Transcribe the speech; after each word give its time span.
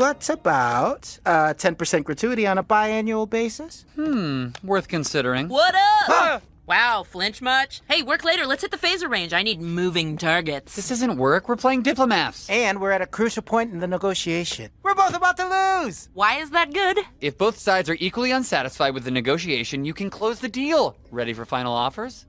What's 0.00 0.30
about 0.30 1.18
uh, 1.26 1.52
10% 1.52 2.04
gratuity 2.04 2.46
on 2.46 2.56
a 2.56 2.64
biannual 2.64 3.28
basis? 3.28 3.84
Hmm, 3.96 4.46
worth 4.64 4.88
considering. 4.88 5.48
What 5.48 5.74
up? 6.08 6.42
Wow, 6.66 7.02
flinch 7.02 7.42
much? 7.42 7.82
Hey, 7.86 8.00
work 8.02 8.24
later. 8.24 8.46
Let's 8.46 8.62
hit 8.62 8.70
the 8.70 8.78
phaser 8.78 9.10
range. 9.10 9.34
I 9.34 9.42
need 9.42 9.60
moving 9.60 10.16
targets. 10.16 10.74
This 10.74 10.90
isn't 10.90 11.18
work. 11.18 11.50
We're 11.50 11.56
playing 11.56 11.82
diplomats. 11.82 12.48
And 12.48 12.80
we're 12.80 12.92
at 12.92 13.02
a 13.02 13.06
crucial 13.06 13.42
point 13.42 13.74
in 13.74 13.80
the 13.80 13.86
negotiation. 13.86 14.70
We're 14.82 14.94
both 14.94 15.14
about 15.14 15.36
to 15.36 15.82
lose! 15.84 16.08
Why 16.14 16.36
is 16.36 16.48
that 16.52 16.72
good? 16.72 17.00
If 17.20 17.36
both 17.36 17.58
sides 17.58 17.90
are 17.90 17.96
equally 18.00 18.30
unsatisfied 18.30 18.94
with 18.94 19.04
the 19.04 19.10
negotiation, 19.10 19.84
you 19.84 19.92
can 19.92 20.08
close 20.08 20.40
the 20.40 20.48
deal. 20.48 20.96
Ready 21.10 21.34
for 21.34 21.44
final 21.44 21.74
offers? 21.74 22.24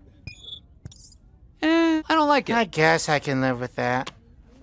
Eh, 1.62 2.02
I 2.06 2.16
don't 2.16 2.28
like 2.28 2.50
it. 2.50 2.56
I 2.58 2.66
guess 2.66 3.08
I 3.08 3.20
can 3.20 3.40
live 3.40 3.62
with 3.62 3.78
that. 3.78 4.12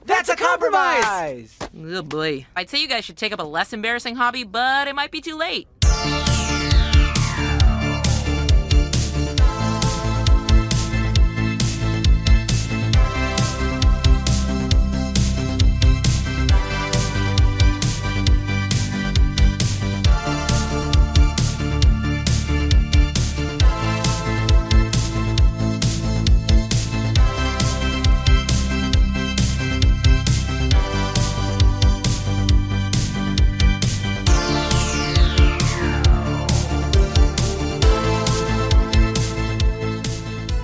That's 0.08 0.30
a 0.30 0.36
compromise! 0.36 1.54
Oh 1.78 2.02
boy. 2.02 2.46
I'd 2.56 2.70
say 2.70 2.80
you 2.80 2.88
guys 2.88 3.04
should 3.04 3.18
take 3.18 3.30
up 3.30 3.40
a 3.40 3.44
less 3.44 3.74
embarrassing 3.74 4.16
hobby, 4.16 4.42
but 4.42 4.88
it 4.88 4.94
might 4.94 5.10
be 5.10 5.20
too 5.20 5.36
late. 5.36 5.68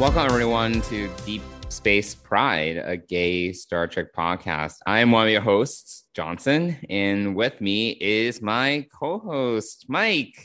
Welcome, 0.04 0.26
everyone, 0.26 0.82
to 0.82 1.08
Deep 1.24 1.40
Space 1.70 2.14
Pride, 2.14 2.76
a 2.76 2.94
gay 2.94 3.54
Star 3.54 3.86
Trek 3.86 4.12
podcast. 4.14 4.74
I 4.86 4.98
am 4.98 5.10
one 5.10 5.24
of 5.24 5.32
your 5.32 5.40
hosts, 5.40 6.04
Johnson, 6.12 6.76
and 6.90 7.34
with 7.34 7.58
me 7.58 7.92
is 7.92 8.42
my 8.42 8.86
co 8.92 9.18
host, 9.18 9.86
Mike. 9.88 10.36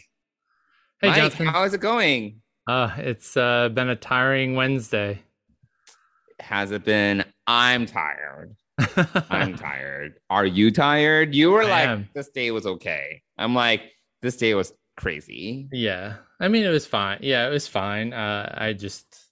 Hey, 1.01 1.09
Mike, 1.09 1.17
Johnson. 1.17 1.47
how 1.47 1.65
is 1.65 1.73
it 1.73 1.81
going? 1.81 2.39
Uh, 2.67 2.91
it's 2.99 3.35
uh, 3.35 3.67
been 3.67 3.89
a 3.89 3.97
tiring 3.97 4.55
Wednesday. 4.55 5.23
Has 6.39 6.71
it 6.71 6.85
been? 6.85 7.25
I'm 7.45 7.85
tired. 7.85 8.55
I'm 9.29 9.57
tired. 9.57 10.21
Are 10.29 10.45
you 10.45 10.71
tired? 10.71 11.35
You 11.35 11.51
were 11.51 11.63
I 11.63 11.69
like, 11.69 11.87
am. 11.89 12.09
this 12.15 12.29
day 12.29 12.51
was 12.51 12.65
okay. 12.65 13.23
I'm 13.37 13.53
like, 13.53 13.91
this 14.21 14.37
day 14.37 14.53
was 14.53 14.71
crazy. 14.95 15.67
yeah, 15.73 16.15
I 16.39 16.47
mean 16.47 16.63
it 16.63 16.69
was 16.69 16.85
fine. 16.85 17.19
Yeah, 17.23 17.45
it 17.45 17.51
was 17.51 17.67
fine. 17.67 18.13
Uh, 18.13 18.55
I 18.57 18.71
just 18.71 19.25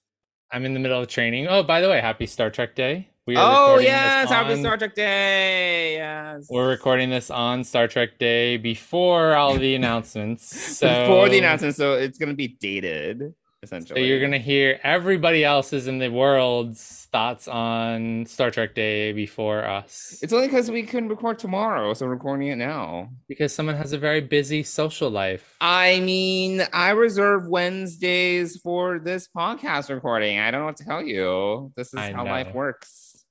I'm 0.50 0.64
in 0.64 0.72
the 0.74 0.80
middle 0.80 1.00
of 1.00 1.08
training. 1.08 1.46
Oh, 1.48 1.62
by 1.62 1.80
the 1.80 1.88
way, 1.88 2.00
happy 2.00 2.26
Star 2.26 2.50
Trek 2.50 2.74
Day. 2.74 3.08
We 3.26 3.36
are 3.36 3.74
Oh, 3.74 3.78
yes. 3.78 4.30
Happy 4.30 4.58
Star 4.58 4.78
Trek 4.78 4.94
Day. 4.94 5.96
Yes. 5.96 6.46
We're 6.48 6.68
recording 6.68 7.10
this 7.10 7.30
on 7.30 7.64
Star 7.64 7.86
Trek 7.86 8.18
Day 8.18 8.56
before 8.56 9.34
all 9.34 9.58
the 9.58 9.74
announcements. 9.80 10.78
So 10.78 10.88
Before 10.88 11.28
the 11.28 11.36
announcements, 11.38 11.76
so 11.76 11.92
it's 11.94 12.16
going 12.18 12.30
to 12.30 12.34
be 12.34 12.48
dated, 12.48 13.34
essentially. 13.62 14.00
So 14.00 14.04
you're 14.06 14.20
gonna 14.20 14.38
hear 14.38 14.78
everybody 14.82 15.44
else's 15.44 15.86
in 15.86 15.98
the 15.98 16.08
world's 16.10 17.08
thoughts 17.10 17.48
on 17.48 18.26
Star 18.26 18.50
Trek 18.50 18.74
Day 18.74 19.12
before 19.12 19.64
us, 19.64 20.18
It's 20.22 20.32
only 20.32 20.46
because 20.46 20.70
we 20.70 20.82
couldn't 20.82 21.08
record 21.08 21.38
tomorrow, 21.38 21.94
so 21.94 22.06
we're 22.06 22.12
recording 22.12 22.48
it 22.48 22.56
now. 22.56 23.08
because 23.28 23.54
someone 23.54 23.76
has 23.76 23.92
a 23.92 23.98
very 23.98 24.20
busy 24.20 24.62
social 24.62 25.10
life. 25.10 25.56
I 25.60 26.00
mean, 26.00 26.62
I 26.72 26.90
reserve 26.90 27.48
Wednesdays 27.48 28.58
for 28.60 28.98
this 28.98 29.28
podcast 29.34 29.88
recording. 29.88 30.38
I 30.38 30.50
don't 30.50 30.60
know 30.60 30.66
what 30.66 30.76
to 30.78 30.84
tell 30.84 31.02
you. 31.02 31.72
This 31.76 31.88
is 31.88 31.94
I 32.00 32.12
how 32.12 32.24
know. 32.24 32.30
life 32.30 32.54
works. 32.54 33.24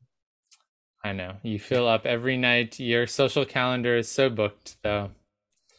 I 1.03 1.13
know 1.13 1.35
you 1.43 1.59
fill 1.59 1.87
up 1.87 2.05
every 2.05 2.35
night. 2.35 2.79
Your 2.79 3.07
social 3.07 3.45
calendar 3.45 3.95
is 3.95 4.09
so 4.09 4.29
booked, 4.29 4.77
though. 4.83 5.11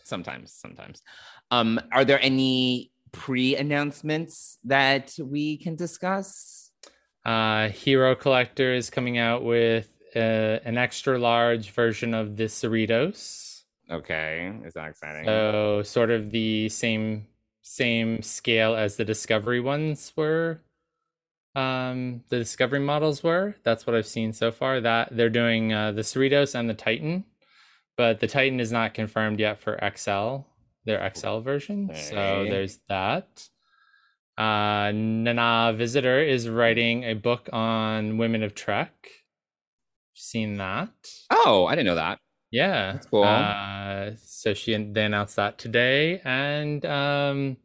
Sometimes, 0.05 0.53
sometimes. 0.53 1.03
Um, 1.51 1.81
are 1.93 2.05
there 2.05 2.21
any 2.23 2.93
pre-announcements 3.19 4.59
that 4.65 5.15
we 5.21 5.59
can 5.59 5.77
discuss? 5.77 6.71
Uh, 7.25 7.69
Hero 7.69 8.15
Collector 8.15 8.73
is 8.73 8.91
coming 8.91 9.19
out 9.19 9.45
with 9.45 9.91
uh, 10.17 10.19
an 10.65 10.79
extra 10.79 11.19
large 11.19 11.71
version 11.71 12.15
of 12.15 12.37
the 12.37 12.45
Cerritos. 12.45 13.63
Okay, 13.91 14.53
is 14.65 14.75
that 14.75 14.91
exciting? 14.91 15.25
So 15.25 15.83
sort 15.83 16.11
of 16.11 16.31
the 16.31 16.69
same 16.69 17.27
same 17.63 18.23
scale 18.23 18.75
as 18.75 18.97
the 18.97 19.05
Discovery 19.05 19.61
ones 19.61 20.13
were. 20.17 20.63
Um, 21.55 22.23
the 22.29 22.39
Discovery 22.39 22.81
models 22.81 23.23
were. 23.23 23.57
That's 23.63 23.87
what 23.87 23.97
I've 23.97 24.07
seen 24.07 24.33
so 24.33 24.53
far. 24.53 24.81
That 24.81 25.09
they're 25.11 25.29
doing 25.29 25.73
uh, 25.73 25.93
the 25.93 26.03
Cerritos 26.03 26.55
and 26.55 26.71
the 26.71 26.75
Titan, 26.75 27.25
but 27.97 28.21
the 28.21 28.27
Titan 28.27 28.61
is 28.61 28.73
not 28.73 28.95
confirmed 28.95 29.41
yet 29.41 29.59
for 29.59 29.79
XL, 29.97 30.47
their 30.89 31.09
XL 31.15 31.39
version. 31.39 31.91
So 31.95 32.47
there's 32.51 32.81
that. 32.89 33.49
Uh, 34.37 34.91
Nana 34.95 35.73
Visitor 35.77 36.21
is 36.21 36.49
writing 36.49 37.05
a 37.05 37.15
book 37.15 37.49
on 37.53 38.19
women 38.19 38.43
of 38.43 38.55
Trek. 38.55 39.11
Seen 40.15 40.57
that? 40.57 40.91
oh, 41.31 41.67
I 41.67 41.75
didn't 41.77 41.87
know 41.87 41.95
that. 41.95 42.19
Yeah, 42.51 42.93
That's 42.93 43.07
cool. 43.07 43.25
Uh, 43.25 44.13
so 44.25 44.55
she 44.55 44.75
they 44.77 45.05
announced 45.05 45.37
that 45.37 45.59
today, 45.59 46.21
and 46.25 46.85
um, 46.87 47.57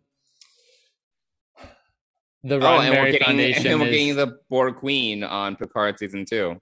the 2.43 2.55
Oh, 2.55 2.59
Roddenberry 2.59 2.85
and 2.85 2.91
we're 2.97 3.11
getting, 3.11 3.19
Foundation 3.25 3.67
and 3.67 3.79
we're 3.79 3.87
is. 3.87 3.91
getting 3.91 4.15
the 4.17 4.39
Borg 4.49 4.75
Queen 4.75 5.23
on 5.23 5.55
Picard 5.55 5.99
season 5.99 6.25
two. 6.25 6.57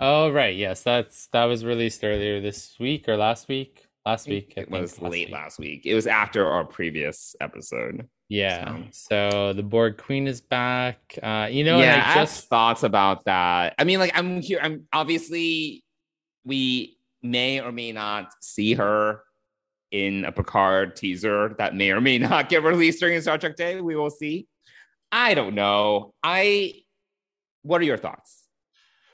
Oh 0.00 0.30
right, 0.30 0.54
yes, 0.56 0.82
that's 0.82 1.28
that 1.28 1.44
was 1.44 1.64
released 1.64 2.02
earlier 2.04 2.40
this 2.40 2.76
week 2.80 3.08
or 3.08 3.16
last 3.16 3.48
week. 3.48 3.85
Last 4.06 4.28
week, 4.28 4.54
It 4.56 4.70
was 4.70 5.02
late 5.02 5.10
week. 5.26 5.30
last 5.30 5.58
week. 5.58 5.84
It 5.84 5.94
was 5.94 6.06
after 6.06 6.46
our 6.46 6.64
previous 6.64 7.34
episode. 7.40 8.08
Yeah. 8.28 8.84
So 8.92 9.52
the 9.52 9.64
Borg 9.64 9.96
Queen 9.98 10.28
is 10.28 10.40
back. 10.40 11.18
Uh, 11.20 11.48
you 11.50 11.64
know, 11.64 11.78
yeah, 11.80 11.94
and 11.94 12.02
I 12.02 12.14
just 12.14 12.48
thoughts 12.48 12.84
about 12.84 13.24
that. 13.24 13.74
I 13.78 13.82
mean, 13.84 13.98
like 13.98 14.16
I'm 14.16 14.40
here. 14.40 14.60
I'm 14.62 14.86
obviously 14.92 15.82
we 16.44 16.96
may 17.22 17.60
or 17.60 17.72
may 17.72 17.90
not 17.90 18.32
see 18.40 18.74
her 18.74 19.22
in 19.90 20.24
a 20.24 20.30
Picard 20.30 20.94
teaser 20.94 21.54
that 21.58 21.74
may 21.74 21.90
or 21.90 22.00
may 22.00 22.18
not 22.18 22.48
get 22.48 22.62
released 22.62 23.00
during 23.00 23.20
Star 23.20 23.38
Trek 23.38 23.56
Day. 23.56 23.80
We 23.80 23.96
will 23.96 24.10
see. 24.10 24.46
I 25.10 25.34
don't 25.34 25.54
know. 25.56 26.14
I. 26.22 26.74
What 27.62 27.80
are 27.80 27.84
your 27.84 27.96
thoughts? 27.98 28.44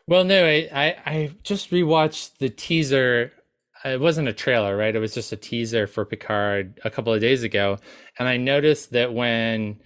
Well, 0.06 0.24
no, 0.24 0.44
I, 0.44 0.68
I 0.72 0.96
I 1.06 1.30
just 1.42 1.70
rewatched 1.70 2.36
the 2.38 2.50
teaser. 2.50 3.32
It 3.84 4.00
wasn't 4.00 4.28
a 4.28 4.32
trailer, 4.32 4.76
right? 4.76 4.94
It 4.94 5.00
was 5.00 5.14
just 5.14 5.32
a 5.32 5.36
teaser 5.36 5.86
for 5.86 6.04
Picard 6.04 6.80
a 6.84 6.90
couple 6.90 7.12
of 7.12 7.20
days 7.20 7.42
ago, 7.42 7.78
and 8.18 8.28
I 8.28 8.36
noticed 8.36 8.92
that 8.92 9.12
when 9.12 9.80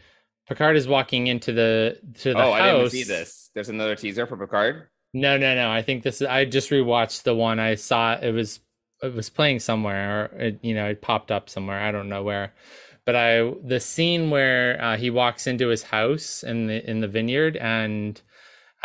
Picard 0.49 0.77
is 0.77 0.87
walking 0.87 1.27
into 1.27 1.53
the 1.53 1.99
to 2.21 2.35
the 2.35 2.39
oh, 2.39 2.53
house, 2.53 2.61
I 2.61 2.73
didn't 2.73 2.91
see 2.91 3.05
this. 3.05 3.51
There's 3.55 3.69
another 3.69 3.97
teaser 3.97 4.27
for 4.27 4.37
Picard. 4.37 4.89
No, 5.15 5.39
no, 5.39 5.55
no. 5.55 5.71
I 5.71 5.83
think 5.83 6.03
this 6.03 6.21
is. 6.21 6.27
I 6.27 6.45
just 6.45 6.71
rewatched 6.71 7.23
the 7.23 7.35
one 7.35 7.59
I 7.59 7.75
saw. 7.75 8.19
It 8.19 8.33
was 8.33 8.61
it 9.03 9.15
was 9.15 9.31
playing 9.31 9.61
somewhere, 9.61 10.31
or 10.35 10.39
it, 10.39 10.59
you 10.63 10.75
know, 10.75 10.87
it 10.87 11.03
popped 11.03 11.31
up 11.31 11.49
somewhere. 11.49 11.81
I 11.81 11.91
don't 11.91 12.09
know 12.09 12.23
where, 12.23 12.53
but 13.05 13.17
I 13.17 13.51
the 13.65 13.81
scene 13.81 14.31
where 14.31 14.83
uh, 14.83 14.97
he 14.97 15.11
walks 15.11 15.47
into 15.47 15.69
his 15.69 15.85
house 15.85 16.43
in 16.43 16.67
the 16.67 16.89
in 16.89 17.01
the 17.01 17.09
vineyard 17.09 17.57
and 17.57 18.21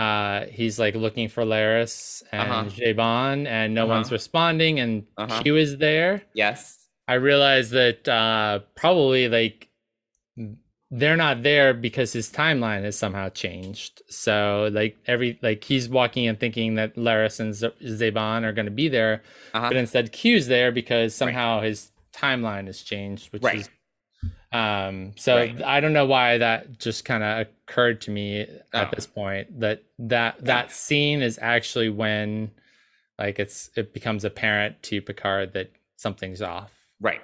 uh 0.01 0.37
he's 0.57 0.75
like 0.83 0.95
looking 1.05 1.27
for 1.33 1.43
Laris 1.53 2.23
and 2.31 2.49
Uh-huh. 2.51 2.63
Zhaban 2.77 3.37
and 3.57 3.67
no 3.79 3.83
Uh-huh. 3.83 3.95
one's 3.95 4.11
responding 4.19 4.73
and 4.83 4.93
Uh-huh. 5.17 5.41
Q 5.41 5.55
is 5.65 5.71
there. 5.87 6.13
Yes. 6.33 6.59
I 7.07 7.15
realized 7.29 7.71
that 7.81 8.01
uh 8.21 8.53
probably 8.81 9.23
like 9.37 9.57
they're 10.93 11.15
not 11.27 11.43
there 11.43 11.73
because 11.73 12.11
his 12.11 12.29
timeline 12.29 12.83
has 12.83 12.97
somehow 12.97 13.29
changed. 13.29 14.01
So 14.09 14.69
like 14.73 14.97
every 15.07 15.39
like 15.41 15.63
he's 15.63 15.87
walking 15.87 16.27
and 16.27 16.37
thinking 16.39 16.75
that 16.75 16.95
Laris 16.95 17.39
and 17.39 17.53
Z- 17.55 17.71
Zhaban 17.99 18.43
are 18.43 18.51
going 18.57 18.65
to 18.65 18.71
be 18.83 18.89
there, 18.89 19.23
Uh-huh. 19.53 19.69
but 19.69 19.77
instead 19.77 20.11
Q's 20.11 20.47
there 20.47 20.71
because 20.71 21.15
somehow 21.15 21.61
his 21.61 21.91
timeline 22.13 22.65
has 22.67 22.81
changed, 22.81 23.31
which 23.31 23.41
Right. 23.43 23.59
is 23.61 23.69
um 24.51 25.13
so 25.15 25.37
Right. 25.37 25.61
I 25.63 25.79
don't 25.79 25.93
know 25.93 26.05
why 26.05 26.37
that 26.39 26.77
just 26.77 27.05
kind 27.05 27.23
of 27.23 27.47
occurred 27.47 28.01
to 28.01 28.11
me 28.11 28.41
at 28.41 28.59
Oh. 28.73 28.89
this 28.93 29.07
point 29.07 29.59
that 29.61 29.83
that 29.99 30.43
that 30.45 30.71
scene 30.71 31.21
is 31.21 31.39
actually 31.41 31.89
when 31.89 32.51
like 33.17 33.39
it's 33.39 33.69
it 33.75 33.93
becomes 33.93 34.25
apparent 34.25 34.81
to 34.83 35.01
Picard 35.01 35.53
that 35.53 35.71
something's 35.95 36.41
off. 36.41 36.73
Right. 36.99 37.21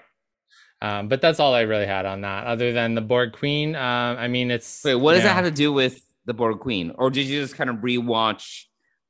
Um, 0.81 1.07
but 1.07 1.21
that's 1.21 1.39
all 1.39 1.55
I 1.55 1.61
really 1.61 1.87
had 1.87 2.05
on 2.05 2.21
that, 2.21 2.45
other 2.45 2.71
than 2.71 2.93
the 2.93 3.01
Borg 3.01 3.33
Queen. 3.33 3.75
Um, 3.75 4.17
I 4.17 4.27
mean, 4.27 4.51
it's 4.51 4.83
Wait, 4.85 4.93
what 4.93 5.13
does 5.13 5.23
you 5.23 5.27
that 5.29 5.33
have 5.33 5.45
to 5.45 5.49
do 5.51 5.73
with 5.73 5.99
the 6.25 6.35
Borg 6.35 6.59
Queen? 6.59 6.91
Or 6.95 7.09
did 7.09 7.25
you 7.25 7.41
just 7.41 7.55
kind 7.55 7.69
of 7.71 7.77
rewatch 7.77 8.65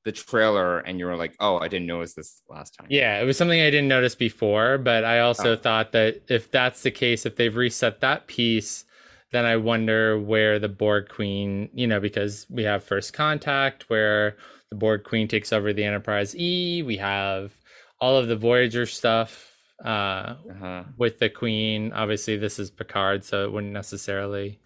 the 0.08 0.12
trailer 0.14 0.80
and 0.80 0.98
you 1.00 1.06
were 1.06 1.16
like, 1.16 1.34
"Oh, 1.40 1.58
I 1.60 1.68
didn't 1.68 1.88
notice 1.88 2.14
this 2.16 2.42
last 2.50 2.74
time." 2.76 2.88
Yeah, 2.90 3.20
it 3.22 3.26
was 3.26 3.38
something 3.38 3.60
I 3.62 3.70
didn't 3.70 3.88
notice 3.90 4.16
before, 4.16 4.78
but 4.78 5.04
I 5.04 5.20
also 5.20 5.54
Oh. 5.54 5.56
thought 5.56 5.92
that 5.92 6.22
if 6.30 6.50
that's 6.50 6.82
the 6.82 6.92
case, 6.92 7.26
if 7.26 7.36
they've 7.36 7.56
reset 7.56 8.00
that 8.02 8.28
piece, 8.28 8.86
then 9.32 9.46
I 9.46 9.58
wonder 9.58 10.18
where 10.18 10.58
the 10.60 10.70
Borg 10.70 11.10
Queen, 11.10 11.70
you 11.74 11.86
know, 11.86 12.00
because 12.00 12.48
we 12.50 12.64
have 12.64 12.84
First 12.84 13.14
Contact, 13.14 13.90
where 13.90 14.38
the 14.70 14.76
Borg 14.78 15.04
Queen 15.04 15.28
takes 15.28 15.52
over 15.54 15.74
the 15.74 15.84
Enterprise 15.84 16.36
E. 16.36 16.82
We 16.82 16.98
have 16.98 17.54
all 18.00 18.16
of 18.18 18.28
the 18.30 18.36
Voyager 18.38 18.86
stuff 18.86 19.44
uh, 19.86 20.36
Uh-huh. 20.50 20.84
with 20.98 21.20
the 21.20 21.30
Queen. 21.30 21.92
Obviously, 21.94 22.36
this 22.38 22.58
is 22.58 22.72
Picard, 22.72 23.24
so 23.24 23.44
it 23.46 23.52
wouldn't 23.52 23.74
necessarily. 23.74 24.60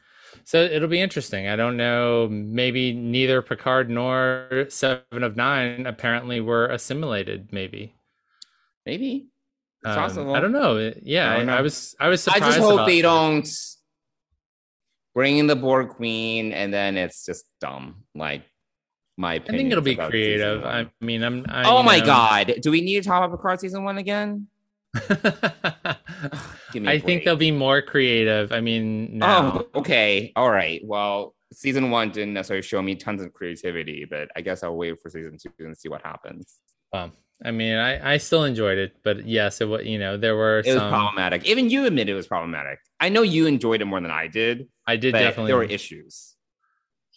So 0.44 0.62
it'll 0.62 0.88
be 0.88 1.02
interesting. 1.02 1.48
I 1.48 1.56
don't 1.56 1.78
know. 1.78 2.28
Maybe 2.30 2.94
neither 2.94 3.42
Picard 3.42 3.90
nor 3.90 4.66
Seven 4.70 5.24
of 5.24 5.36
Nine 5.36 5.86
apparently 5.86 6.42
were 6.42 6.68
assimilated. 6.68 7.50
Maybe. 7.52 7.96
Maybe. 8.86 9.28
Um, 9.86 9.96
possible. 9.96 10.36
I 10.36 10.40
don't 10.40 10.52
know. 10.52 10.94
Yeah, 11.02 11.32
I 11.32 11.34
I, 11.34 11.38
don't 11.40 11.50
I 11.50 11.58
know. 11.58 11.64
was 11.64 11.96
I 12.00 12.08
was 12.10 12.28
I 12.28 12.40
just 12.40 12.60
hope 12.60 12.86
they 12.86 12.98
that. 13.02 13.08
don't 13.08 13.50
bring 15.14 15.38
in 15.38 15.48
the 15.48 15.56
Borg 15.56 15.90
Queen 15.90 16.54
and 16.54 16.74
then 16.74 16.98
it's 16.98 17.26
just 17.26 17.46
dumb. 17.60 18.04
Like 18.14 18.44
my 19.18 19.36
I 19.36 19.40
think 19.40 19.72
it'll 19.72 19.84
be 19.84 19.96
creative. 19.96 20.64
I 20.66 20.90
mean, 21.02 21.24
I'm. 21.24 21.46
I, 21.50 21.70
oh 21.70 21.84
my 21.84 22.00
know- 22.00 22.06
god! 22.06 22.54
Do 22.62 22.72
we 22.72 22.82
need 22.82 23.02
to 23.02 23.08
talk 23.10 23.24
about 23.24 23.38
Picard 23.38 23.60
season 23.60 23.84
one 23.84 23.98
again? 23.98 24.48
Give 26.74 26.84
me 26.84 26.90
a 26.90 26.92
I 26.92 27.00
think 27.00 27.24
they'll 27.24 27.36
be 27.36 27.52
more 27.52 27.82
creative. 27.82 28.52
I 28.52 28.62
mean, 28.62 29.18
no. 29.20 29.68
Oh, 29.74 29.80
okay. 29.80 30.32
All 30.36 30.50
right. 30.50 30.82
Well, 30.84 31.36
season 31.54 31.90
one 31.92 32.12
didn't 32.12 32.34
necessarily 32.34 32.62
show 32.62 32.82
me 32.82 32.96
tons 32.96 33.22
of 33.22 33.34
creativity, 33.34 34.06
but 34.10 34.30
I 34.36 34.42
guess 34.42 34.64
I'll 34.64 34.76
wait 34.76 35.02
for 35.02 35.10
season 35.10 35.38
two 35.38 35.52
and 35.60 35.78
see 35.78 35.90
what 35.90 36.02
happens. 36.02 36.58
Well, 36.94 37.12
I 37.44 37.52
mean, 37.52 37.76
I 37.76 38.14
I 38.14 38.18
still 38.18 38.44
enjoyed 38.44 38.78
it, 38.78 38.98
but 39.04 39.26
yes, 39.26 39.62
it 39.62 39.66
was. 39.68 39.86
You 39.86 39.98
know, 40.00 40.18
there 40.18 40.36
were 40.36 40.60
It 40.60 40.68
was 40.68 40.76
some. 40.78 40.90
problematic. 40.92 41.46
Even 41.46 41.70
you 41.70 41.86
admit 41.86 42.08
it 42.10 42.14
was 42.14 42.28
problematic. 42.28 42.80
I 43.00 43.10
know 43.10 43.22
you 43.24 43.48
enjoyed 43.48 43.82
it 43.82 43.86
more 43.86 44.00
than 44.00 44.12
I 44.12 44.28
did, 44.28 44.68
I 44.86 44.96
did 44.98 45.14
definitely. 45.14 45.48
there 45.50 45.58
were 45.58 45.64
issues. 45.64 46.36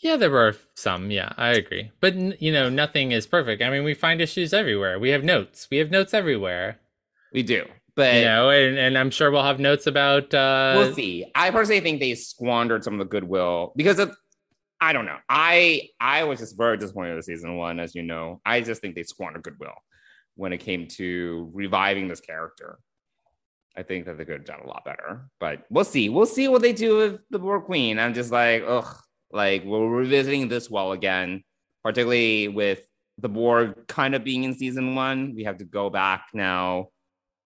Yeah, 0.01 0.17
there 0.17 0.31
were 0.31 0.57
some. 0.77 1.11
Yeah, 1.11 1.33
I 1.37 1.51
agree. 1.51 1.91
But 2.01 2.15
you 2.41 2.53
know, 2.53 2.69
nothing 2.69 3.13
is 3.13 3.27
perfect. 3.27 3.63
I 3.63 3.71
mean, 3.71 3.85
we 3.85 3.95
find 3.95 4.21
issues 4.21 4.53
everywhere. 4.53 4.99
We 4.99 5.11
have 5.11 5.25
notes. 5.25 5.69
We 5.71 5.79
have 5.79 5.91
notes 5.91 6.13
everywhere. 6.15 6.81
We 7.35 7.43
do, 7.43 7.67
but 7.97 8.15
you 8.15 8.25
know, 8.25 8.49
and, 8.49 8.79
and 8.79 8.97
I'm 8.97 9.11
sure 9.11 9.31
we'll 9.31 9.43
have 9.43 9.59
notes 9.59 9.87
about. 9.87 10.33
uh 10.33 10.75
we'll 10.77 10.95
see. 10.95 11.27
I 11.35 11.51
personally 11.51 11.81
think 11.81 12.01
they 12.01 12.15
squandered 12.15 12.85
some 12.85 12.95
of 12.95 13.01
the 13.01 13.05
goodwill 13.05 13.73
because 13.77 13.99
of 13.99 14.17
I 14.81 14.93
don't 14.93 15.05
know. 15.05 15.19
I 15.29 15.89
I 16.01 16.25
was 16.25 16.39
just 16.39 16.57
very 16.57 16.77
disappointed 16.77 17.17
with 17.17 17.25
season 17.25 17.57
one, 17.57 17.81
as 17.81 17.95
you 17.95 18.03
know. 18.03 18.41
I 18.47 18.61
just 18.61 18.81
think 18.81 18.95
they 18.95 19.03
squandered 19.03 19.43
goodwill 19.43 19.75
when 20.37 20.53
it 20.53 20.59
came 20.59 20.87
to 20.89 21.51
reviving 21.53 22.07
this 22.07 22.21
character. 22.21 22.79
I 23.77 23.83
think 23.83 24.07
that 24.07 24.17
they 24.17 24.25
could 24.25 24.35
have 24.35 24.45
done 24.45 24.61
a 24.61 24.69
lot 24.69 24.85
better, 24.85 25.29
but 25.41 25.65
we'll 25.71 25.85
see. 25.85 26.09
We'll 26.09 26.27
see 26.27 26.47
what 26.47 26.63
they 26.63 26.73
do 26.73 26.97
with 26.97 27.21
the 27.31 27.41
Borg 27.41 27.65
Queen. 27.65 27.99
I'm 27.99 28.15
just 28.15 28.31
like, 28.31 28.63
ugh, 28.65 28.97
like 29.33 29.65
we're 29.65 29.89
revisiting 29.89 30.47
this 30.47 30.71
well 30.71 30.93
again, 30.93 31.43
particularly 31.83 32.47
with 32.47 32.81
the 33.19 33.29
Borg 33.29 33.89
kind 33.89 34.15
of 34.15 34.23
being 34.23 34.45
in 34.45 34.55
season 34.55 34.95
one. 34.95 35.35
We 35.35 35.45
have 35.45 35.59
to 35.59 35.65
go 35.65 35.91
back 35.91 36.27
now 36.33 36.91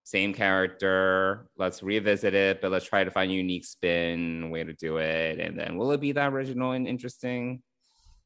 same 0.08 0.32
character. 0.32 1.50
Let's 1.58 1.82
revisit 1.82 2.32
it, 2.32 2.62
but 2.62 2.70
let's 2.70 2.86
try 2.86 3.04
to 3.04 3.10
find 3.10 3.30
a 3.30 3.34
unique 3.34 3.66
spin, 3.66 4.48
way 4.48 4.64
to 4.64 4.72
do 4.72 4.96
it. 4.96 5.38
And 5.38 5.58
then 5.58 5.76
will 5.76 5.92
it 5.92 6.00
be 6.00 6.12
that 6.12 6.32
original 6.32 6.72
and 6.72 6.88
interesting? 6.88 7.62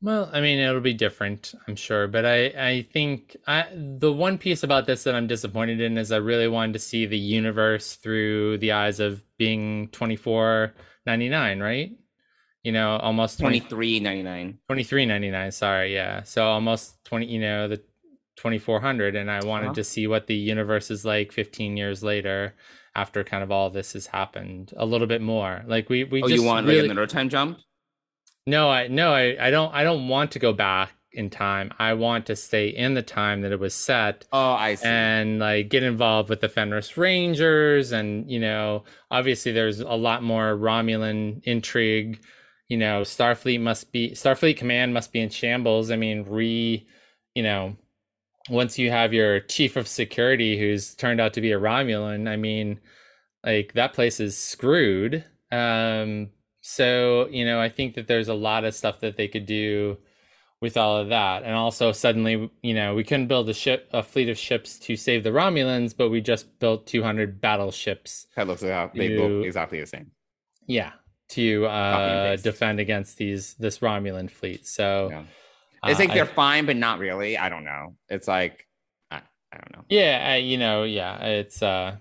Well, 0.01 0.31
I 0.33 0.41
mean, 0.41 0.61
it'll 0.61 0.81
be 0.81 0.95
different, 0.95 1.55
I'm 1.67 1.75
sure, 1.75 2.07
but 2.07 2.25
I, 2.25 2.45
I 2.47 2.87
think 2.93 3.37
I, 3.49 3.67
the 3.75 4.13
one 4.13 4.39
piece 4.39 4.63
about 4.63 4.87
this 4.87 5.03
that 5.05 5.17
I'm 5.17 5.27
disappointed 5.27 5.81
in 5.81 5.99
is 5.99 6.13
I 6.13 6.19
really 6.19 6.47
wanted 6.47 6.75
to 6.75 6.79
see 6.79 7.05
the 7.07 7.19
universe 7.19 7.97
through 7.97 8.59
the 8.59 8.73
eyes 8.73 9.01
of 9.01 9.25
being 9.37 9.89
24.99, 9.89 11.61
right? 11.61 11.91
You 12.63 12.71
know, 12.71 12.97
almost 12.97 13.41
20, 13.41 13.61
23.99. 13.63 14.59
23.99. 14.71 15.53
Sorry, 15.53 15.95
yeah. 15.95 16.23
So 16.23 16.47
almost 16.47 17.05
20. 17.07 17.27
You 17.27 17.41
know, 17.41 17.67
the 17.67 17.83
2400, 18.37 19.15
and 19.17 19.31
I 19.31 19.41
wanted 19.45 19.75
to 19.75 19.85
see 19.85 20.07
what 20.07 20.27
the 20.27 20.35
universe 20.37 20.91
is 20.91 21.05
like 21.05 21.33
15 21.33 21.77
years 21.77 22.03
later, 22.03 22.55
after 22.95 23.25
kind 23.25 23.43
of 23.43 23.51
all 23.51 23.71
this 23.71 23.93
has 23.95 24.07
happened, 24.09 24.73
a 24.77 24.87
little 24.87 25.07
bit 25.07 25.23
more. 25.23 25.63
Like 25.67 25.89
we 25.89 26.05
we 26.05 26.23
Oh, 26.23 26.29
just 26.29 26.43
you 26.43 26.43
want 26.43 26.67
really, 26.67 26.83
like 26.83 26.91
another 26.91 27.07
time 27.07 27.29
jump? 27.29 27.59
no, 28.47 28.71
I 28.71 28.89
no, 28.89 29.13
I, 29.15 29.37
I 29.49 29.51
don't 29.51 29.73
I 29.75 29.85
don't 29.85 30.09
want 30.09 30.33
to 30.33 30.39
go 30.39 30.53
back 30.53 30.93
in 31.13 31.31
time. 31.31 31.73
I 31.79 31.95
want 31.95 32.27
to 32.27 32.37
stay 32.37 32.69
in 32.69 32.95
the 32.95 33.03
time 33.03 33.43
that 33.43 33.53
it 33.53 33.61
was 33.61 33.75
set 33.75 34.25
Oh, 34.33 34.53
I 34.53 34.75
see. 34.77 34.89
and 34.89 35.39
like 35.39 35.69
get 35.69 35.83
involved 35.83 36.29
with 36.31 36.41
the 36.41 36.49
Fenris 36.49 36.97
Rangers 36.97 37.93
and 37.93 38.31
you 38.31 38.41
know, 38.41 38.85
obviously 39.11 39.53
there's 39.53 39.81
a 39.81 39.95
lot 39.95 40.23
more 40.23 40.57
Romulan 40.57 41.43
intrigue. 41.45 42.23
You 42.69 42.79
know, 42.79 43.03
Starfleet 43.03 43.61
must 43.61 43.93
be 43.93 44.13
Starfleet 44.13 44.57
command 44.57 44.95
must 44.95 45.13
be 45.13 45.21
in 45.21 45.29
shambles. 45.31 45.91
I 45.91 45.97
mean, 45.97 46.25
re 46.29 46.87
you 47.35 47.43
know, 47.43 47.77
once 48.49 48.79
you 48.79 48.91
have 48.91 49.13
your 49.13 49.41
chief 49.41 49.77
of 49.77 49.87
security 49.89 50.59
who's 50.59 50.95
turned 50.95 51.21
out 51.21 51.35
to 51.35 51.41
be 51.41 51.53
a 51.53 51.59
Romulan, 51.61 52.29
I 52.29 52.37
mean, 52.37 52.81
like 53.45 53.73
that 53.75 53.93
place 53.93 54.21
is 54.21 54.37
screwed. 54.37 55.25
Um, 55.51 56.31
so 56.61 57.29
you 57.31 57.45
know, 57.45 57.61
I 57.61 57.69
think 57.69 57.95
that 57.95 58.07
there's 58.07 58.29
a 58.29 58.35
lot 58.35 58.65
of 58.65 58.75
stuff 58.75 59.01
that 59.01 59.17
they 59.17 59.29
could 59.29 59.47
do 59.47 59.99
with 60.61 60.77
all 60.77 60.97
of 60.97 61.09
that, 61.09 61.43
and 61.43 61.55
also 61.55 61.91
suddenly, 61.91 62.49
you 62.63 62.73
know, 62.73 62.95
we 62.95 63.03
couldn't 63.03 63.27
build 63.27 63.49
a 63.49 63.55
ship, 63.55 63.89
a 63.93 64.03
fleet 64.03 64.29
of 64.29 64.39
ships 64.39 64.79
to 64.79 64.95
save 64.97 65.25
the 65.25 65.31
Romulans, 65.31 65.93
but 65.97 66.09
we 66.09 66.21
just 66.21 66.61
built 66.61 66.87
200 66.87 67.41
battleships. 67.41 68.29
that 68.37 68.47
looks 68.47 68.63
like 68.63 68.95
they 68.95 69.19
look 69.19 69.45
exactly 69.45 69.81
the 69.81 69.87
same. 69.87 70.13
Yeah, 70.67 70.93
to 71.31 71.67
uh, 71.67 72.37
defend 72.37 72.79
against 72.79 73.19
these 73.19 73.55
this 73.55 73.79
Romulan 73.79 74.31
fleet. 74.31 74.67
So 74.67 75.09
Yeah. 75.11 75.23
It's 75.85 75.99
uh, 75.99 76.03
like 76.03 76.11
I- 76.11 76.15
they're 76.15 76.27
fine, 76.27 76.67
but 76.67 76.77
not 76.77 76.99
really. 76.99 77.37
I 77.39 77.49
don't 77.49 77.65
know. 77.65 77.97
It's 78.09 78.29
like 78.29 78.67
I, 79.11 79.17
I 79.53 79.57
don't 79.59 79.73
know. 79.77 79.85
yeah 79.89 80.33
I, 80.33 80.37
you 80.37 80.57
know 80.59 80.85
yeah 80.85 81.19
it's 81.25 81.63
uh 81.63 81.97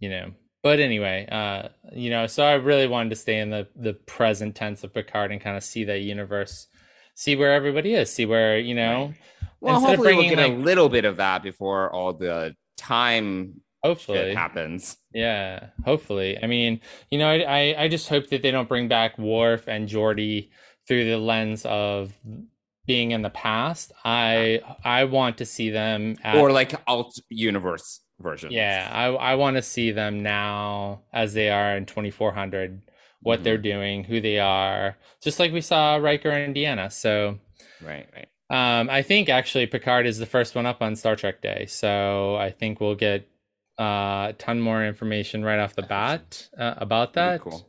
you 0.00 0.08
know 0.10 0.32
but 0.62 0.80
anyway 0.80 1.26
uh 1.30 1.68
you 1.94 2.10
know 2.10 2.26
so 2.26 2.44
i 2.44 2.54
really 2.54 2.86
wanted 2.86 3.10
to 3.10 3.16
stay 3.16 3.38
in 3.38 3.48
the 3.50 3.66
the 3.76 3.94
present 3.94 4.54
tense 4.54 4.84
of 4.84 4.92
picard 4.92 5.30
and 5.32 5.40
kind 5.40 5.56
of 5.56 5.62
see 5.64 5.84
that 5.84 6.00
universe 6.00 6.66
see 7.14 7.36
where 7.36 7.52
everybody 7.54 7.94
is 7.94 8.12
see 8.12 8.26
where 8.26 8.58
you 8.58 8.74
know 8.74 9.14
Well, 9.60 9.76
Instead 9.76 9.92
of 9.94 9.96
hopefully 9.98 10.14
we'll 10.14 10.34
bringing, 10.34 10.36
get 10.36 10.50
a 10.60 10.62
little 10.62 10.88
bit 10.90 11.04
of 11.06 11.16
that 11.18 11.42
before 11.42 11.90
all 11.90 12.12
the 12.12 12.54
time 12.76 13.60
hopefully 13.82 14.18
shit 14.18 14.36
happens. 14.36 14.96
yeah 15.14 15.68
hopefully 15.84 16.36
i 16.42 16.46
mean 16.46 16.80
you 17.10 17.18
know 17.18 17.30
I, 17.30 17.38
I 17.42 17.82
i 17.84 17.88
just 17.88 18.08
hope 18.10 18.26
that 18.28 18.42
they 18.42 18.50
don't 18.50 18.68
bring 18.68 18.88
back 18.88 19.16
Worf 19.18 19.68
and 19.68 19.88
Geordi 19.88 20.50
through 20.86 21.04
the 21.06 21.16
lens 21.18 21.64
of 21.64 22.12
being 22.86 23.10
in 23.12 23.22
the 23.22 23.30
past 23.30 23.92
i 24.04 24.60
i 24.84 25.04
want 25.04 25.38
to 25.38 25.44
see 25.46 25.70
them 25.70 26.16
at, 26.22 26.36
or 26.36 26.52
like 26.52 26.74
alt 26.86 27.18
universe 27.28 28.00
version. 28.20 28.52
Yeah, 28.52 28.88
I 28.92 29.06
I 29.06 29.34
want 29.34 29.56
to 29.56 29.62
see 29.62 29.90
them 29.90 30.22
now 30.22 31.02
as 31.12 31.34
they 31.34 31.50
are 31.50 31.76
in 31.76 31.84
2400, 31.84 32.80
what 33.20 33.40
Mhm. 33.40 33.42
they're 33.44 33.58
doing, 33.58 34.04
who 34.04 34.20
they 34.20 34.38
are, 34.38 34.96
just 35.20 35.40
like 35.40 35.52
we 35.52 35.60
saw 35.60 35.96
Riker 35.96 36.30
and 36.30 36.54
Deanna. 36.54 36.92
So, 36.92 37.40
Right, 37.82 38.06
right. 38.14 38.28
um, 38.50 38.88
I 38.88 39.02
think 39.02 39.28
actually 39.28 39.66
Picard 39.66 40.06
is 40.06 40.18
the 40.18 40.26
first 40.26 40.54
one 40.54 40.64
up 40.64 40.80
on 40.80 40.94
Star 40.94 41.16
Trek 41.16 41.42
Day. 41.42 41.66
So 41.66 42.36
I 42.36 42.50
think 42.50 42.80
we'll 42.80 42.94
get 42.94 43.26
uh, 43.80 44.28
a 44.30 44.34
ton 44.38 44.60
more 44.60 44.84
information 44.86 45.44
right 45.44 45.58
off 45.58 45.74
the 45.74 45.82
bat 45.82 46.48
uh, 46.56 46.74
about 46.76 47.14
That'd 47.14 47.40
cool. 47.40 47.68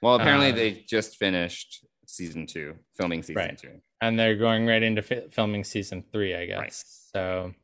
Well, 0.00 0.14
apparently 0.14 0.52
Uh, 0.52 0.56
they 0.56 0.84
just 0.88 1.18
finished 1.18 1.84
season 2.06 2.46
two, 2.46 2.76
filming 2.96 3.22
season 3.22 3.36
Right. 3.36 3.58
two. 3.58 3.80
And 4.02 4.18
they're 4.18 4.36
going 4.36 4.66
right 4.66 4.82
into 4.82 5.00
fi- 5.00 5.28
filming 5.30 5.64
season 5.64 6.04
three, 6.12 6.34
I 6.34 6.44
guess. 6.46 6.58
Right. 6.58 6.72
So, 7.14 7.54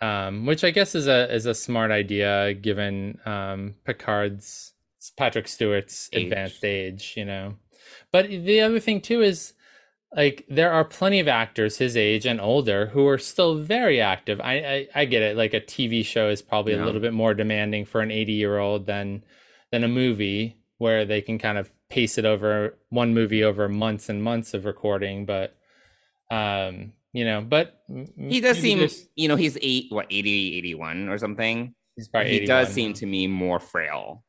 um, 0.00 0.46
which 0.46 0.64
I 0.64 0.70
guess 0.70 0.94
is 0.94 1.06
a 1.06 1.32
is 1.32 1.46
a 1.46 1.54
smart 1.54 1.90
idea 1.92 2.54
given 2.54 3.18
um, 3.26 3.74
Picard's 3.84 4.72
Patrick 5.16 5.46
Stewart's 5.46 6.08
Age. 6.12 6.24
advanced 6.24 6.64
age, 6.64 7.14
you 7.16 7.24
know. 7.24 7.54
But 8.12 8.28
the 8.28 8.60
other 8.60 8.80
thing 8.80 9.00
too 9.00 9.22
is 9.22 9.52
like 10.16 10.46
there 10.48 10.72
are 10.72 10.84
plenty 10.84 11.20
of 11.20 11.28
actors 11.28 11.76
his 11.78 11.96
age 11.96 12.24
and 12.26 12.40
older 12.40 12.86
who 12.86 13.06
are 13.06 13.18
still 13.18 13.56
very 13.56 14.00
active. 14.00 14.40
I 14.40 14.54
I, 14.54 14.88
I 15.02 15.04
get 15.04 15.22
it. 15.22 15.36
Like 15.36 15.52
a 15.54 15.60
TV 15.60 16.04
show 16.04 16.28
is 16.30 16.42
probably 16.42 16.74
Yeah. 16.74 16.84
a 16.84 16.86
little 16.86 17.00
bit 17.00 17.12
more 17.12 17.34
demanding 17.34 17.84
for 17.84 18.00
an 18.00 18.10
80 18.10 18.32
year 18.32 18.58
old 18.58 18.86
than 18.86 19.22
than 19.70 19.84
a 19.84 19.88
movie 19.88 20.56
where 20.78 21.04
they 21.04 21.20
can 21.20 21.38
kind 21.38 21.58
of 21.58 21.70
pace 21.90 22.16
it 22.18 22.24
over 22.24 22.78
one 22.90 23.12
movie 23.12 23.42
over 23.42 23.68
months 23.68 24.08
and 24.08 24.22
months 24.22 24.54
of 24.54 24.64
recording. 24.64 25.26
But 25.26 25.56
um, 26.30 26.92
you 27.12 27.24
know, 27.24 27.40
but 27.40 27.82
He 28.16 28.40
does 28.40 28.58
seem, 28.58 28.78
there's- 28.78 29.06
you 29.16 29.28
know, 29.28 29.36
he's 29.36 29.56
eight, 29.62 29.86
what, 29.90 30.06
80, 30.10 30.56
81 30.58 31.08
or 31.08 31.18
something. 31.18 31.74
he's 31.96 32.08
probably 32.08 32.30
he 32.30 32.36
81. 32.38 32.64
does 32.64 32.72
seem 32.74 32.92
to 32.94 33.06
me 33.06 33.26
more 33.26 33.58
frail 33.60 34.24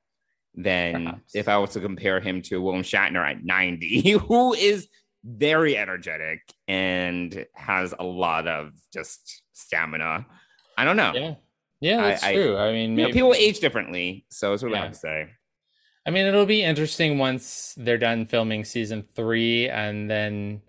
than 0.56 1.06
Perhaps. 1.06 1.36
if 1.36 1.48
I 1.48 1.58
was 1.58 1.72
to 1.72 1.80
compare 1.80 2.20
him 2.20 2.42
to 2.44 2.62
William 2.62 2.84
Shatner 2.84 3.24
at 3.30 3.44
90, 3.44 4.12
who 4.28 4.54
is 4.54 4.88
very 5.24 5.78
energetic 5.78 6.42
and 6.68 7.46
has 7.54 7.94
a 8.00 8.04
lot 8.04 8.48
of 8.48 8.72
just 8.94 9.44
stamina. 9.54 10.26
I 10.78 10.86
don't 10.86 10.96
know. 10.98 11.12
Yeah, 11.14 11.36
yeah, 11.82 12.02
that's 12.02 12.24
I- 12.24 12.30
I- 12.30 12.34
true. 12.34 12.58
I 12.58 12.72
mean, 12.72 12.98
You 12.98 13.08
know, 13.08 13.14
people 13.14 13.34
age 13.34 13.60
differently, 13.60 14.26
so 14.32 14.54
it's 14.54 14.64
really 14.64 14.76
Yeah. 14.76 14.80
hard 14.82 14.94
to 14.94 15.00
say. 15.00 15.28
I 16.08 16.12
mean, 16.12 16.26
it'll 16.26 16.46
be 16.46 16.64
interesting 16.64 17.18
once 17.20 17.74
they're 17.78 17.98
done 17.98 18.26
filming 18.26 18.64
season 18.64 19.04
three, 19.16 19.70
and 19.70 20.10
then 20.10 20.62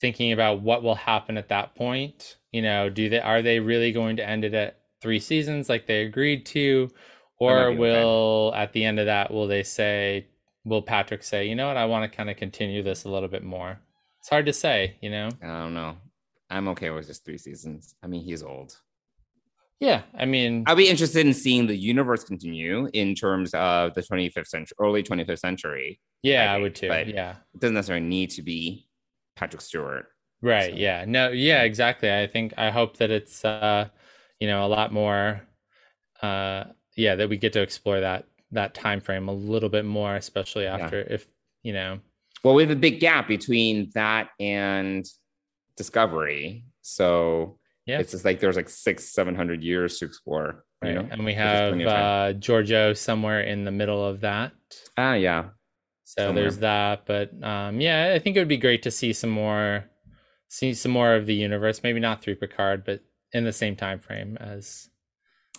thinking 0.00 0.32
about 0.32 0.60
what 0.62 0.82
will 0.82 0.94
happen 0.94 1.36
at 1.36 1.48
that 1.48 1.74
point. 1.74 2.36
You 2.52 2.62
know, 2.62 2.88
do 2.88 3.08
they 3.08 3.20
are 3.20 3.42
they 3.42 3.60
really 3.60 3.92
going 3.92 4.16
to 4.16 4.28
end 4.28 4.44
it 4.44 4.54
at 4.54 4.78
three 5.02 5.20
seasons 5.20 5.68
like 5.68 5.86
they 5.86 6.02
agreed 6.02 6.46
to, 6.46 6.90
or 7.38 7.70
will 7.72 8.52
at 8.54 8.72
the 8.72 8.84
end 8.84 8.98
of 8.98 9.06
that 9.06 9.30
will 9.30 9.46
they 9.46 9.62
say 9.62 10.26
will 10.64 10.82
Patrick 10.82 11.22
say, 11.22 11.46
you 11.46 11.54
know 11.54 11.68
what, 11.68 11.76
I 11.76 11.84
want 11.84 12.10
to 12.10 12.16
kind 12.16 12.28
of 12.28 12.36
continue 12.36 12.82
this 12.82 13.04
a 13.04 13.08
little 13.08 13.28
bit 13.28 13.44
more? 13.44 13.78
It's 14.20 14.28
hard 14.28 14.46
to 14.46 14.52
say, 14.52 14.96
you 15.00 15.10
know. 15.10 15.28
I 15.40 15.46
don't 15.46 15.74
know. 15.74 15.96
I'm 16.50 16.66
okay 16.68 16.90
with 16.90 17.06
just 17.06 17.24
three 17.24 17.38
seasons. 17.38 17.94
I 18.02 18.08
mean, 18.08 18.24
he's 18.24 18.42
old. 18.42 18.76
Yeah, 19.78 20.02
I 20.18 20.24
mean, 20.24 20.64
I'll 20.66 20.74
be 20.74 20.88
interested 20.88 21.26
in 21.26 21.34
seeing 21.34 21.66
the 21.66 21.76
universe 21.76 22.24
continue 22.24 22.88
in 22.94 23.14
terms 23.14 23.52
of 23.54 23.92
the 23.94 24.00
25th 24.02 24.46
century, 24.48 24.74
early 24.80 25.02
25th 25.02 25.38
century. 25.38 26.00
yeah, 26.22 26.50
I 26.50 26.56
I 26.56 26.58
would 26.58 26.74
too. 26.74 26.88
but- 26.88 27.08
Yeah. 27.08 27.36
It 27.54 27.60
doesn't 27.60 27.74
necessarily 27.74 28.06
need 28.06 28.30
to 28.30 28.42
be 28.42 28.85
Patrick 29.36 29.60
Stewart. 29.62 30.06
Right. 30.42 30.70
So- 30.72 30.76
Yeah. 30.78 31.04
No. 31.06 31.30
Yeah. 31.30 31.62
Exactly. 31.62 32.12
I 32.12 32.26
think 32.26 32.54
I 32.56 32.70
hope 32.70 32.96
that 32.98 33.10
it's 33.10 33.44
uh, 33.44 33.88
you 34.40 34.48
know, 34.48 34.64
a 34.66 34.68
lot 34.68 34.92
more. 34.92 35.42
Uh, 36.22 36.64
yeah, 36.96 37.14
that 37.14 37.28
we 37.28 37.36
get 37.36 37.52
to 37.54 37.62
explore 37.62 38.00
that 38.00 38.24
that 38.52 38.74
time 38.74 39.00
frame 39.00 39.28
a 39.28 39.32
little 39.32 39.68
bit 39.68 39.84
more, 39.84 40.16
especially 40.16 40.66
after 40.66 41.00
if 41.00 41.26
you 41.62 41.72
know. 41.72 41.98
Well, 42.42 42.54
we 42.54 42.62
have 42.62 42.70
a 42.70 42.76
big 42.76 43.00
gap 43.00 43.28
between 43.28 43.90
that 43.94 44.28
and 44.40 45.04
Discovery. 45.76 46.64
So 46.82 47.58
Yeah. 47.86 47.98
it's 47.98 48.12
just 48.12 48.24
like 48.24 48.40
there's 48.40 48.56
like 48.56 48.68
six, 48.68 49.12
seven 49.12 49.34
hundred 49.34 49.62
years 49.62 49.98
to 49.98 50.04
explore. 50.06 50.64
You 50.84 50.92
know? 50.94 51.08
And 51.10 51.24
we 51.24 51.34
have 51.34 51.70
plenty 51.70 51.84
of 51.84 51.90
time. 51.90 52.02
uh, 52.36 52.38
Georgiou 52.38 52.96
somewhere 52.96 53.40
in 53.40 53.64
the 53.64 53.70
middle 53.72 54.04
of 54.06 54.20
that. 54.20 54.52
Ah, 54.96 55.14
yeah. 55.14 55.48
So 56.08 56.26
Somewhere. 56.26 56.42
there's 56.44 56.58
that. 56.58 57.04
But 57.04 57.32
um, 57.42 57.80
yeah, 57.80 58.12
I 58.14 58.20
think 58.20 58.36
it 58.36 58.38
would 58.38 58.46
be 58.48 58.56
great 58.56 58.82
to 58.84 58.92
see 58.92 59.12
some 59.12 59.30
more, 59.30 59.84
see 60.48 60.72
some 60.72 60.92
more 60.92 61.14
of 61.16 61.26
the 61.26 61.34
universe. 61.34 61.82
Maybe 61.82 61.98
not 61.98 62.22
through 62.22 62.36
Picard, 62.36 62.84
but 62.84 63.00
in 63.32 63.44
the 63.44 63.52
same 63.52 63.74
time 63.76 63.98
frame 63.98 64.36
as. 64.40 64.88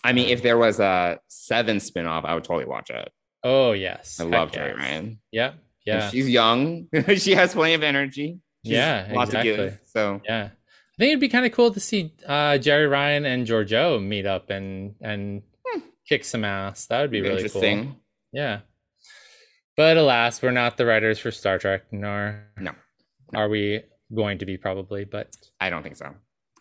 I 0.03 0.13
mean, 0.13 0.29
if 0.29 0.41
there 0.43 0.57
was 0.57 0.79
a 0.79 1.19
seven 1.27 1.77
spinoff, 1.77 2.23
I 2.23 2.33
would 2.33 2.45
totally 2.45 2.65
watch 2.65 2.89
it. 2.89 3.11
Oh 3.43 3.73
yes, 3.73 4.19
I 4.21 4.23
love 4.23 4.51
yes. 4.53 4.61
Jeri 4.61 4.77
Ryan. 4.77 5.19
Yep. 5.31 5.51
And 5.53 5.61
Yeah. 5.85 6.09
she's 6.09 6.29
young. 6.29 6.87
she 7.17 7.33
has 7.35 7.53
plenty 7.53 7.73
of 7.73 7.83
energy. 7.83 8.39
She's 8.65 8.73
Yeah, 8.73 9.09
lots 9.11 9.29
exactly. 9.31 9.55
give. 9.55 9.79
So 9.85 10.21
Yeah. 10.25 10.49
I 10.51 10.95
think 10.97 11.09
it'd 11.09 11.19
be 11.19 11.29
kind 11.29 11.45
of 11.45 11.51
cool 11.51 11.71
to 11.71 11.79
see 11.79 12.13
uh, 12.25 12.57
Jeri 12.57 12.89
Ryan 12.89 13.25
and 13.25 13.45
Georgiou 13.45 14.01
meet 14.01 14.25
up 14.25 14.49
and 14.49 14.95
and 15.01 15.43
kick 16.07 16.23
some 16.23 16.45
ass. 16.45 16.85
That 16.87 17.01
would 17.01 17.11
be 17.11 17.19
really 17.21 17.35
interesting. 17.35 17.83
cool. 17.85 17.95
Yeah. 18.31 18.59
But 19.77 19.95
alas, 19.95 20.41
we're 20.41 20.51
not 20.51 20.75
the 20.77 20.85
writers 20.85 21.19
for 21.19 21.31
Star 21.31 21.57
Trek, 21.59 21.83
nor 21.91 22.43
No. 22.59 22.73
are 23.35 23.47
we 23.47 23.83
going 24.13 24.39
to 24.39 24.45
be 24.45 24.57
probably. 24.57 25.05
But 25.05 25.29
I 25.61 25.69
don't 25.69 25.83
think 25.83 25.95
so. 25.95 26.15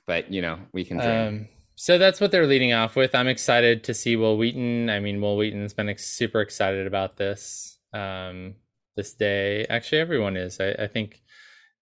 But 0.07 0.31
you 0.33 0.43
know, 0.43 0.59
we 0.73 0.85
can 0.85 0.99
dream. 0.99 1.11
um, 1.29 1.49
so 1.75 1.99
that's 1.99 2.21
what 2.21 2.31
they're 2.31 2.47
leading 2.47 2.73
off 2.73 2.95
with. 2.95 3.15
I'm 3.15 3.27
excited 3.29 3.83
to 3.85 3.95
see 3.95 4.17
Wil 4.17 4.37
Wheaton. 4.37 4.89
I 4.91 5.01
mean, 5.01 5.21
Wil 5.21 5.37
Wheaton's 5.37 5.75
been 5.75 5.89
ex- 5.89 6.07
super 6.07 6.41
excited 6.41 6.87
about 6.87 7.17
this 7.17 7.79
um, 7.93 8.55
this 8.97 9.15
day. 9.15 9.67
Actually, 9.69 10.01
everyone 10.01 10.37
is. 10.37 10.61
I, 10.61 10.71
I 10.73 10.87
think 10.87 11.23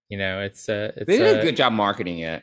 you 0.09 0.17
know 0.19 0.41
it's 0.41 0.69
uh, 0.69 0.93
it's 0.97 1.07
they 1.07 1.19
did 1.19 1.37
uh, 1.37 1.41
a 1.41 1.43
good 1.43 1.57
job 1.57 1.73
marketing 1.73 2.21
it. 2.21 2.43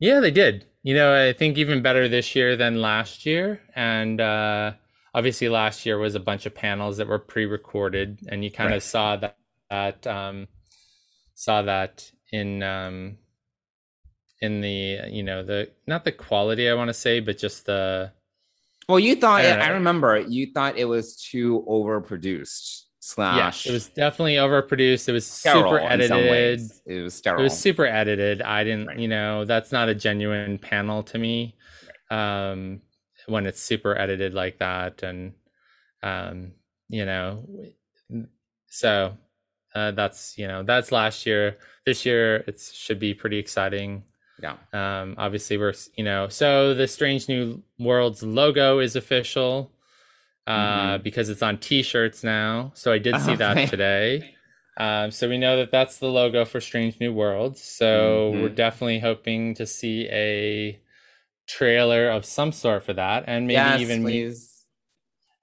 Yeah, 0.00 0.20
they 0.20 0.30
did. 0.30 0.66
You 0.82 0.94
know, 0.94 1.28
I 1.28 1.32
think 1.32 1.58
even 1.58 1.82
better 1.82 2.08
this 2.08 2.34
year 2.36 2.54
than 2.56 2.80
last 2.80 3.26
year. 3.26 3.60
And 3.74 4.20
uh, 4.20 4.72
obviously, 5.16 5.48
last 5.50 5.86
year 5.86 5.98
was 5.98 6.14
a 6.14 6.20
bunch 6.20 6.46
of 6.46 6.54
panels 6.54 6.98
that 6.98 7.08
were 7.08 7.18
pre-recorded, 7.20 8.20
and 8.28 8.44
you 8.44 8.52
kind 8.52 8.70
Right. 8.70 8.76
of 8.76 8.84
saw 8.84 9.16
that, 9.16 9.38
that 9.70 10.06
um, 10.06 10.48
saw 11.34 11.62
that 11.62 12.12
in 12.32 12.62
um, 12.62 13.18
in 14.40 14.60
the 14.60 15.00
you 15.10 15.22
know 15.22 15.42
the 15.42 15.70
not 15.86 16.04
the 16.04 16.12
quality 16.12 16.68
I 16.68 16.74
want 16.74 16.88
to 16.88 16.94
say, 16.94 17.20
but 17.20 17.38
just 17.38 17.66
the 17.66 18.12
Well, 18.88 19.00
you 19.00 19.16
thought 19.16 19.44
I 19.44 19.50
I, 19.50 19.68
remember 19.68 20.18
you 20.20 20.52
thought 20.52 20.78
it 20.78 20.84
was 20.84 21.16
too 21.16 21.64
overproduced. 21.68 22.82
Slash, 23.00 23.36
yes, 23.36 23.66
it 23.66 23.72
was 23.72 23.88
definitely 23.88 24.34
overproduced. 24.34 25.08
It 25.08 25.12
was 25.12 25.26
super 25.26 25.78
edited. 25.78 26.60
It 26.86 27.02
was 27.02 27.14
sterile. 27.14 27.40
It 27.40 27.44
was 27.44 27.56
super 27.58 27.86
edited. 27.86 28.42
I 28.42 28.64
didn't, 28.64 28.86
Right. 28.88 28.98
you 28.98 29.08
know, 29.08 29.44
that's 29.44 29.72
not 29.72 29.88
a 29.88 29.94
genuine 29.94 30.58
panel 30.58 31.02
to 31.04 31.18
me. 31.18 31.56
Um, 32.10 32.82
when 33.26 33.46
it's 33.46 33.60
super 33.60 33.96
edited 33.98 34.34
like 34.34 34.58
that, 34.58 35.02
and 35.02 35.34
um, 36.02 36.52
you 36.88 37.04
know, 37.04 37.46
so 38.68 39.16
uh, 39.74 39.90
that's 39.92 40.36
you 40.38 40.46
know 40.46 40.62
that's 40.62 40.92
last 40.92 41.26
year. 41.26 41.58
This 41.84 42.04
year 42.06 42.36
it 42.46 42.60
should 42.60 42.98
be 42.98 43.14
pretty 43.14 43.38
exciting. 43.38 44.04
yeah. 44.40 44.56
Um, 44.72 45.14
obviously 45.18 45.56
we're 45.58 45.74
you 45.96 46.04
know, 46.04 46.28
so 46.28 46.74
the 46.74 46.86
Strange 46.88 47.28
New 47.28 47.62
Worlds 47.78 48.22
logo 48.22 48.78
is 48.80 48.96
official. 48.96 49.72
Uh, 50.46 50.98
because 50.98 51.28
it's 51.28 51.42
on 51.42 51.58
T-shirts 51.58 52.22
now. 52.22 52.70
So 52.76 52.92
I 52.92 52.98
did 52.98 53.18
see 53.18 53.34
that 53.34 53.56
Okay. 53.56 53.66
today. 53.66 54.36
Um, 54.76 55.10
so 55.10 55.28
we 55.28 55.38
know 55.38 55.56
that 55.56 55.72
that's 55.72 55.98
the 55.98 56.06
logo 56.06 56.44
for 56.44 56.60
Strange 56.60 57.00
New 57.00 57.12
Worlds. 57.12 57.60
So 57.60 58.30
Mhm. 58.32 58.42
we're 58.42 58.48
definitely 58.50 59.00
hoping 59.00 59.54
to 59.54 59.66
see 59.66 60.06
a 60.08 60.78
trailer 61.46 62.08
of 62.10 62.24
some 62.24 62.52
sort 62.52 62.84
for 62.84 62.92
that, 62.94 63.24
and 63.26 63.46
maybe 63.46 63.54
yes, 63.58 63.80
even 63.80 64.04
meet, 64.04 64.36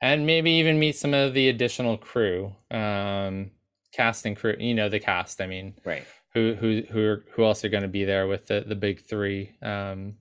and 0.01 0.25
maybe 0.25 0.51
even 0.51 0.79
meet 0.79 0.95
some 0.95 1.13
of 1.13 1.33
the 1.33 1.49
additional 1.49 1.97
crew, 1.97 2.55
um, 2.71 3.51
cast 3.93 4.25
and 4.25 4.35
crew. 4.35 4.55
You 4.59 4.73
know 4.75 4.89
the 4.89 4.99
cast. 4.99 5.41
I 5.41 5.47
mean, 5.47 5.75
Right. 5.85 6.05
who 6.33 6.55
who 6.55 6.81
who 6.89 7.05
are, 7.05 7.25
who 7.33 7.45
else 7.45 7.63
are 7.63 7.69
going 7.69 7.83
to 7.83 7.89
be 7.89 8.05
there 8.05 8.27
with 8.27 8.47
the 8.47 8.63
the 8.67 8.75
big 8.75 9.01
three. 9.01 9.55
Um, 9.61 10.15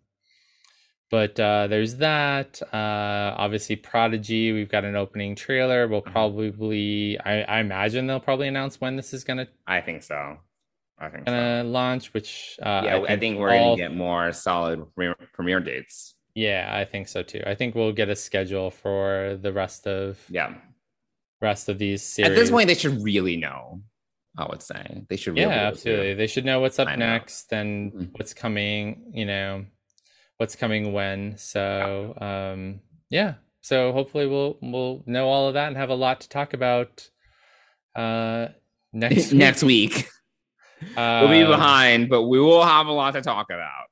but 1.10 1.38
uh, 1.38 1.66
there's 1.66 1.96
that. 1.96 2.62
Uh, 2.72 3.34
obviously, 3.36 3.76
Prodigy. 3.76 4.50
We've 4.52 4.70
got 4.70 4.84
an 4.86 4.96
opening 4.96 5.34
trailer. 5.34 5.86
We'll 5.86 6.00
Mhm. 6.02 6.12
probably. 6.12 7.18
I, 7.20 7.42
I 7.42 7.60
imagine 7.60 8.06
they'll 8.06 8.18
probably 8.20 8.48
announce 8.48 8.80
when 8.80 8.96
this 8.96 9.12
is 9.12 9.22
gonna 9.24 9.48
I 9.66 9.80
think 9.82 10.02
so. 10.04 10.38
I 11.02 11.08
think 11.10 11.26
gonna 11.26 11.64
launch. 11.64 12.14
Which 12.14 12.58
uh, 12.62 12.82
yeah, 12.84 13.04
I 13.08 13.16
think, 13.18 13.38
we're 13.38 13.50
all- 13.54 13.76
gonna 13.76 13.88
get 13.88 13.96
more 13.96 14.32
solid 14.32 14.84
premiere, 14.94 15.16
premiere 15.34 15.60
dates. 15.60 16.14
Yeah, 16.34 16.70
I 16.72 16.84
think 16.84 17.08
so 17.08 17.22
too. 17.22 17.42
I 17.46 17.54
think 17.54 17.74
we'll 17.74 17.92
get 17.92 18.08
a 18.08 18.16
schedule 18.16 18.70
for 18.70 19.38
the 19.42 19.52
rest 19.52 19.86
of 19.86 20.18
Yeah. 20.30 20.54
rest 21.40 21.68
of 21.68 21.78
these 21.78 22.02
series. 22.02 22.30
At 22.30 22.36
this 22.36 22.50
point, 22.50 22.68
they 22.68 22.74
should 22.74 23.02
really 23.02 23.36
know. 23.36 23.82
I 24.38 24.46
would 24.48 24.62
say 24.62 25.04
they 25.10 25.16
should. 25.16 25.34
Really 25.34 25.50
yeah, 25.50 25.68
absolutely. 25.68 26.14
They 26.14 26.26
should 26.26 26.46
know 26.46 26.60
what's 26.60 26.78
up 26.78 26.88
know. 26.88 26.96
next 26.96 27.52
and 27.52 27.92
Mhm. 27.92 28.08
what's 28.12 28.32
coming. 28.32 29.10
You 29.12 29.26
know, 29.26 29.66
what's 30.38 30.56
coming 30.56 30.94
when. 30.94 31.36
So, 31.36 32.16
um, 32.18 32.80
yeah. 33.10 33.34
So 33.60 33.92
hopefully 33.92 34.26
we'll 34.26 34.56
we'll 34.62 35.02
know 35.06 35.28
all 35.28 35.48
of 35.48 35.54
that 35.54 35.68
and 35.68 35.76
have 35.76 35.90
a 35.90 35.94
lot 35.94 36.22
to 36.22 36.28
talk 36.30 36.54
about. 36.54 37.10
Uh, 37.94 38.48
next 38.94 39.32
week. 39.32 39.38
Next 39.38 39.62
week, 39.62 40.08
we'll 40.96 41.28
be 41.28 41.42
Um, 41.42 41.50
behind, 41.50 42.08
but 42.08 42.22
we 42.24 42.40
will 42.40 42.64
have 42.64 42.86
a 42.86 42.92
lot 42.92 43.12
to 43.14 43.22
talk 43.22 43.46
about. 43.50 43.86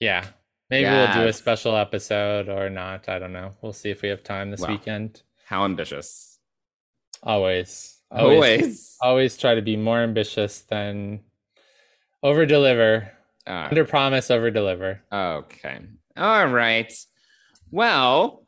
Yeah, 0.00 0.26
maybe 0.70 0.88
we'll 0.90 1.12
do 1.14 1.26
a 1.28 1.32
special 1.32 1.76
episode 1.76 2.48
or 2.48 2.68
not. 2.70 3.08
I 3.08 3.18
don't 3.18 3.32
know. 3.32 3.54
We'll 3.62 3.72
see 3.72 3.90
if 3.90 4.02
we 4.02 4.08
have 4.10 4.22
time 4.22 4.50
this 4.50 4.60
Well, 4.60 4.70
weekend. 4.70 5.22
How 5.46 5.64
ambitious! 5.64 6.38
Always, 7.22 7.98
Always. 8.10 8.96
always 9.00 9.36
try 9.36 9.54
to 9.54 9.62
be 9.62 9.76
more 9.76 10.00
ambitious 10.00 10.60
than 10.60 11.20
over 12.22 12.46
deliver 12.46 13.12
Uh, 13.46 13.68
under 13.70 13.84
promise 13.84 14.30
over 14.30 14.50
deliver 14.50 15.02
Okay. 15.12 15.78
All 16.16 16.46
right. 16.46 16.92
Well, 17.70 18.46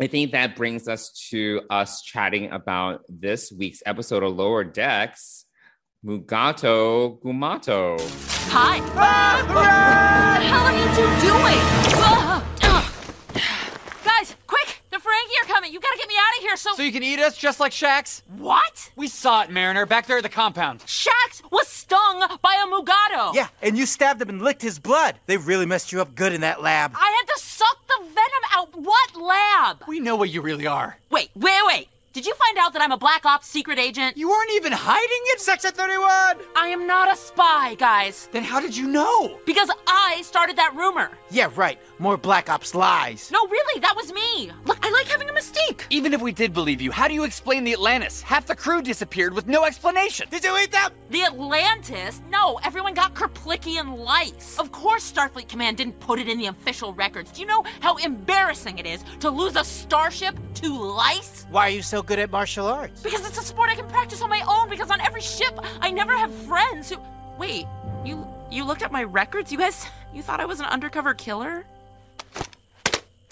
I 0.00 0.06
think 0.06 0.32
that 0.32 0.56
brings 0.56 0.88
us 0.88 1.12
to 1.30 1.62
us 1.70 2.02
chatting 2.02 2.50
about 2.50 3.02
this 3.08 3.52
week's 3.52 3.82
episode 3.84 4.22
of 4.22 4.34
Lower 4.36 4.64
Decks, 4.64 5.41
Mugato 6.04 7.20
Gumato. 7.22 7.96
Hi. 8.50 8.80
What 8.80 9.46
the 10.40 10.44
hell 10.44 10.64
are 10.66 10.76
you 10.76 10.88
two 10.96 11.08
doing? 11.22 11.60
Ugh. 12.02 12.42
Ugh. 12.64 13.44
Guys, 14.04 14.34
quick! 14.48 14.82
The 14.90 14.96
Ferengi 14.96 15.44
are 15.44 15.46
coming. 15.46 15.72
You 15.72 15.78
gotta 15.78 15.96
get 15.98 16.08
me 16.08 16.14
out 16.18 16.36
of 16.38 16.42
here. 16.42 16.56
So, 16.56 16.74
So 16.74 16.82
you 16.82 16.90
can 16.90 17.04
eat 17.04 17.20
us 17.20 17.36
just 17.36 17.60
like 17.60 17.70
Shax? 17.70 18.22
what? 18.36 18.90
We 18.96 19.06
saw 19.06 19.42
it, 19.42 19.50
Mariner, 19.50 19.86
back 19.86 20.08
there 20.08 20.16
at 20.16 20.24
the 20.24 20.28
compound. 20.28 20.80
Shax 20.80 21.40
was 21.52 21.68
stung 21.68 22.18
by 22.42 22.54
a 22.54 22.66
Mugato. 22.66 23.32
Yeah, 23.34 23.46
and 23.62 23.78
you 23.78 23.86
stabbed 23.86 24.20
him 24.20 24.28
and 24.28 24.42
licked 24.42 24.62
his 24.62 24.80
blood. 24.80 25.14
They 25.26 25.36
really 25.36 25.66
messed 25.66 25.92
you 25.92 26.00
up 26.00 26.16
good 26.16 26.32
in 26.32 26.40
that 26.40 26.60
lab. 26.60 26.92
I 26.96 27.16
had 27.16 27.32
to 27.32 27.40
suck 27.40 27.86
the 27.86 27.98
venom 28.06 28.44
out. 28.54 28.68
What 28.74 29.14
lab? 29.14 29.84
We 29.86 30.00
know 30.00 30.16
what 30.16 30.30
you 30.30 30.42
really 30.42 30.66
are. 30.66 30.98
Wait, 31.10 31.30
wait, 31.36 31.60
wait. 31.68 31.88
Did 32.12 32.26
you 32.26 32.34
find 32.34 32.58
out 32.58 32.74
that 32.74 32.82
I'm 32.82 32.92
a 32.92 32.98
Black 32.98 33.24
Ops 33.24 33.46
secret 33.46 33.78
agent? 33.78 34.18
You 34.18 34.28
weren't 34.28 34.50
even 34.52 34.70
hiding 34.70 35.22
it? 35.28 35.40
Section 35.40 35.72
31! 35.72 36.36
I 36.54 36.66
am 36.66 36.86
not 36.86 37.10
a 37.10 37.16
spy, 37.16 37.74
guys. 37.76 38.28
Then 38.32 38.44
how 38.44 38.60
did 38.60 38.76
you 38.76 38.86
know? 38.86 39.38
Because 39.46 39.70
I 39.86 40.20
started 40.22 40.56
that 40.56 40.74
rumor. 40.76 41.10
Yeah, 41.30 41.50
right. 41.56 41.80
More 41.98 42.18
Black 42.18 42.50
Ops 42.50 42.74
lies. 42.74 43.30
No, 43.32 43.46
really, 43.46 43.80
that 43.80 43.96
was 43.96 44.12
me. 44.12 44.52
Look, 44.66 44.76
I 44.82 44.90
like 44.90 45.06
having 45.06 45.30
a 45.30 45.32
mystique. 45.32 45.84
Even 45.88 46.12
if 46.12 46.20
we 46.20 46.32
did 46.32 46.52
believe 46.52 46.82
you, 46.82 46.90
how 46.90 47.08
do 47.08 47.14
you 47.14 47.24
explain 47.24 47.64
the 47.64 47.72
Atlantis? 47.72 48.20
Half 48.20 48.44
the 48.44 48.56
crew 48.56 48.82
disappeared 48.82 49.32
with 49.32 49.46
no 49.46 49.64
explanation. 49.64 50.26
Did 50.30 50.44
you 50.44 50.54
eat 50.58 50.70
them? 50.70 50.90
The 51.08 51.24
Atlantis? 51.24 52.20
No, 52.28 52.60
everyone 52.62 52.92
got 52.92 53.14
Kerplickian 53.14 53.96
lice. 53.96 54.58
Of 54.58 54.70
course, 54.70 55.10
Starfleet 55.10 55.48
Command 55.48 55.78
didn't 55.78 55.98
put 55.98 56.18
it 56.18 56.28
in 56.28 56.36
the 56.36 56.46
official 56.48 56.92
records. 56.92 57.32
Do 57.32 57.40
you 57.40 57.46
know 57.46 57.64
how 57.80 57.96
embarrassing 57.96 58.76
it 58.76 58.84
is 58.84 59.02
to 59.20 59.30
lose 59.30 59.56
a 59.56 59.64
starship 59.64 60.38
to 60.56 60.76
lice? 60.76 61.46
Why 61.50 61.68
are 61.68 61.70
you 61.70 61.80
so 61.80 62.01
good 62.02 62.18
at 62.18 62.30
martial 62.30 62.66
arts? 62.66 63.02
Because 63.02 63.26
it's 63.26 63.38
a 63.38 63.42
sport 63.42 63.70
I 63.70 63.74
can 63.74 63.88
practice 63.88 64.22
on 64.22 64.30
my 64.30 64.42
own. 64.48 64.68
Because 64.68 64.90
on 64.90 65.00
every 65.00 65.20
ship, 65.20 65.58
I 65.80 65.90
never 65.90 66.16
have 66.16 66.32
friends 66.32 66.90
who. 66.90 66.98
Wait, 67.38 67.66
you 68.04 68.26
you 68.50 68.64
looked 68.64 68.82
at 68.82 68.92
my 68.92 69.02
records? 69.04 69.50
You 69.50 69.58
guys, 69.58 69.86
you 70.14 70.22
thought 70.22 70.40
I 70.40 70.44
was 70.44 70.60
an 70.60 70.66
undercover 70.66 71.14
killer? 71.14 71.64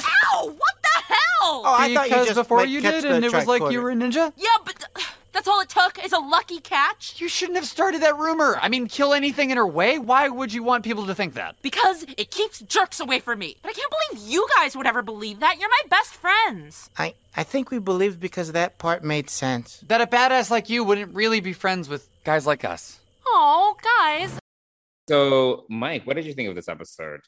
Ow! 0.02 0.54
What 0.56 0.74
the 0.82 1.02
hell? 1.14 1.16
Oh, 1.42 1.62
I 1.66 1.94
thought 1.94 2.04
you 2.08 2.10
because 2.10 2.26
just 2.26 2.36
before 2.38 2.58
might 2.58 2.68
you 2.68 2.80
did, 2.80 3.04
and 3.04 3.24
it 3.24 3.32
was 3.32 3.46
like 3.46 3.62
tricorder. 3.62 3.72
you 3.72 3.82
were 3.82 3.90
a 3.90 3.94
ninja? 3.94 4.32
yeah, 4.36 4.48
but 4.64 4.84
that's 5.32 5.46
all 5.48 5.60
it 5.60 5.68
took 5.68 6.02
is 6.04 6.12
a 6.12 6.18
lucky 6.18 6.60
catch. 6.60 7.20
You 7.20 7.28
shouldn't 7.28 7.56
have 7.56 7.66
started 7.66 8.02
that 8.02 8.16
rumor. 8.16 8.58
I 8.60 8.68
mean, 8.68 8.86
kill 8.88 9.12
anything 9.12 9.50
in 9.50 9.56
her 9.56 9.66
way? 9.66 9.98
Why 9.98 10.28
would 10.28 10.52
you 10.52 10.62
want 10.62 10.84
people 10.84 11.06
to 11.06 11.14
think 11.14 11.34
that? 11.34 11.56
Because 11.62 12.04
it 12.16 12.30
keeps 12.30 12.60
jerks 12.60 13.00
away 13.00 13.20
from 13.20 13.38
me. 13.38 13.56
But 13.62 13.70
I 13.70 13.72
can't 13.74 13.92
believe 14.10 14.28
you 14.30 14.46
guys 14.56 14.76
would 14.76 14.86
ever 14.86 15.02
believe 15.02 15.40
that. 15.40 15.58
You're 15.58 15.68
my 15.70 15.82
best 15.88 16.14
friends. 16.14 16.90
I, 16.98 17.14
I 17.36 17.42
think 17.44 17.70
we 17.70 17.78
believed 17.78 18.20
because 18.20 18.52
that 18.52 18.78
part 18.78 19.04
made 19.04 19.30
sense. 19.30 19.82
That 19.88 20.00
a 20.00 20.06
badass 20.06 20.50
like 20.50 20.68
you 20.68 20.84
wouldn't 20.84 21.14
really 21.14 21.40
be 21.40 21.52
friends 21.52 21.88
with 21.88 22.08
guys 22.24 22.46
like 22.46 22.64
us. 22.64 22.98
Oh, 23.26 23.76
guys. 23.82 24.38
So, 25.08 25.64
Mike, 25.68 26.06
what 26.06 26.16
did 26.16 26.24
you 26.26 26.34
think 26.34 26.48
of 26.48 26.54
this 26.54 26.68
episode? 26.68 27.20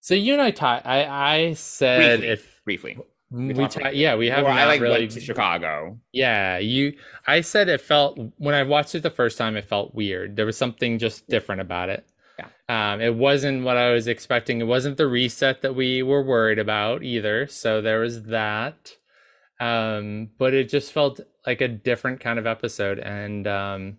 So 0.00 0.14
you 0.14 0.34
and 0.34 0.42
I 0.42 0.50
taught. 0.50 0.84
I 0.84 1.06
I 1.06 1.54
said 1.54 2.20
Briefly. 2.20 2.28
if 2.28 2.60
Briefly. 2.64 2.98
We, 3.34 3.52
briefly. 3.54 3.90
yeah 3.94 4.14
we 4.14 4.28
have 4.28 4.44
Or 4.44 4.48
not 4.48 4.58
I 4.58 4.66
like 4.66 4.80
really 4.80 5.00
went 5.00 5.10
to 5.12 5.20
Chicago. 5.20 5.98
Yeah, 6.12 6.58
you. 6.58 6.94
I 7.26 7.40
said 7.40 7.68
it 7.68 7.80
felt 7.80 8.18
when 8.38 8.54
I 8.54 8.62
watched 8.62 8.94
it 8.94 9.02
the 9.02 9.10
first 9.10 9.36
time, 9.38 9.56
it 9.56 9.64
felt 9.64 9.94
weird. 9.94 10.36
There 10.36 10.46
was 10.46 10.56
something 10.56 10.98
just 10.98 11.28
different 11.28 11.60
about 11.60 11.88
it. 11.88 12.06
Yeah. 12.38 12.92
Um, 12.92 13.00
it 13.00 13.14
wasn't 13.14 13.64
what 13.64 13.76
I 13.76 13.92
was 13.92 14.06
expecting. 14.08 14.60
It 14.60 14.66
wasn't 14.66 14.96
the 14.96 15.06
reset 15.06 15.62
that 15.62 15.74
we 15.74 16.02
were 16.02 16.22
worried 16.22 16.58
about 16.58 17.02
either. 17.02 17.46
So 17.46 17.80
there 17.80 18.00
was 18.00 18.24
that. 18.24 18.92
Um, 19.60 20.30
but 20.38 20.52
it 20.54 20.68
just 20.68 20.92
felt 20.92 21.20
like 21.46 21.60
a 21.60 21.68
different 21.68 22.20
kind 22.20 22.38
of 22.38 22.46
episode, 22.46 22.98
and 22.98 23.46
um, 23.46 23.98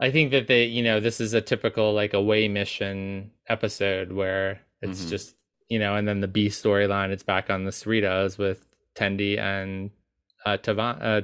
I 0.00 0.10
think 0.10 0.32
that 0.32 0.48
they, 0.48 0.64
you 0.64 0.82
know, 0.82 0.98
this 0.98 1.20
is 1.20 1.34
a 1.34 1.40
typical 1.40 1.92
like 1.92 2.14
away 2.14 2.48
mission 2.48 3.30
episode 3.48 4.10
where 4.12 4.60
it's 4.82 5.04
Mhm. 5.04 5.10
just 5.10 5.36
you 5.70 5.78
know, 5.78 5.94
and 5.94 6.06
then 6.06 6.20
the 6.20 6.28
B 6.28 6.48
storyline. 6.48 7.10
It's 7.10 7.22
back 7.22 7.48
on 7.48 7.64
the 7.64 7.70
Cerritos 7.70 8.36
with 8.36 8.66
Tendi 8.94 9.38
and 9.38 9.90
uh, 10.44 10.58
Tavan, 10.58 10.98
uh, 11.00 11.20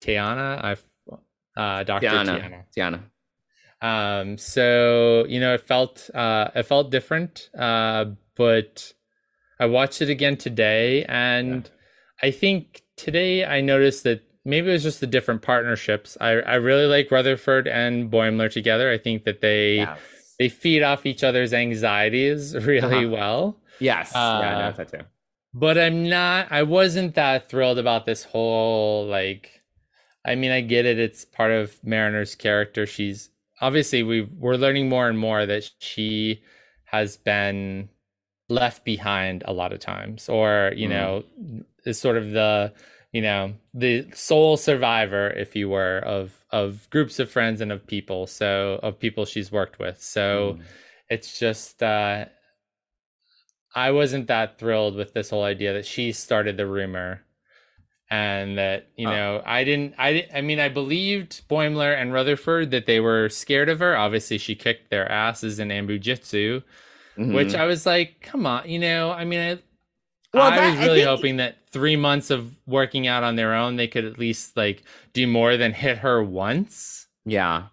T'Ana, 0.00 0.64
I, 0.64 1.60
uh, 1.60 1.82
Doctor 1.82 2.08
T'Ana. 2.08 2.40
T'Ana. 2.40 2.64
T'Ana. 2.74 3.00
Um, 3.82 4.38
so 4.38 5.26
you 5.28 5.40
know, 5.40 5.52
it 5.52 5.60
felt 5.60 6.08
uh, 6.14 6.48
it 6.54 6.62
felt 6.62 6.90
different, 6.90 7.50
uh, 7.58 8.06
but 8.36 8.94
I 9.60 9.66
watched 9.66 10.00
it 10.00 10.08
again 10.08 10.36
today, 10.36 11.04
and 11.04 11.68
I 12.22 12.30
think 12.30 12.82
today 12.96 13.44
I 13.44 13.60
noticed 13.60 14.04
that 14.04 14.22
maybe 14.44 14.70
it 14.70 14.72
was 14.72 14.84
just 14.84 15.00
the 15.00 15.06
different 15.06 15.42
partnerships. 15.42 16.16
I 16.20 16.30
I 16.30 16.54
really 16.54 16.86
like 16.86 17.10
Rutherford 17.10 17.66
and 17.66 18.10
Boimler 18.10 18.50
together. 18.50 18.90
I 18.90 18.96
think 18.96 19.24
that 19.24 19.40
they 19.40 19.78
Yes. 19.78 19.98
They 20.38 20.48
feed 20.48 20.82
off 20.82 21.06
each 21.06 21.22
other's 21.24 21.52
anxieties 21.52 22.54
really 22.66 23.04
Uh-huh. 23.04 23.14
well. 23.16 23.60
Yes. 23.80 24.12
yeah, 24.14 24.20
I 24.20 24.54
Uh, 24.54 24.58
noticed 24.58 24.76
that 24.78 24.88
too. 25.00 25.06
But 25.52 25.78
I'm 25.78 26.08
not 26.08 26.50
I 26.50 26.62
wasn't 26.64 27.14
that 27.14 27.48
thrilled 27.48 27.78
about 27.78 28.06
this 28.06 28.24
whole 28.24 29.06
like 29.06 29.62
I 30.24 30.34
mean 30.34 30.50
I 30.50 30.60
get 30.62 30.84
it 30.86 30.98
it's 30.98 31.24
part 31.24 31.52
of 31.52 31.78
Mariner's 31.84 32.34
character. 32.34 32.86
She's 32.86 33.30
obviously 33.60 34.02
we 34.02 34.22
we're 34.22 34.56
learning 34.56 34.88
more 34.88 35.08
and 35.08 35.18
more 35.18 35.46
that 35.46 35.70
she 35.78 36.42
has 36.86 37.16
been 37.16 37.88
left 38.48 38.84
behind 38.84 39.42
a 39.46 39.52
lot 39.52 39.72
of 39.72 39.78
times 39.80 40.28
or 40.28 40.72
you 40.76 40.86
Mhm. 40.88 40.90
know 40.90 41.24
is 41.86 42.00
sort 42.00 42.16
of 42.16 42.30
the 42.32 42.72
you 43.14 43.22
know 43.22 43.54
the 43.72 44.06
sole 44.14 44.56
survivor 44.56 45.26
if 45.44 45.54
you 45.56 45.66
were 45.68 45.98
of 45.98 46.24
of 46.50 46.88
groups 46.90 47.18
of 47.18 47.30
friends 47.30 47.60
and 47.62 47.70
of 47.72 47.86
people 47.86 48.26
so 48.26 48.78
of 48.82 48.98
people 48.98 49.24
she's 49.24 49.50
worked 49.58 49.78
with 49.78 49.98
so 50.02 50.26
Mm. 50.58 50.62
it's 51.14 51.38
just 51.38 51.82
uh 51.82 52.24
I 53.76 53.90
wasn't 53.90 54.28
that 54.28 54.58
thrilled 54.58 54.94
with 54.94 55.14
this 55.14 55.30
whole 55.30 55.42
idea 55.42 55.72
that 55.72 55.86
she 55.86 56.12
started 56.12 56.56
the 56.56 56.66
rumor 56.66 57.22
and 58.10 58.58
that 58.58 58.88
you 58.96 59.08
Oh. 59.08 59.10
know 59.10 59.42
I 59.44 59.64
didn't 59.64 59.94
I 59.98 60.28
I 60.34 60.40
mean 60.42 60.60
I 60.60 60.68
believed 60.68 61.48
Boimler 61.48 61.92
and 62.00 62.12
Rutherford 62.12 62.70
that 62.72 62.86
they 62.86 63.00
were 63.00 63.28
scared 63.28 63.68
of 63.68 63.78
her 63.80 63.96
obviously 63.96 64.38
she 64.38 64.54
kicked 64.54 64.90
their 64.90 65.10
asses 65.10 65.58
in 65.58 65.68
Anbo-jyutsu 65.68 66.62
which 67.16 67.48
Mhm. 67.54 67.58
I 67.58 67.66
was 67.66 67.86
like 67.86 68.20
come 68.20 68.44
on 68.46 68.68
you 68.68 68.78
know 68.78 69.10
I 69.12 69.24
mean 69.24 69.40
I 69.40 69.58
Well, 70.34 70.52
I 70.52 70.56
that- 70.56 70.70
was 70.72 70.80
I 70.80 70.82
really 70.84 70.98
think- 71.00 71.08
hoping 71.08 71.36
that 71.38 71.56
3 71.70 71.96
months 71.96 72.30
of 72.30 72.54
working 72.66 73.06
out 73.06 73.22
on 73.24 73.36
their 73.36 73.54
own 73.54 73.76
they 73.76 73.88
could 73.88 74.04
at 74.04 74.18
least 74.18 74.56
like 74.56 74.82
do 75.12 75.26
more 75.26 75.56
than 75.56 75.72
hit 75.72 75.98
her 75.98 76.22
once 76.22 77.06
Yeah. 77.24 77.64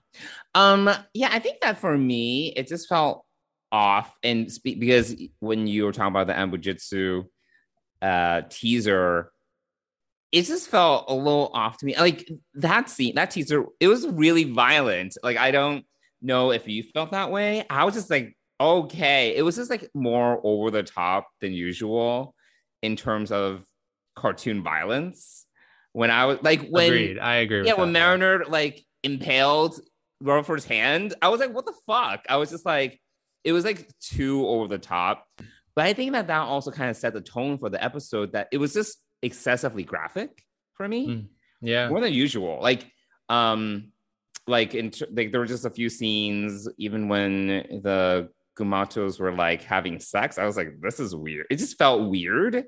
Um 0.56 0.90
yeah, 1.14 1.30
I 1.32 1.40
think 1.40 1.62
that 1.62 1.78
for 1.80 1.98
me 1.98 2.54
it 2.56 2.68
just 2.68 2.88
felt 2.90 3.26
off 3.72 4.16
and 4.24 4.52
spe- 4.52 4.80
because 4.80 5.16
when 5.40 5.66
you 5.68 5.86
were 5.86 5.92
talking 5.94 6.10
about 6.12 6.28
the 6.28 6.34
Anbo-jyutsu 6.34 7.26
uh 8.02 8.42
teaser 8.50 9.32
it 10.32 10.44
just 10.44 10.70
felt 10.70 11.06
a 11.10 11.14
little 11.14 11.52
off 11.54 11.78
to 11.78 11.86
me. 11.86 11.94
Like 11.98 12.30
that 12.54 12.90
scene, 12.90 13.16
that 13.16 13.32
teaser, 13.32 13.66
it 13.82 13.90
was 13.90 14.08
really 14.08 14.46
violent. 14.46 15.18
Like 15.24 15.36
I 15.38 15.52
don't 15.52 15.86
know 16.22 16.52
if 16.52 16.68
you 16.70 16.84
felt 16.84 17.12
that 17.12 17.32
way. 17.32 17.66
I 17.70 17.84
was 17.84 17.94
just 17.96 18.10
like, 18.10 18.38
okay. 18.60 19.36
It 19.36 19.42
was 19.42 19.58
just 19.58 19.70
like 19.70 19.90
more 19.94 20.40
over 20.44 20.72
the 20.72 20.84
top 20.84 21.28
than 21.42 21.52
usual 21.52 22.34
in 22.82 22.96
terms 22.96 23.32
of 23.32 23.64
cartoon 24.16 24.64
violence. 24.64 25.46
When 25.94 26.10
I 26.10 26.26
was 26.26 26.40
like 26.42 26.68
when 26.70 26.86
agreed 26.86 27.20
I 27.20 27.36
agree 27.38 27.60
with 27.60 27.68
yeah, 27.68 27.74
that. 27.74 27.80
when 27.80 27.92
Mariner 27.92 28.46
like 28.48 28.86
impaled 29.04 29.80
Rutherford's 30.22 30.66
hand, 30.66 31.16
I 31.22 31.30
was 31.30 31.40
like, 31.40 31.54
what 31.54 31.66
the 31.66 31.74
fuck? 31.86 32.26
I 32.30 32.38
was 32.38 32.50
just 32.50 32.66
like, 32.66 33.02
it 33.44 33.52
was 33.52 33.66
like 33.66 33.90
too 34.00 34.48
over 34.48 34.68
the 34.68 34.78
top. 34.78 35.28
But 35.76 35.86
I 35.86 35.94
think 35.94 36.14
that 36.14 36.28
that 36.28 36.42
also 36.42 36.72
kind 36.72 36.90
of 36.90 36.98
set 36.98 37.14
the 37.14 37.22
tone 37.22 37.58
for 37.58 37.70
the 37.70 37.84
episode 37.84 38.34
that 38.34 38.48
it 38.52 38.58
was 38.58 38.74
just 38.74 38.98
excessively 39.22 39.84
graphic 39.84 40.44
for 40.74 40.88
me, 40.88 41.08
Mm, 41.08 41.28
yeah 41.62 41.90
more 41.90 42.02
than 42.02 42.14
usual. 42.14 42.60
Like, 42.62 42.86
um, 43.30 43.92
like 44.48 44.76
in 44.76 44.92
like 45.12 45.32
there 45.32 45.42
were 45.42 45.46
just 45.48 45.66
a 45.66 45.70
few 45.70 45.90
scenes, 45.90 46.68
even 46.78 47.08
when 47.08 47.48
the 47.48 48.30
Gumatos 48.62 49.20
were 49.20 49.34
like 49.34 49.64
having 49.64 50.00
sex. 50.00 50.38
I 50.38 50.46
was 50.46 50.58
like, 50.58 50.80
this 50.82 51.00
is 51.00 51.16
weird. 51.16 51.48
It 51.50 51.58
just 51.58 51.78
felt 51.78 52.10
weird. 52.10 52.66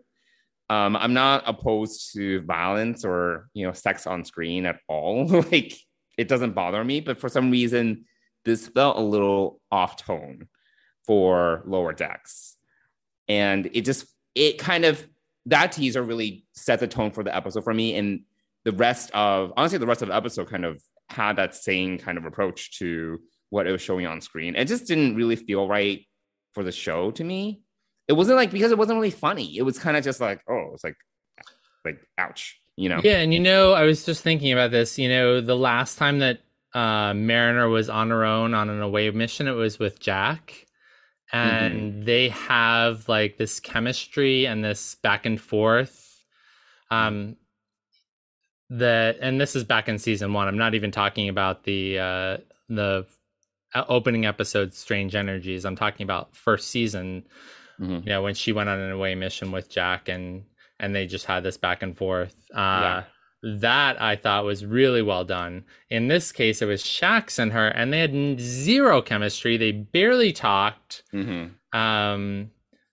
Um, 0.69 0.95
I'm 0.95 1.13
not 1.13 1.43
opposed 1.45 2.13
to 2.13 2.41
violence 2.41 3.05
or 3.05 3.49
you 3.53 3.65
know 3.65 3.73
sex 3.73 4.07
on 4.07 4.25
screen 4.25 4.65
at 4.65 4.79
all. 4.87 5.27
like 5.51 5.73
it 6.17 6.27
doesn't 6.27 6.53
bother 6.53 6.83
me, 6.83 6.99
but 6.99 7.19
for 7.19 7.29
some 7.29 7.51
reason, 7.51 8.05
this 8.45 8.67
felt 8.67 8.97
a 8.97 9.01
little 9.01 9.59
off 9.71 9.97
tone 9.97 10.47
for 11.05 11.63
lower 11.65 11.93
decks, 11.93 12.55
and 13.27 13.69
it 13.73 13.81
just 13.81 14.07
it 14.35 14.57
kind 14.57 14.85
of 14.85 15.05
that 15.47 15.73
teaser 15.73 16.01
really 16.01 16.45
set 16.53 16.79
the 16.79 16.87
tone 16.87 17.11
for 17.11 17.23
the 17.23 17.35
episode 17.35 17.63
for 17.63 17.73
me, 17.73 17.95
and 17.95 18.21
the 18.63 18.71
rest 18.71 19.11
of 19.13 19.51
honestly 19.57 19.77
the 19.77 19.87
rest 19.87 20.01
of 20.01 20.07
the 20.07 20.15
episode 20.15 20.49
kind 20.49 20.65
of 20.65 20.81
had 21.09 21.35
that 21.35 21.53
same 21.53 21.97
kind 21.97 22.17
of 22.17 22.25
approach 22.25 22.79
to 22.79 23.19
what 23.53 23.67
it 23.67 23.71
was 23.71 23.81
showing 23.81 24.07
on 24.07 24.19
screen. 24.19 24.55
It 24.55 24.65
just 24.65 24.87
didn't 24.87 25.15
really 25.15 25.35
feel 25.35 25.67
right 25.67 26.03
for 26.53 26.63
the 26.63 26.71
show 26.71 27.11
to 27.11 27.23
me. 27.23 27.61
It 28.07 28.13
wasn't 28.13 28.37
like 28.37 28.49
because 28.49 28.71
it 28.71 28.79
wasn't 28.79 28.97
really 28.97 29.11
funny. 29.11 29.55
It 29.55 29.61
was 29.61 29.77
kind 29.77 29.95
of 29.95 30.03
just 30.03 30.19
like, 30.19 30.41
oh, 30.49 30.71
it's 30.73 30.83
like 30.83 30.97
like 31.85 31.99
ouch, 32.17 32.59
you 32.75 32.89
know. 32.89 32.99
Yeah, 33.03 33.19
and 33.19 33.31
you 33.31 33.39
know, 33.39 33.73
I 33.73 33.83
was 33.83 34.05
just 34.05 34.23
thinking 34.23 34.51
about 34.51 34.71
this. 34.71 34.97
You 34.97 35.07
know, 35.07 35.39
the 35.39 35.55
last 35.55 35.99
time 35.99 36.17
that 36.19 36.39
uh, 36.73 37.13
Mariner 37.13 37.69
was 37.69 37.89
on 37.89 38.09
her 38.09 38.25
own 38.25 38.55
on 38.55 38.71
an 38.71 38.81
away 38.81 39.11
mission, 39.11 39.47
it 39.47 39.51
was 39.51 39.77
with 39.77 39.99
Jack, 39.99 40.65
and 41.31 42.03
they 42.03 42.29
have 42.29 43.07
like 43.07 43.37
this 43.37 43.59
chemistry 43.59 44.47
and 44.47 44.63
this 44.63 44.95
back 44.95 45.27
and 45.27 45.39
forth. 45.39 46.25
Um, 46.89 47.37
that 48.71 49.19
and 49.21 49.39
this 49.39 49.55
is 49.55 49.63
back 49.63 49.87
in 49.87 49.99
season 49.99 50.33
one. 50.33 50.47
I'm 50.47 50.57
not 50.57 50.73
even 50.73 50.89
talking 50.89 51.29
about 51.29 51.65
the 51.65 51.99
uh, 51.99 52.37
the 52.67 53.05
opening 53.75 54.25
episode, 54.25 54.73
Strange 54.73 55.15
Energies. 55.15 55.65
I'm 55.65 55.75
talking 55.75 56.03
about 56.03 56.35
first 56.35 56.69
season 56.69 57.25
Mhm. 57.79 58.03
you 58.03 58.09
know 58.09 58.21
when 58.21 58.35
she 58.35 58.51
went 58.51 58.69
on 58.69 58.79
an 58.79 58.91
away 58.91 59.15
mission 59.15 59.51
with 59.51 59.67
jack 59.69 60.07
and 60.07 60.43
and 60.79 60.93
they 60.95 61.07
just 61.07 61.25
had 61.25 61.43
this 61.43 61.57
back 61.57 61.81
and 61.81 61.97
forth. 61.97 62.35
Uh, 62.53 63.01
That 63.45 64.01
I 64.01 64.15
thought 64.15 64.45
was 64.45 64.63
really 64.65 65.01
well 65.01 65.25
done. 65.25 65.65
In 65.89 66.07
this 66.07 66.31
case, 66.31 66.61
it 66.61 66.65
was 66.65 66.81
Shax 66.83 67.37
and 67.39 67.51
her, 67.51 67.67
and 67.67 67.91
they 67.91 67.99
had 67.99 68.39
zero 68.39 69.01
chemistry. 69.01 69.57
They 69.57 69.71
barely 69.73 70.31
talked. 70.31 71.03
hmm 71.11 71.47
Um, 71.77 72.51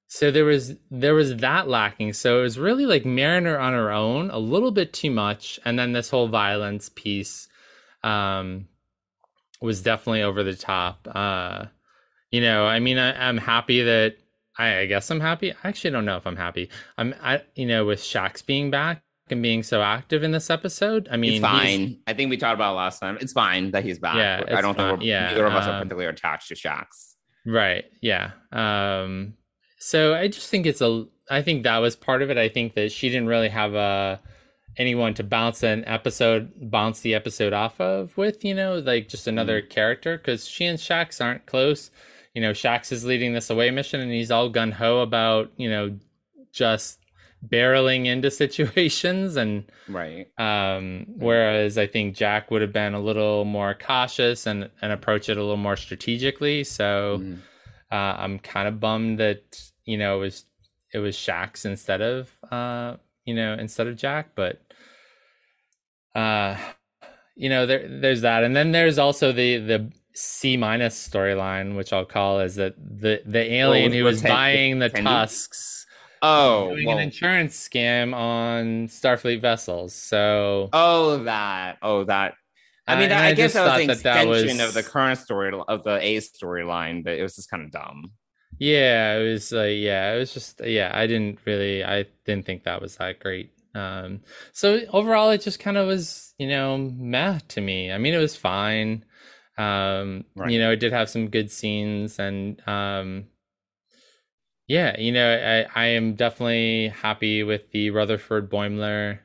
so 0.09 0.31
there 0.33 0.45
was 0.45 0.75
there 0.91 1.15
was 1.15 1.37
that 1.37 1.69
lacking. 1.69 2.15
So 2.15 2.41
it 2.41 2.43
was 2.43 2.59
really 2.59 2.85
like 2.87 3.05
Mariner 3.05 3.59
on 3.59 3.75
her 3.75 3.93
own, 3.93 4.29
a 4.31 4.39
little 4.39 4.73
bit 4.73 4.93
too 4.93 5.11
much, 5.11 5.61
and 5.65 5.79
then 5.79 5.93
this 5.93 6.11
whole 6.11 6.27
violence 6.29 6.89
piece 6.89 7.49
um, 8.03 8.67
was 9.61 9.83
definitely 9.83 10.23
over 10.23 10.43
the 10.43 10.55
top. 10.55 11.07
Uh, 11.13 11.67
you 12.31 12.41
know, 12.41 12.67
I 12.67 12.79
mean, 12.79 12.99
I, 12.99 13.29
I'm 13.29 13.39
happy 13.39 13.83
that 13.83 14.17
I, 14.59 14.79
I 14.79 14.87
guess 14.87 15.11
I'm 15.11 15.21
happy. 15.21 15.53
I 15.53 15.69
actually 15.69 15.91
don't 15.91 16.05
know 16.05 16.17
if 16.17 16.27
I'm 16.27 16.37
happy. 16.37 16.71
I'm, 16.97 17.15
I 17.23 17.43
you 17.55 17.67
know, 17.67 17.85
with 17.85 18.01
Shax 18.01 18.45
being 18.45 18.71
back 18.71 19.03
and 19.29 19.43
being 19.43 19.63
so 19.63 19.83
active 19.83 20.23
in 20.23 20.33
this 20.33 20.51
episode. 20.51 21.09
I 21.11 21.17
mean, 21.17 21.35
it's 21.35 21.43
fine. 21.43 21.99
I 22.07 22.15
think 22.15 22.31
we 22.31 22.37
talked 22.37 22.55
about 22.55 22.73
it 22.73 22.77
last 22.77 23.01
time. 23.01 23.19
It's 23.21 23.33
fine 23.33 23.71
that 23.73 23.85
he's 23.85 23.99
back. 23.99 24.17
Yeah, 24.17 24.43
I 24.47 24.61
don't 24.61 24.77
fine. 24.77 24.89
think 24.89 25.01
we're, 25.01 25.07
Yeah, 25.07 25.27
neither 25.29 25.47
of 25.47 25.55
us 25.55 25.67
are 25.67 25.75
um, 25.75 25.83
particularly 25.83 26.07
attached 26.09 26.49
to 26.49 26.55
Shax. 26.55 27.15
Right. 27.47 27.85
Yeah. 28.03 28.33
Um 28.53 29.35
so 29.79 30.15
I 30.15 30.29
just 30.29 30.51
think 30.51 30.67
it's 30.67 30.81
a 30.83 31.07
I 31.31 31.43
think 31.43 31.63
that 31.63 31.79
was 31.79 31.97
part 31.97 32.23
of 32.23 32.31
it. 32.31 32.37
I 32.37 32.49
think 32.49 32.75
that 32.75 32.93
she 32.93 33.09
didn't 33.09 33.29
really 33.29 33.49
have 33.49 33.75
a 33.75 34.21
anyone 34.77 35.15
to 35.15 35.25
bounce 35.25 35.63
an 35.63 35.85
episode 35.87 36.53
bounce 36.71 37.01
the 37.01 37.15
episode 37.15 37.53
off 37.53 37.81
of 37.81 38.17
with, 38.17 38.45
you 38.45 38.55
know, 38.55 38.79
like 38.79 39.09
just 39.09 39.27
another 39.27 39.61
character 39.61 40.17
cuz 40.19 40.47
she 40.49 40.65
and 40.65 40.79
Shax 40.79 41.23
aren't 41.23 41.47
close. 41.47 41.91
You 42.35 42.41
know, 42.43 42.53
Shax 42.53 42.93
is 42.93 43.05
leading 43.05 43.33
this 43.35 43.51
away 43.51 43.71
mission 43.71 44.01
and 44.01 44.13
he's 44.13 44.31
all 44.31 44.49
gun 44.49 44.73
ho 44.73 45.01
about, 45.01 45.51
you 45.57 45.69
know, 45.69 45.99
just 46.53 46.99
barreling 47.47 48.07
into 48.07 48.31
situations 48.43 49.37
and 49.37 49.65
Right. 49.89 50.29
um, 50.39 51.07
whereas 51.17 51.77
I 51.77 51.87
think 51.87 52.15
Jack 52.15 52.51
would 52.51 52.63
have 52.63 52.73
been 52.73 52.95
a 52.95 53.01
little 53.01 53.45
more 53.45 53.75
cautious 53.75 54.47
and, 54.47 54.71
and 54.81 54.93
approach 54.93 55.29
it 55.29 55.37
a 55.37 55.41
little 55.41 55.57
more 55.57 55.77
strategically. 55.77 56.63
So 56.65 57.19
Mhm. 57.21 57.39
uh, 57.91 58.15
I'm 58.19 58.39
kind 58.39 58.69
of 58.69 58.79
bummed 58.79 59.19
that 59.19 59.61
you 59.85 59.99
know 59.99 60.19
it 60.19 60.21
was 60.21 60.45
it 60.95 60.99
was 60.99 61.17
Shax 61.17 61.65
instead 61.65 62.01
of 62.01 62.37
uh, 62.53 62.97
you 63.25 63.35
know 63.35 63.55
instead 63.55 63.87
of 63.87 63.97
Jack, 63.97 64.31
but 64.35 64.61
uh, 66.15 66.57
you 67.37 67.49
know 67.49 67.67
there 67.67 67.87
there's 67.89 68.23
that, 68.23 68.45
and 68.45 68.55
then 68.57 68.73
there's 68.73 68.99
also 68.99 69.33
the 69.33 69.59
the 69.59 69.93
C 70.15 70.57
minus 70.57 71.09
storyline, 71.09 71.77
which 71.77 71.93
I'll 71.93 72.05
call 72.05 72.41
is 72.41 72.57
that 72.57 72.75
the 72.79 73.23
the 73.25 73.53
alien 73.53 73.91
with- 73.91 73.99
who 73.99 74.05
was 74.05 74.23
buying 74.23 74.79
the 74.79 74.89
tusks 74.89 75.87
Oh, 76.23 76.75
doing 76.75 76.87
well, 76.87 76.99
an 76.99 77.05
insurance 77.05 77.57
scam 77.57 78.15
on 78.15 78.89
Starfleet 78.89 79.41
vessels. 79.41 79.95
So 79.95 80.69
oh, 80.73 81.25
that. 81.25 81.79
Oh, 81.81 82.05
that. 82.05 82.35
I 82.87 82.97
mean, 82.97 83.11
Uh, 83.11 83.15
and 83.15 83.25
I, 83.25 83.33
guess 83.33 83.55
that 83.55 83.65
was 83.65 83.81
an 83.81 83.87
that 83.87 84.03
that 84.03 84.27
extension 84.27 84.59
was- 84.59 84.69
of 84.69 84.75
the 84.75 84.83
current 84.83 85.19
story 85.19 85.51
of 85.69 85.83
the 85.83 85.97
A 85.97 86.17
storyline, 86.19 87.03
but 87.05 87.15
it 87.15 87.23
was 87.23 87.37
just 87.37 87.49
kind 87.51 87.63
of 87.63 87.71
dumb. 87.71 88.11
Yeah, 88.61 89.17
it 89.19 89.33
was 89.33 89.53
like 89.53 89.77
yeah, 89.79 90.15
it 90.15 90.19
was 90.21 90.35
just 90.35 90.63
yeah, 90.65 90.93
I 90.95 91.09
didn't 91.09 91.41
really 91.47 91.85
I 91.85 92.07
didn't 92.27 92.47
think 92.47 92.65
that 92.65 92.83
was 92.83 92.99
that 92.99 93.21
great. 93.21 93.53
Um 93.75 94.23
so 94.53 94.81
overall 94.93 95.31
it 95.31 95.43
just 95.43 95.61
kind 95.61 95.79
of 95.79 95.89
was, 95.89 96.35
you 96.39 96.49
know, 96.49 96.79
meh 96.79 97.41
to 97.51 97.63
me. 97.63 97.93
I 97.93 97.99
mean 97.99 98.15
it 98.15 98.19
was 98.19 98.37
fine. 98.37 99.05
Um 99.59 100.27
Right. 100.37 100.53
you 100.53 100.61
know, 100.61 100.73
it 100.73 100.79
did 100.81 100.93
have 100.93 101.11
some 101.11 101.29
good 101.31 101.51
scenes 101.53 102.21
and 102.21 102.63
um 102.69 103.29
yeah, 104.69 104.99
you 105.01 105.13
know, 105.13 105.67
I 105.75 105.83
I 105.83 105.87
am 105.89 106.15
definitely 106.15 106.89
happy 106.89 107.43
with 107.43 107.71
the 107.73 107.91
Rutherford 107.91 108.51
Boimler 108.51 109.21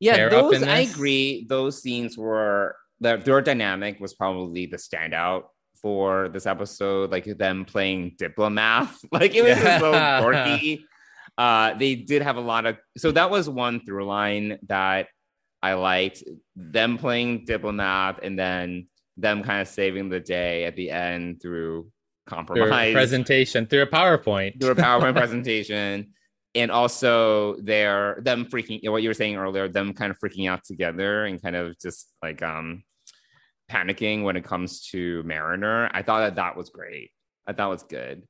Yeah, 0.00 0.28
those 0.28 0.62
I 0.62 0.80
agree. 0.80 1.46
Those 1.48 1.82
scenes 1.82 2.18
were 2.18 2.76
their 3.00 3.16
their 3.18 3.40
dynamic 3.40 4.00
was 4.00 4.14
probably 4.14 4.66
the 4.66 4.76
standout 4.76 5.44
for 5.86 6.28
this 6.30 6.46
episode. 6.46 7.12
Like 7.12 7.26
them 7.38 7.64
playing 7.64 8.16
diplomat, 8.18 8.92
like 9.12 9.36
it 9.36 9.42
was 9.44 9.56
just 9.56 9.78
so 9.78 9.92
Yeah. 9.92 10.20
quirky. 10.20 10.84
Uh, 11.38 11.74
they 11.74 11.94
did 11.94 12.22
have 12.22 12.38
a 12.38 12.40
lot 12.40 12.66
of 12.66 12.76
so 12.98 13.12
that 13.12 13.30
was 13.30 13.48
one 13.48 13.78
through 13.86 14.04
line 14.04 14.58
that 14.66 15.06
I 15.62 15.74
liked 15.74 16.24
them 16.56 16.98
playing 16.98 17.44
diplomat 17.44 18.18
and 18.24 18.36
then 18.36 18.88
them 19.16 19.44
kind 19.44 19.60
of 19.60 19.68
saving 19.68 20.08
the 20.08 20.18
day 20.18 20.64
at 20.64 20.74
the 20.74 20.90
end 20.90 21.40
through 21.40 21.82
through 21.82 21.90
compromise 22.26 22.92
presentation 22.92 23.66
through 23.66 23.82
a 23.82 23.86
PowerPoint. 23.86 24.60
through 24.60 24.72
a 24.72 24.74
PowerPoint 24.74 25.14
presentation, 25.22 26.12
and 26.56 26.72
also 26.72 27.60
their 27.60 28.18
them 28.22 28.46
freaking 28.46 28.80
what 28.90 29.04
you 29.04 29.08
were 29.08 29.14
saying 29.14 29.36
earlier, 29.36 29.68
them 29.68 29.92
kind 29.92 30.10
of 30.10 30.18
freaking 30.18 30.50
out 30.50 30.64
together 30.64 31.26
and 31.26 31.40
kind 31.40 31.54
of 31.54 31.78
just 31.78 32.12
like 32.24 32.42
um 32.42 32.82
panicking 33.70 34.22
when 34.22 34.36
it 34.36 34.44
comes 34.44 34.86
to 34.88 35.22
Mariner. 35.24 35.90
I 35.92 36.02
thought 36.02 36.20
that 36.20 36.36
that 36.36 36.56
was 36.56 36.70
great. 36.70 37.10
I 37.46 37.52
thought 37.52 37.68
it 37.68 37.70
was 37.70 37.82
good. 37.84 38.22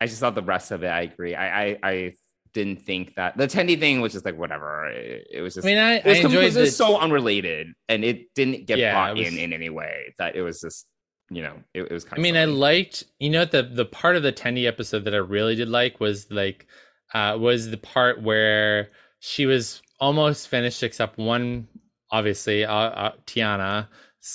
I 0.00 0.06
just 0.06 0.20
thought 0.20 0.34
the 0.34 0.42
rest 0.42 0.70
of 0.70 0.82
it. 0.82 0.88
I 0.88 1.02
agree. 1.02 1.34
I 1.34 1.62
I, 1.64 1.78
I 1.82 2.12
didn't 2.52 2.82
think 2.82 3.14
that 3.16 3.36
the 3.36 3.46
Tendi 3.46 3.78
thing 3.78 4.00
was 4.00 4.12
just 4.12 4.24
like 4.24 4.36
whatever. 4.38 4.88
It, 4.88 5.26
it 5.30 5.40
was 5.42 5.56
I 5.56 5.58
just. 5.58 5.66
mean, 5.66 5.78
I, 5.78 5.94
it 5.94 6.04
was 6.04 6.14
I 6.16 6.20
enjoyed 6.20 6.32
completely 6.32 6.64
the 6.64 6.70
so 6.70 6.98
unrelated, 6.98 7.68
and 7.88 8.04
it 8.04 8.34
didn't 8.34 8.66
get 8.66 8.78
Yeah, 8.78 8.92
brought 8.94 9.16
was- 9.16 9.26
in 9.28 9.38
in 9.38 9.52
any 9.52 9.68
way. 9.70 10.14
That 10.18 10.36
it 10.36 10.42
was 10.42 10.60
just, 10.60 10.86
you 11.30 11.42
know, 11.42 11.54
it, 11.74 11.82
it 11.82 11.92
was 11.92 12.04
kind 12.04 12.18
I 12.18 12.22
mean, 12.22 12.36
I 12.36 12.44
liked 12.44 13.04
you 13.18 13.30
know 13.30 13.44
the 13.44 13.62
the 13.62 13.84
part 13.84 14.16
of 14.16 14.22
the 14.22 14.32
Tendi 14.32 14.66
episode 14.66 15.04
that 15.04 15.14
I 15.14 15.18
really 15.18 15.54
did 15.54 15.68
like 15.68 16.00
was 16.00 16.30
like 16.30 16.66
uh 17.14 17.36
was 17.38 17.70
the 17.70 17.76
part 17.78 18.20
where 18.22 18.88
she 19.20 19.46
was 19.46 19.80
almost 20.00 20.48
finished 20.48 20.82
except 20.82 21.16
one 21.18 21.66
obviously 22.10 22.64
uh, 22.64 22.74
uh 22.74 23.12
T'Ana's 23.26 23.86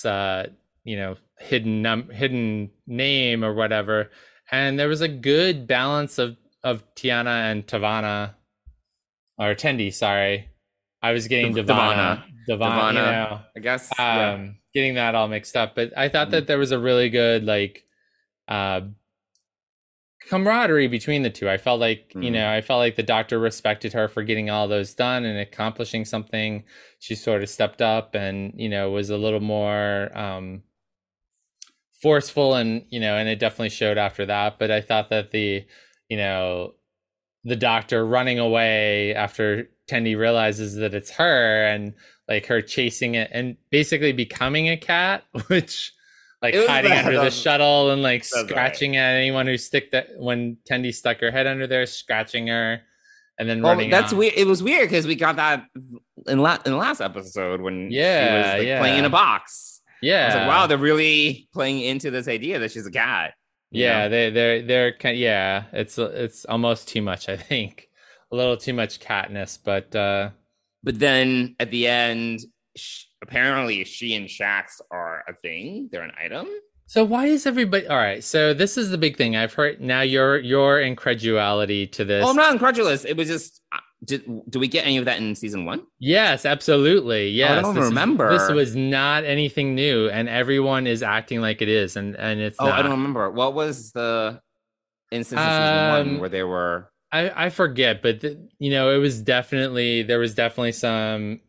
uh 0.04 0.46
you 0.84 0.96
know 0.96 1.16
hidden 1.38 1.82
num- 1.82 2.10
hidden 2.10 2.70
name 2.86 3.44
or 3.44 3.52
whatever 3.54 4.10
and 4.50 4.78
there 4.78 4.88
was 4.88 5.00
a 5.00 5.08
good 5.08 5.66
balance 5.66 6.18
of 6.18 6.36
of 6.64 6.82
T'Ana 6.94 7.50
and 7.50 7.66
Tavana 7.66 8.34
or 9.38 9.54
Tendi 9.54 9.92
sorry 9.92 10.48
I 11.02 11.12
was 11.12 11.26
getting 11.28 11.54
Davana 11.54 12.22
Davana, 12.48 12.88
you 12.88 12.98
know 13.00 13.40
I 13.56 13.60
guess. 13.60 13.90
um 13.98 14.06
yeah. 14.06 14.48
getting 14.74 14.94
that 14.94 15.14
all 15.14 15.28
mixed 15.28 15.56
up 15.56 15.74
but 15.74 15.92
i 15.96 16.08
thought 16.08 16.28
Mhm. 16.28 16.32
that 16.32 16.46
there 16.46 16.58
was 16.58 16.72
a 16.72 16.78
really 16.78 17.08
good 17.10 17.44
like 17.44 17.84
uh 18.48 18.80
camaraderie 20.28 20.88
between 20.88 21.22
the 21.22 21.30
two. 21.30 21.48
I 21.48 21.56
felt 21.58 21.80
like 21.80 22.12
you 22.14 22.30
Mhm. 22.30 22.32
know 22.32 22.50
i 22.52 22.60
felt 22.60 22.78
like 22.78 22.96
the 22.96 23.02
doctor 23.02 23.38
respected 23.38 23.92
her 23.92 24.08
for 24.08 24.22
getting 24.22 24.50
all 24.50 24.68
those 24.68 24.94
done 24.94 25.24
and 25.24 25.38
accomplishing 25.38 26.04
something. 26.04 26.64
She 26.98 27.14
sort 27.14 27.42
of 27.42 27.48
stepped 27.48 27.82
up 27.82 28.14
and 28.14 28.52
you 28.56 28.68
know 28.68 28.90
was 28.90 29.10
a 29.10 29.16
little 29.18 29.40
more 29.40 30.16
um 30.16 30.62
forceful 32.00 32.54
and 32.54 32.84
you 32.90 32.98
know 33.00 33.16
and 33.16 33.28
it 33.28 33.38
definitely 33.38 33.68
showed 33.70 33.98
after 33.98 34.26
that. 34.26 34.58
But 34.58 34.70
i 34.70 34.80
thought 34.80 35.10
that 35.10 35.30
the 35.30 35.64
you 36.08 36.16
know 36.16 36.74
the 37.44 37.56
doctor 37.56 38.06
running 38.06 38.38
away 38.38 39.14
after 39.14 39.68
Tendi 39.88 40.16
realizes 40.16 40.76
that 40.76 40.94
it's 40.94 41.10
her 41.12 41.64
and 41.66 41.94
like 42.28 42.46
her 42.46 42.62
chasing 42.62 43.16
it 43.16 43.30
and 43.32 43.56
basically 43.70 44.12
becoming 44.12 44.68
a 44.68 44.76
cat, 44.76 45.24
which 45.48 45.92
like 46.42 46.54
hiding 46.54 46.90
bad. 46.90 47.06
under 47.06 47.20
the 47.20 47.30
shuttle 47.30 47.90
and 47.90 48.02
like 48.02 48.22
That's 48.22 48.34
right. 48.42 48.48
scratching 48.50 48.96
at 48.96 49.14
anyone 49.14 49.46
who 49.46 49.56
stick 49.56 49.90
that 49.92 50.08
when 50.16 50.56
Tendi 50.68 50.92
stuck 50.94 51.20
her 51.20 51.30
head 51.30 51.46
under 51.46 51.66
there, 51.66 51.86
scratching 51.86 52.48
her 52.48 52.80
and 53.38 53.48
then 53.48 53.62
Well, 53.62 53.72
running. 53.74 53.90
that's 53.90 54.12
weird. 54.12 54.34
It 54.36 54.46
was 54.46 54.62
weird 54.62 54.88
because 54.90 55.06
we 55.06 55.14
got 55.14 55.36
that 55.36 55.64
in, 56.26 56.38
la- 56.40 56.58
in 56.66 56.72
the 56.72 56.76
last 56.78 57.00
episode 57.00 57.60
when 57.60 57.90
Yeah, 57.90 58.26
she 58.26 58.34
was 58.48 58.58
like, 58.58 58.66
yeah. 58.66 58.78
playing 58.80 58.98
in 58.98 59.04
a 59.04 59.10
box. 59.10 59.80
I 59.86 59.94
Yeah. 60.06 60.26
was 60.26 60.34
like, 60.34 60.48
wow, 60.48 60.66
they're 60.66 60.78
really 60.78 61.48
playing 61.54 61.80
into 61.80 62.10
this 62.10 62.26
idea 62.28 62.58
that 62.58 62.72
she's 62.72 62.86
a 62.86 62.90
cat. 62.90 63.34
Yeah, 63.70 64.02
know? 64.02 64.08
they 64.10 64.30
they're 64.30 64.62
they're 64.62 64.92
kind 64.92 65.16
yeah, 65.16 65.64
it's 65.72 65.96
it's 65.96 66.44
almost 66.44 66.88
too 66.88 67.00
much, 67.00 67.28
I 67.30 67.36
think. 67.38 67.88
A 68.30 68.36
little 68.36 68.56
too 68.56 68.74
much 68.74 69.00
catness, 69.00 69.58
but 69.62 69.94
uh 69.96 70.30
But 70.82 70.98
then 70.98 71.54
at 71.58 71.70
the 71.70 71.86
end, 71.86 72.40
sh- 72.76 73.04
apparently 73.22 73.84
she 73.84 74.14
and 74.14 74.26
Shax 74.28 74.80
are 74.90 75.24
a 75.28 75.34
thing. 75.34 75.88
They're 75.90 76.02
an 76.02 76.12
item. 76.22 76.48
So 76.86 77.04
why 77.04 77.26
is 77.26 77.46
everybody 77.46 77.86
all 77.86 77.96
right? 77.96 78.22
So 78.22 78.52
this 78.52 78.76
is 78.76 78.90
the 78.90 78.98
big 78.98 79.16
thing. 79.16 79.34
I've 79.36 79.54
heard 79.54 79.80
now 79.80 80.02
your 80.02 80.36
your 80.38 80.80
incredulity 80.80 81.86
to 81.86 82.04
this. 82.04 82.24
Oh, 82.24 82.30
I'm 82.30 82.36
not 82.36 82.52
incredulous. 82.52 83.04
It 83.06 83.16
was 83.16 83.28
just, 83.28 83.62
uh, 83.72 83.78
did, 84.04 84.24
do 84.50 84.58
we 84.58 84.68
get 84.68 84.84
any 84.84 84.98
of 84.98 85.04
that 85.06 85.18
in 85.18 85.34
season 85.34 85.64
one? 85.64 85.86
Yes, 86.00 86.44
absolutely. 86.44 87.28
Yes, 87.30 87.58
I 87.58 87.62
don't 87.62 87.74
this 87.76 87.84
is- 87.84 87.90
remember. 87.90 88.30
this 88.36 88.50
was 88.50 88.76
not 88.76 89.24
anything 89.24 89.74
new, 89.74 90.08
and 90.10 90.28
everyone 90.28 90.86
is 90.86 91.02
acting 91.02 91.40
like 91.40 91.62
it 91.62 91.68
is, 91.68 91.96
and 91.96 92.14
and 92.16 92.40
it's. 92.40 92.56
Oh, 92.58 92.66
not. 92.66 92.78
I 92.78 92.82
don't 92.82 92.90
remember. 92.92 93.30
What 93.30 93.54
was 93.54 93.92
the 93.92 94.40
instance 95.10 95.40
in 95.40 95.46
season 95.46 95.78
Um, 95.78 95.90
one 96.08 96.20
where 96.20 96.28
they 96.28 96.42
were? 96.42 96.90
I 97.12 97.46
I 97.46 97.48
forget, 97.50 98.02
but 98.02 98.20
the, 98.20 98.48
you 98.58 98.70
know, 98.70 98.90
it 98.90 98.98
was 98.98 99.22
definitely 99.22 100.02
there 100.02 100.18
was 100.18 100.34
definitely 100.34 100.72
some 100.72 101.40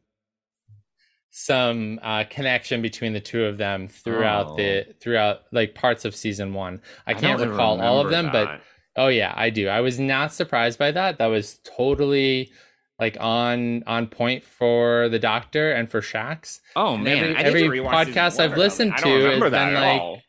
some 1.35 1.99
uh, 2.03 2.23
connection 2.29 2.83
between 2.83 3.11
the 3.13 3.19
two 3.19 3.45
of 3.45 3.57
them 3.57 3.87
throughout 3.87 4.49
Oh. 4.51 4.55
the 4.55 4.85
throughout 5.01 5.39
like 5.51 5.73
parts 5.73 6.05
of 6.05 6.15
season 6.15 6.53
one. 6.53 6.79
I, 7.07 7.15
can't 7.15 7.41
recall 7.41 7.81
all 7.81 7.99
of 7.99 8.11
them, 8.11 8.27
remember 8.27 8.59
but. 8.95 9.01
Oh 9.01 9.07
yeah, 9.07 9.33
I 9.35 9.49
do. 9.49 9.67
I 9.67 9.81
was 9.81 9.99
not 9.99 10.31
surprised 10.31 10.77
by 10.77 10.91
that. 10.91 11.17
That 11.17 11.25
was 11.25 11.59
totally 11.63 12.51
like 12.99 13.17
on 13.19 13.83
on 13.87 14.05
point 14.05 14.43
for 14.43 15.09
the 15.09 15.17
Doctor 15.17 15.71
and 15.71 15.89
for 15.89 16.01
Shax. 16.01 16.59
Oh 16.75 16.93
And 16.93 17.03
man, 17.03 17.35
every- 17.35 17.63
every 17.63 17.79
podcast 17.79 18.39
I've 18.39 18.55
listened 18.55 18.93
to 18.97 19.07
has 19.09 19.39
been 19.39 19.73
like- 19.73 20.01
all. 20.01 20.21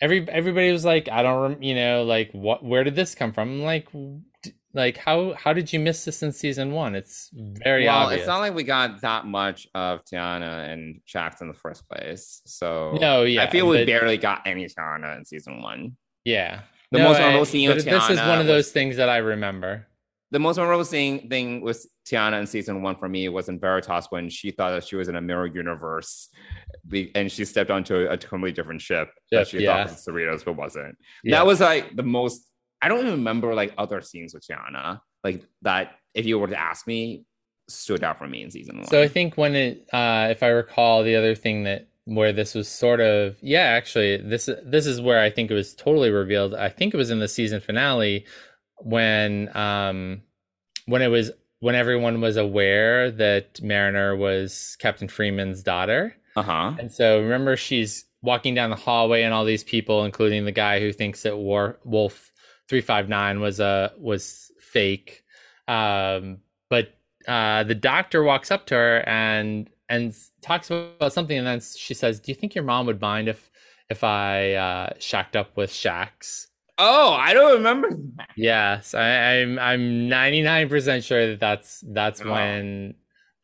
Every 0.00 0.28
everybody 0.28 0.72
was 0.72 0.84
like, 0.84 1.08
I 1.08 1.22
don't, 1.22 1.42
rem- 1.42 1.62
you 1.62 1.74
know, 1.76 2.02
like 2.04 2.30
what? 2.32 2.64
Where 2.64 2.82
did 2.82 2.96
this 2.96 3.14
come 3.14 3.32
from? 3.32 3.50
I'm 3.50 3.62
like, 3.62 3.86
like 4.78 4.96
how 4.96 5.34
how 5.34 5.52
did 5.52 5.72
you 5.72 5.80
miss 5.80 6.04
this 6.04 6.22
in 6.22 6.32
season 6.32 6.72
one? 6.72 6.94
It's 6.94 7.28
very 7.34 7.84
well, 7.84 8.04
obvious. 8.04 8.20
it's 8.20 8.28
not 8.28 8.38
like 8.38 8.54
we 8.54 8.62
got 8.62 9.00
that 9.02 9.26
much 9.26 9.66
of 9.74 10.04
T'Ana 10.04 10.72
and 10.72 11.00
Shax 11.06 11.42
in 11.42 11.48
the 11.48 11.54
first 11.54 11.86
place. 11.88 12.40
So 12.46 12.96
No, 13.00 13.24
yeah, 13.24 13.42
I 13.42 13.50
feel 13.50 13.66
we 13.68 13.78
but- 13.78 13.86
barely 13.86 14.16
got 14.16 14.46
any 14.46 14.66
T'Ana 14.66 15.18
in 15.18 15.24
season 15.26 15.60
one. 15.60 15.96
yeah. 16.24 16.60
The 16.90 16.98
No, 17.00 17.04
most 17.08 17.18
memorable 17.18 17.44
scene 17.44 17.70
of 17.70 17.76
this 17.84 17.84
is 18.08 18.18
one 18.18 18.38
of 18.40 18.46
was- 18.46 18.46
those 18.46 18.70
things 18.72 18.96
that 18.96 19.10
I 19.10 19.18
remember. 19.18 19.88
The 20.30 20.38
most 20.38 20.56
memorable 20.58 20.84
thing, 20.84 21.28
thing 21.28 21.60
with 21.62 21.84
T'Ana 22.06 22.38
in 22.40 22.46
season 22.46 22.80
one 22.82 22.96
for 22.96 23.08
me 23.08 23.28
was 23.28 23.48
in 23.48 23.58
Veritas 23.58 24.06
when 24.10 24.28
she 24.30 24.50
thought 24.52 24.70
that 24.70 24.84
she 24.86 24.96
was 24.96 25.08
in 25.08 25.16
a 25.16 25.20
mirror 25.20 25.46
universe, 25.46 26.28
and 27.14 27.30
she 27.32 27.44
stepped 27.44 27.70
onto 27.70 27.94
a, 27.96 28.12
a 28.12 28.16
totally 28.16 28.52
different 28.52 28.80
ship 28.80 29.10
that 29.32 29.48
she 29.48 29.60
yeah. 29.60 29.84
thought 29.86 29.92
was 29.94 30.04
Cerritos, 30.06 30.44
but 30.44 30.54
wasn't. 30.56 30.96
Yeah. 31.24 31.36
That 31.36 31.46
was 31.46 31.60
like 31.60 31.96
the 31.96 32.02
most. 32.02 32.44
I 32.80 32.88
don't 32.88 33.00
even 33.00 33.12
remember 33.12 33.54
like 33.54 33.74
other 33.76 34.00
scenes 34.00 34.34
with 34.34 34.46
T'Ana 34.46 35.00
like 35.24 35.42
that. 35.62 35.96
If 36.14 36.26
you 36.26 36.38
were 36.38 36.48
to 36.48 36.58
ask 36.58 36.86
me, 36.86 37.24
stood 37.68 38.02
out 38.02 38.18
for 38.18 38.26
me 38.26 38.42
in 38.42 38.50
season 38.50 38.78
one. 38.78 38.86
So 38.86 39.02
I 39.02 39.08
think 39.08 39.36
when 39.36 39.54
it, 39.54 39.86
uh, 39.92 40.28
if 40.30 40.42
I 40.42 40.48
recall, 40.48 41.02
the 41.02 41.16
other 41.16 41.34
thing 41.34 41.64
that 41.64 41.88
where 42.04 42.32
this 42.32 42.54
was 42.54 42.68
sort 42.68 43.00
of, 43.00 43.36
yeah, 43.42 43.60
actually, 43.60 44.16
this 44.16 44.48
this 44.64 44.86
is 44.86 45.00
where 45.00 45.20
I 45.20 45.28
think 45.28 45.50
it 45.50 45.54
was 45.54 45.74
totally 45.74 46.10
revealed. 46.10 46.54
I 46.54 46.70
think 46.70 46.94
it 46.94 46.96
was 46.96 47.10
in 47.10 47.18
the 47.18 47.28
season 47.28 47.60
finale 47.60 48.24
when, 48.78 49.54
um, 49.54 50.22
when 50.86 51.02
it 51.02 51.08
was 51.08 51.30
when 51.60 51.74
everyone 51.74 52.20
was 52.20 52.36
aware 52.36 53.10
that 53.10 53.60
Mariner 53.62 54.16
was 54.16 54.76
Captain 54.78 55.08
Freeman's 55.08 55.62
daughter, 55.62 56.16
uh 56.36 56.42
huh. 56.42 56.72
and 56.78 56.90
so 56.90 57.20
remember 57.20 57.56
she's 57.56 58.06
walking 58.22 58.54
down 58.54 58.70
the 58.70 58.76
hallway, 58.76 59.22
and 59.22 59.34
all 59.34 59.44
these 59.44 59.64
people, 59.64 60.04
including 60.04 60.44
the 60.44 60.52
guy 60.52 60.80
who 60.80 60.92
thinks 60.92 61.22
that 61.24 61.36
War 61.36 61.78
Wolf 61.84 62.32
three 62.68 62.80
five 62.80 63.08
nine 63.08 63.40
was 63.40 63.60
a 63.60 63.92
was 63.98 64.50
fake. 64.60 65.22
Um, 65.66 66.38
but 66.70 66.94
uh, 67.26 67.64
the 67.64 67.74
doctor 67.74 68.22
walks 68.22 68.50
up 68.50 68.66
to 68.66 68.74
her 68.74 69.08
and 69.08 69.68
and 69.88 70.14
talks 70.42 70.70
about 70.70 71.12
something, 71.12 71.36
and 71.38 71.46
then 71.46 71.60
she 71.60 71.94
says, 71.94 72.20
"Do 72.20 72.30
you 72.32 72.36
think 72.36 72.54
your 72.54 72.64
mom 72.64 72.86
would 72.86 73.00
mind 73.00 73.28
if 73.28 73.50
if 73.90 74.04
I 74.04 74.52
uh, 74.54 74.90
shacked 74.98 75.34
up 75.36 75.56
with 75.56 75.70
Shax 75.70 76.46
Oh, 76.80 77.12
I 77.12 77.34
don't 77.34 77.54
remember. 77.54 77.90
that. 78.16 78.28
Yes, 78.36 78.94
I, 78.94 79.40
I'm 79.40 79.58
I'm 79.58 80.08
99 80.08 80.68
percent 80.68 81.04
sure 81.04 81.26
that 81.28 81.40
that's 81.40 81.82
that's 81.86 82.20
Oh. 82.22 82.30
when 82.30 82.94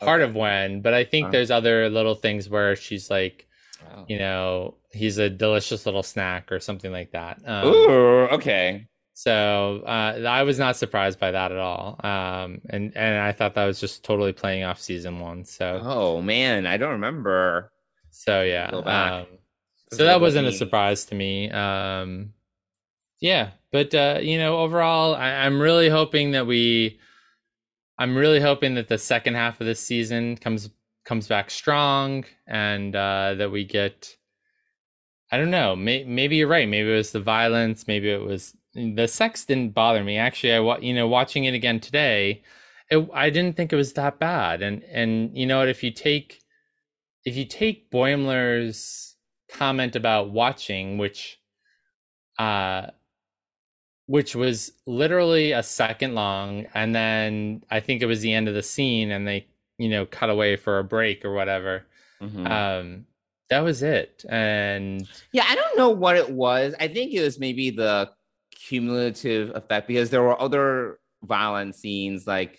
part 0.01 0.21
Okay. 0.21 0.29
of 0.31 0.37
when, 0.37 0.83
but 0.83 0.95
I 0.95 1.05
think 1.05 1.29
Uh. 1.29 1.31
there's 1.31 1.51
other 1.51 1.89
little 1.89 2.15
things 2.15 2.49
where 2.49 2.77
she's 2.77 3.11
like, 3.11 3.49
Oh. 3.97 4.05
you 4.09 4.19
know, 4.19 4.77
he's 4.93 5.19
a 5.19 5.29
delicious 5.29 5.85
little 5.85 6.03
snack 6.03 6.53
or 6.53 6.61
something 6.61 6.93
like 6.93 7.11
that. 7.13 7.41
Um, 7.45 7.67
Ooh, 7.69 8.21
okay. 8.33 8.87
So 9.17 9.85
uh, 9.87 10.25
I 10.29 10.43
was 10.43 10.59
not 10.59 10.77
surprised 10.77 11.21
by 11.21 11.31
that 11.31 11.53
at 11.53 11.59
all, 11.59 12.01
um, 12.03 12.61
and 12.69 12.97
and 12.97 13.21
I 13.21 13.31
thought 13.31 13.55
that 13.55 13.65
was 13.65 13.79
just 13.79 14.03
totally 14.05 14.33
playing 14.33 14.65
off 14.65 14.81
season 14.81 15.21
one. 15.21 15.45
So 15.45 15.81
Oh 15.83 16.21
man, 16.21 16.67
I 16.67 16.77
don't 16.77 16.93
remember. 16.93 17.71
so 18.11 18.43
yeah, 18.43 18.67
um, 18.67 19.27
so 19.93 20.05
that 20.05 20.21
wasn't 20.21 20.49
a 20.49 20.53
surprise 20.53 21.05
to 21.07 21.15
me. 21.15 21.49
Um, 21.49 22.33
yeah, 23.21 23.51
but 23.71 23.95
uh, 23.95 24.19
you 24.21 24.37
know, 24.37 24.59
overall, 24.59 25.15
I, 25.15 25.31
I'm 25.31 25.61
really 25.61 25.89
hoping 25.89 26.33
that 26.33 26.49
we, 26.49 26.99
I'm 27.97 28.17
really 28.17 28.41
hoping 28.41 28.75
that 28.75 28.89
the 28.89 28.99
second 28.99 29.35
half 29.35 29.61
of 29.61 29.67
this 29.67 29.79
season 29.79 30.37
comes 30.37 30.71
comes 31.05 31.29
back 31.29 31.51
strong, 31.51 32.25
and 32.49 32.97
uh, 32.97 33.35
that 33.35 33.53
we 33.53 33.65
get. 33.65 34.17
I 35.31 35.37
don't 35.39 35.51
know. 35.51 35.75
May, 35.75 36.05
maybe 36.05 36.37
you're 36.37 36.49
right. 36.49 36.69
Maybe 36.69 36.93
it 36.93 36.97
was 36.97 37.13
the 37.13 37.21
violence. 37.21 37.87
Maybe 37.87 38.11
it 38.11 38.21
was 38.21 38.57
the 38.75 39.07
sex. 39.07 39.45
Didn't 39.45 39.75
bother 39.75 40.05
me 40.05 40.19
actually. 40.19 40.53
I 40.55 40.79
you 40.79 40.95
know 40.95 41.07
watching 41.09 41.45
it 41.45 41.55
again 41.55 41.81
today, 41.81 42.43
it, 42.91 43.09
I 43.13 43.31
didn't 43.31 43.57
think 43.57 43.73
it 43.73 43.77
was 43.77 43.93
that 43.95 44.19
bad. 44.19 44.63
And 44.63 44.83
and 44.85 45.37
you 45.37 45.47
know 45.47 45.59
what? 45.59 45.69
If 45.69 45.83
you 45.83 45.91
take 45.91 46.41
if 47.25 47.37
you 47.37 47.45
take 47.45 47.91
Boimler's 47.91 49.17
comment 49.49 49.97
about 49.97 50.31
watching, 50.31 50.99
which 50.99 51.39
uh 52.39 52.89
which 54.07 54.35
was 54.37 54.73
literally 54.87 55.53
a 55.53 55.63
second 55.63 56.15
long, 56.15 56.67
and 56.75 56.95
then 56.95 57.63
I 57.71 57.81
think 57.81 58.03
it 58.03 58.07
was 58.07 58.21
the 58.21 58.35
end 58.35 58.49
of 58.49 58.55
the 58.55 58.63
scene 58.63 59.11
and 59.11 59.27
they, 59.27 59.47
you 59.79 59.89
know, 59.89 60.05
cut 60.05 60.29
away 60.29 60.57
for 60.57 60.79
a 60.79 60.85
break 60.85 61.25
or 61.25 61.33
whatever. 61.33 61.87
Mhm. 62.21 62.51
Um 62.51 63.07
that 63.51 63.61
was 63.61 63.83
it. 63.83 64.25
And 64.29 65.07
Yeah, 65.33 65.45
I 65.49 65.55
don't 65.55 65.77
know 65.79 65.91
what 65.91 66.17
it 66.17 66.31
was. 66.31 66.75
I 66.81 66.89
think 66.89 67.13
it 67.13 67.23
was 67.23 67.39
maybe 67.39 67.71
the 67.71 68.11
cumulative 68.69 69.53
effect 69.55 69.89
because 69.89 70.11
there 70.11 70.23
were 70.23 70.41
other 70.41 70.99
violent 71.23 71.75
scenes 71.75 72.27
like 72.27 72.59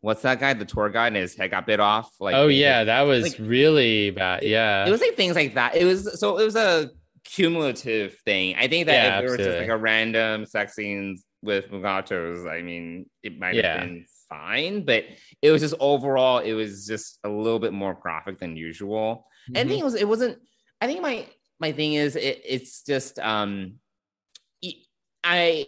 what's 0.00 0.22
that 0.22 0.40
guy, 0.40 0.54
the 0.54 0.64
tour 0.64 0.88
guide, 0.88 1.08
and 1.08 1.16
his 1.16 1.36
head 1.36 1.50
got 1.50 1.66
bit 1.66 1.80
off. 1.80 2.10
Like 2.20 2.34
oh 2.34 2.48
yeah, 2.48 2.84
that 2.84 3.02
was 3.02 3.38
like, 3.38 3.48
really 3.48 4.10
bad. 4.10 4.42
Yeah. 4.42 4.86
It 4.86 4.90
was 4.90 5.00
like 5.00 5.14
things 5.14 5.36
like 5.36 5.54
that. 5.54 5.76
It 5.76 5.84
was 5.84 6.18
so 6.18 6.38
it 6.38 6.44
was 6.44 6.56
a 6.56 6.90
cumulative 7.24 8.16
thing. 8.24 8.56
I 8.56 8.68
think 8.68 8.86
that 8.86 8.92
Yeah, 8.92 9.18
if 9.18 9.24
it 9.24 9.30
was 9.30 9.46
just 9.46 9.58
like 9.58 9.68
a 9.68 9.76
random 9.76 10.46
sex 10.46 10.74
scenes 10.74 11.24
with 11.42 11.70
Mugatos, 11.70 12.50
I 12.50 12.62
mean, 12.62 13.06
it 13.22 13.38
might 13.38 13.54
Yeah. 13.54 13.72
have 13.78 13.80
been 13.80 14.06
fine, 14.28 14.84
but 14.84 15.04
it 15.42 15.50
was 15.50 15.60
just 15.60 15.74
overall, 15.80 16.38
it 16.38 16.52
was 16.52 16.86
just 16.86 17.18
a 17.24 17.28
little 17.28 17.58
bit 17.58 17.72
more 17.72 17.94
graphic 17.94 18.38
than 18.38 18.56
usual. 18.56 19.26
And 19.48 19.58
I 19.58 19.64
think 19.64 19.80
it 19.80 19.84
was 19.84 19.94
it 19.94 20.08
wasn't. 20.08 20.38
I 20.80 20.86
think 20.86 21.02
my 21.02 21.26
my 21.58 21.72
thing 21.72 21.94
is 21.94 22.16
it, 22.16 22.40
it's 22.44 22.82
just 22.82 23.18
um, 23.18 23.74
I 25.24 25.66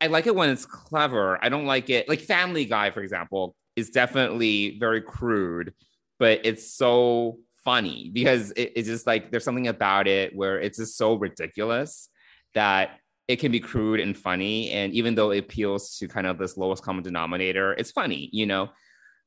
I 0.00 0.06
like 0.06 0.26
it 0.26 0.34
when 0.34 0.50
it's 0.50 0.66
clever. 0.66 1.42
I 1.42 1.48
don't 1.48 1.66
like 1.66 1.90
it 1.90 2.08
like 2.08 2.20
Family 2.20 2.64
Guy, 2.64 2.90
for 2.90 3.02
example, 3.02 3.54
is 3.76 3.90
definitely 3.90 4.78
very 4.78 5.00
crude, 5.00 5.74
but 6.18 6.40
it's 6.44 6.74
so 6.74 7.38
funny 7.64 8.10
because 8.12 8.52
it, 8.52 8.72
it's 8.76 8.88
just 8.88 9.06
like 9.06 9.30
there's 9.30 9.44
something 9.44 9.68
about 9.68 10.06
it 10.06 10.34
where 10.34 10.58
it's 10.58 10.78
just 10.78 10.96
so 10.96 11.14
ridiculous 11.14 12.08
that 12.54 12.98
it 13.28 13.36
can 13.36 13.52
be 13.52 13.60
crude 13.60 14.00
and 14.00 14.16
funny. 14.16 14.70
And 14.70 14.92
even 14.92 15.14
though 15.14 15.30
it 15.30 15.38
appeals 15.38 15.96
to 15.98 16.08
kind 16.08 16.26
of 16.26 16.38
this 16.38 16.56
lowest 16.56 16.82
common 16.82 17.04
denominator, 17.04 17.72
it's 17.74 17.92
funny, 17.92 18.28
you 18.32 18.46
know. 18.46 18.70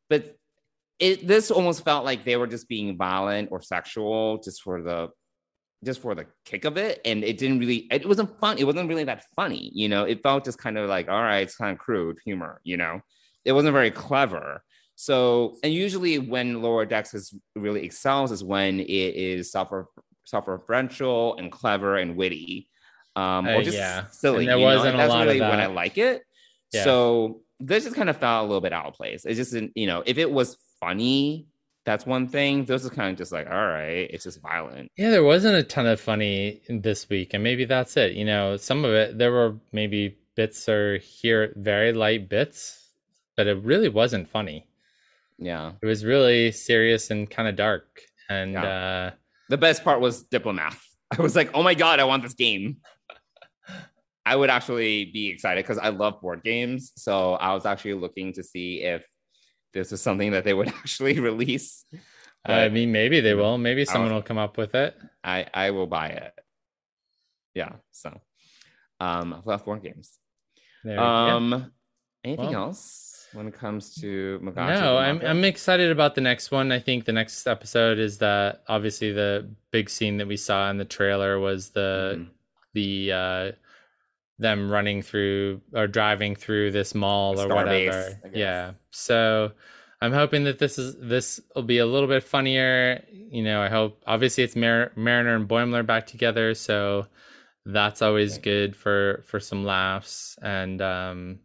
But 0.09 0.35
it 0.99 1.27
this 1.27 1.51
almost 1.51 1.83
felt 1.83 2.05
like 2.05 2.23
they 2.23 2.35
were 2.35 2.47
just 2.47 2.67
being 2.67 2.97
violent 2.97 3.49
or 3.51 3.61
sexual 3.61 4.39
just 4.39 4.61
for 4.61 4.81
the 4.81 5.09
just 5.83 6.01
for 6.01 6.15
the 6.15 6.25
kick 6.45 6.65
of 6.65 6.77
it 6.77 7.01
and 7.05 7.23
it 7.23 7.37
didn't 7.37 7.59
really 7.59 7.87
it 7.91 8.05
wasn't 8.07 8.39
fun 8.39 8.57
it 8.57 8.65
wasn't 8.65 8.87
really 8.87 9.03
that 9.03 9.23
funny 9.35 9.71
you 9.73 9.87
know? 9.89 10.03
It 10.05 10.23
felt 10.23 10.45
just 10.45 10.57
kind 10.57 10.77
of 10.77 10.89
like 10.89 11.09
all 11.09 11.21
right 11.21 11.39
it's 11.43 11.55
kind 11.55 11.71
of 11.71 11.77
crude 11.79 12.17
humor 12.25 12.61
you 12.63 12.77
know? 12.77 13.01
It 13.45 13.51
wasn't 13.51 13.73
very 13.73 13.91
clever. 13.91 14.63
So 14.95 15.57
and 15.63 15.73
usually 15.73 16.19
when 16.19 16.61
lower 16.61 16.85
decks 16.85 17.13
is 17.13 17.33
really 17.55 17.83
excels 17.83 18.31
is 18.31 18.43
when 18.43 18.79
it 18.79 18.85
is 19.15 19.51
self 19.51 19.69
self-referential 20.25 21.37
and 21.39 21.51
clever 21.51 21.97
and 21.97 22.15
witty 22.15 22.69
um 23.15 23.47
Uh, 23.47 23.55
or 23.55 23.63
just 23.63 23.77
yeah. 23.77 24.05
silly 24.11 24.39
And 24.45 24.49
there 24.49 24.57
you 24.57 24.63
wasn't 24.63 24.95
a 24.95 24.97
that's 24.97 25.09
lot 25.09 25.21
of 25.21 25.27
really 25.27 25.41
when 25.41 25.59
i 25.59 25.67
like 25.67 25.97
it. 25.97 26.23
Yeah. 26.71 26.83
so 26.85 27.41
this 27.59 27.83
just 27.83 27.95
kind 27.95 28.09
of 28.09 28.17
felt 28.17 28.43
a 28.43 28.47
little 28.47 28.61
bit 28.61 28.73
out 28.73 28.87
of 28.87 28.93
place. 28.95 29.25
It 29.25 29.35
just 29.35 29.51
didn't 29.53 29.73
you 29.75 29.87
know 29.87 30.03
if 30.05 30.17
it 30.17 30.29
was 30.31 30.57
funny 30.79 31.47
that's 31.85 32.05
one 32.05 32.27
thing 32.27 32.65
this 32.65 32.83
is 32.83 32.89
kind 32.89 33.11
of 33.11 33.17
just 33.17 33.31
like 33.31 33.47
all 33.47 33.67
right 33.67 34.07
it's 34.11 34.23
just 34.23 34.41
violent 34.41 34.89
Yeah, 34.97 35.09
there 35.09 35.23
wasn't 35.23 35.55
a 35.55 35.63
ton 35.63 35.85
of 35.85 35.99
funny 35.99 36.61
this 36.69 37.09
week, 37.09 37.33
and 37.33 37.43
maybe 37.43 37.65
that's 37.65 37.97
it. 37.97 38.13
You 38.13 38.25
know, 38.25 38.57
some 38.57 38.85
of 38.85 38.91
it 38.93 39.17
there 39.17 39.31
were 39.31 39.57
maybe 39.71 40.17
bits 40.35 40.67
or 40.69 40.97
here 40.97 41.53
very 41.55 41.91
light 41.93 42.29
bits, 42.29 42.89
but 43.35 43.47
it 43.47 43.57
really 43.63 43.89
wasn't 43.89 44.29
funny. 44.29 44.67
yeah 45.37 45.73
It 45.81 45.85
was 45.85 46.05
really 46.05 46.51
serious 46.51 47.11
and 47.11 47.29
kind 47.29 47.47
of 47.47 47.55
dark. 47.55 48.01
And 48.29 48.55
uh 48.57 49.11
The 49.49 49.57
best 49.57 49.83
part 49.83 49.99
was 49.99 50.23
Diplomath. 50.23 50.79
I 51.17 51.21
was 51.21 51.35
like, 51.35 51.51
oh 51.53 51.61
my 51.63 51.75
God, 51.75 51.99
I 51.99 52.05
want 52.05 52.23
this 52.23 52.33
game. 52.33 52.77
I 54.25 54.35
would 54.35 54.49
actually 54.49 55.05
be 55.05 55.27
excited 55.27 55.63
because 55.63 55.77
I 55.77 55.89
love 55.89 56.21
board 56.21 56.43
games. 56.43 56.93
So 56.95 57.33
I 57.33 57.53
was 57.53 57.65
actually 57.65 57.95
looking 57.95 58.31
to 58.33 58.43
see 58.43 58.81
if 58.81 59.03
this 59.73 59.91
is 59.91 60.01
something 60.01 60.31
that 60.31 60.43
they 60.43 60.53
would 60.53 60.67
actually 60.79 61.19
release. 61.19 61.85
I 62.45 62.69
mean 62.69 62.91
maybe 62.91 63.21
they 63.21 63.33
will. 63.33 63.57
Maybe 63.57 63.85
someone 63.85 64.13
will 64.13 64.21
come 64.21 64.37
up 64.37 64.57
with 64.57 64.75
it. 64.75 64.95
I, 65.23 65.45
I 65.53 65.71
will 65.71 65.87
buy 65.87 66.09
it. 66.09 66.33
Yeah. 67.55 67.73
So 67.91 68.09
um, 68.99 69.33
I 69.33 69.39
love 69.45 69.63
board 69.65 69.83
games. 69.83 70.17
There, 70.83 70.95
yeah. 70.95 71.35
Um, 71.35 71.71
anything 72.23 72.47
Well. 72.51 72.63
else 72.65 73.27
when 73.33 73.47
it 73.47 73.53
comes 73.53 73.95
to 73.95 74.39
Mugato? 74.43 74.79
No, 74.81 74.97
I'm 74.97 75.21
I'm 75.21 75.43
excited 75.45 75.89
about 75.91 76.15
the 76.15 76.21
next 76.21 76.51
one. 76.51 76.71
I 76.71 76.79
think 76.79 77.05
the 77.05 77.13
next 77.13 77.47
episode 77.47 77.97
is 77.99 78.17
that 78.19 78.63
obviously 78.67 79.11
the 79.13 79.49
big 79.71 79.89
scene 79.89 80.17
that 80.17 80.27
we 80.27 80.37
saw 80.37 80.69
in 80.69 80.77
the 80.77 80.85
trailer 80.85 81.39
was 81.39 81.69
the 81.69 82.15
Mhm. 82.17 82.27
the 82.73 83.11
uh 83.11 83.51
them 84.39 84.69
running 84.69 85.01
through 85.01 85.61
or 85.73 85.87
driving 85.87 86.35
through 86.35 86.71
this 86.71 86.95
mall 86.95 87.39
or 87.39 87.47
whatever. 87.47 88.19
Guess. 88.23 88.31
Yeah. 88.33 88.71
So 88.91 89.51
I'm 90.01 90.11
hoping 90.11 90.43
that 90.45 90.59
this 90.59 90.77
is 90.77 90.97
this 90.99 91.39
will 91.55 91.63
be 91.63 91.77
a 91.77 91.85
little 91.85 92.09
bit 92.09 92.23
funnier. 92.23 93.03
You 93.11 93.43
know, 93.43 93.61
I 93.61 93.69
hope 93.69 94.01
obviously 94.05 94.43
it's 94.43 94.55
Mar- 94.55 94.91
Mariner 94.95 95.35
and 95.35 95.47
Boimler 95.47 95.85
back 95.85 96.07
together, 96.07 96.53
so 96.55 97.07
that's 97.65 98.01
always 98.01 98.37
good 98.37 98.75
for 98.75 99.23
for 99.27 99.39
some 99.39 99.63
laughs. 99.63 100.37
And 100.41 100.81
um, 100.81 101.39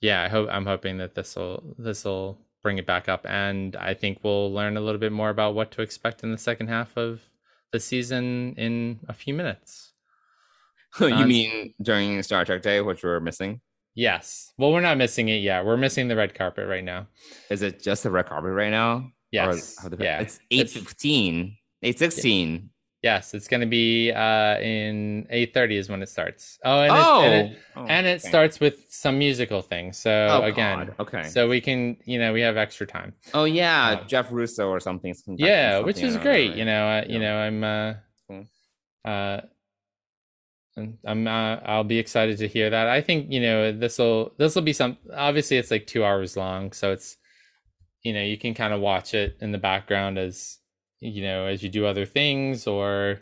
yeah, 0.00 0.22
I 0.22 0.28
hope 0.28 0.48
I'm 0.50 0.66
hoping 0.66 0.98
that 0.98 1.14
this 1.14 1.36
will 1.36 1.76
this 1.78 2.04
will 2.04 2.38
bring 2.62 2.78
it 2.78 2.86
back 2.86 3.08
up, 3.08 3.24
and 3.28 3.76
I 3.76 3.94
think 3.94 4.18
we'll 4.24 4.52
learn 4.52 4.76
a 4.76 4.80
little 4.80 5.00
bit 5.00 5.12
more 5.12 5.30
about 5.30 5.54
what 5.54 5.70
to 5.72 5.82
expect 5.82 6.24
in 6.24 6.32
the 6.32 6.38
second 6.38 6.66
half 6.66 6.96
of 6.96 7.22
the 7.72 7.78
season 7.78 8.54
in 8.56 8.98
a 9.08 9.12
few 9.12 9.34
minutes. 9.34 9.92
you 11.00 11.08
Sounds- 11.10 11.26
mean 11.28 11.74
during 11.80 12.22
Star 12.22 12.44
Trek 12.44 12.62
Day, 12.62 12.80
which 12.80 13.02
we're 13.02 13.20
missing? 13.20 13.60
Yes. 13.94 14.52
Well, 14.58 14.72
we're 14.72 14.80
not 14.82 14.98
missing 14.98 15.28
it 15.28 15.36
yet. 15.42 15.64
We're 15.64 15.76
missing 15.78 16.08
the 16.08 16.16
red 16.16 16.34
carpet 16.34 16.68
right 16.68 16.84
now. 16.84 17.06
Is 17.50 17.62
it 17.62 17.82
just 17.82 18.02
the 18.02 18.10
red 18.10 18.26
carpet 18.26 18.52
right 18.52 18.70
now? 18.70 19.10
Yes. 19.30 19.76
Or 19.78 19.82
how 19.82 19.88
the- 19.88 20.02
Yeah. 20.04 20.20
It's 20.20 20.38
eight 20.50 20.68
fifteen. 20.70 21.56
Eight 21.82 21.98
sixteen. 21.98 22.70
Yes, 23.02 23.34
it's 23.34 23.46
going 23.46 23.60
to 23.60 23.66
be 23.66 24.10
uh 24.10 24.58
in 24.58 25.26
8:30 25.30 25.72
is 25.78 25.88
when 25.88 26.02
it 26.02 26.08
starts. 26.08 26.58
Oh, 26.64 26.80
and 26.80 26.92
Oh, 26.92 27.20
it, 27.22 27.26
and 27.26 27.52
it, 27.52 27.58
Oh, 27.76 27.84
and 27.86 28.06
it 28.06 28.22
starts 28.22 28.58
with 28.58 28.86
some 28.90 29.18
musical 29.18 29.62
thing. 29.62 29.92
So 29.92 30.10
Oh, 30.30 30.42
again, 30.42 30.78
God. 30.86 30.94
Okay. 31.00 31.22
So 31.28 31.48
we 31.48 31.60
can, 31.60 31.98
you 32.04 32.18
know, 32.18 32.32
we 32.32 32.40
have 32.40 32.56
extra 32.56 32.86
time. 32.86 33.14
Oh 33.32 33.44
yeah, 33.44 33.98
Um, 34.00 34.08
Jeff 34.08 34.32
Russo 34.32 34.68
or 34.68 34.80
something. 34.80 35.14
some- 35.14 35.36
yeah, 35.38 35.72
something, 35.74 35.86
which 35.86 36.02
is 36.02 36.16
great. 36.16 36.48
right? 36.50 36.56
You 36.58 36.64
know, 36.64 36.88
uh, 36.88 37.04
Yeah. 37.06 37.12
you 37.12 37.18
know, 37.20 37.36
I'm 37.36 37.64
uh 37.64 37.94
Cool. 38.28 38.46
uh 39.04 39.40
I'm 40.76 41.26
uh, 41.26 41.56
I'll 41.64 41.84
be 41.84 41.98
excited 41.98 42.38
to 42.38 42.48
hear 42.48 42.70
that. 42.70 42.86
I 42.88 43.00
think, 43.00 43.32
you 43.32 43.40
know, 43.40 43.72
this 43.72 43.98
will 43.98 44.32
this 44.38 44.54
will 44.54 44.62
be 44.62 44.72
some 44.72 44.98
obviously 45.14 45.56
it's 45.56 45.70
like 45.70 45.86
2 45.86 46.04
hours 46.04 46.36
long, 46.36 46.72
so 46.72 46.92
it's 46.92 47.16
you 48.02 48.12
know, 48.12 48.22
you 48.22 48.38
can 48.38 48.54
kind 48.54 48.72
of 48.74 48.80
watch 48.80 49.14
it 49.14 49.36
in 49.40 49.52
the 49.52 49.58
background 49.58 50.18
as 50.18 50.58
you 51.00 51.22
know, 51.22 51.46
as 51.46 51.62
you 51.62 51.68
do 51.68 51.86
other 51.86 52.06
things 52.06 52.66
or 52.66 53.20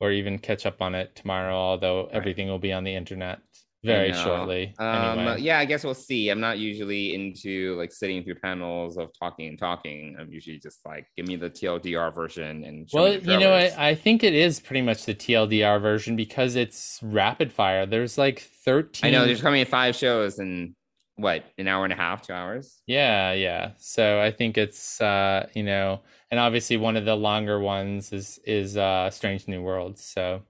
or 0.00 0.10
even 0.10 0.38
catch 0.38 0.66
up 0.66 0.82
on 0.82 0.94
it 0.94 1.16
tomorrow, 1.16 1.54
although 1.54 2.08
everything 2.12 2.48
will 2.48 2.58
be 2.58 2.72
on 2.72 2.84
the 2.84 2.94
internet 2.94 3.40
very 3.86 4.12
shortly. 4.12 4.74
Um, 4.78 5.18
anyway. 5.18 5.40
yeah, 5.40 5.58
I 5.58 5.64
guess 5.64 5.84
we'll 5.84 5.94
see. 5.94 6.28
I'm 6.28 6.40
not 6.40 6.58
usually 6.58 7.14
into 7.14 7.76
like 7.76 7.92
sitting 7.92 8.22
through 8.24 8.36
panels 8.36 8.98
of 8.98 9.10
talking 9.18 9.48
and 9.48 9.58
talking. 9.58 10.16
I'm 10.18 10.30
usually 10.30 10.58
just 10.58 10.84
like, 10.84 11.06
give 11.16 11.26
me 11.26 11.36
the 11.36 11.50
TLDR 11.50 12.14
version 12.14 12.64
and 12.64 12.88
Well, 12.92 13.14
you 13.14 13.38
know, 13.38 13.52
I. 13.52 13.72
I 13.78 13.94
think 13.94 14.24
it 14.24 14.34
is 14.34 14.60
pretty 14.60 14.82
much 14.82 15.04
the 15.04 15.14
TLDR 15.14 15.80
version 15.80 16.16
because 16.16 16.56
it's 16.56 17.00
rapid 17.02 17.52
fire. 17.52 17.86
There's 17.86 18.18
like 18.18 18.40
13. 18.40 19.08
I 19.08 19.10
know 19.10 19.24
there's 19.24 19.40
coming 19.40 19.64
five 19.64 19.94
shows 19.94 20.38
in 20.38 20.74
what 21.16 21.44
an 21.58 21.66
hour 21.66 21.84
and 21.84 21.92
a 21.92 21.96
half, 21.96 22.22
two 22.22 22.32
hours. 22.32 22.82
Yeah, 22.86 23.32
yeah. 23.32 23.72
So 23.78 24.20
I 24.20 24.30
think 24.30 24.58
it's 24.58 25.00
uh, 25.00 25.48
you 25.54 25.62
know, 25.62 26.00
and 26.30 26.38
obviously 26.38 26.76
one 26.76 26.96
of 26.96 27.04
the 27.04 27.16
longer 27.16 27.58
ones 27.58 28.12
is 28.12 28.38
is 28.44 28.76
uh 28.76 29.10
Strange 29.10 29.48
New 29.48 29.62
Worlds, 29.62 30.04
so 30.04 30.42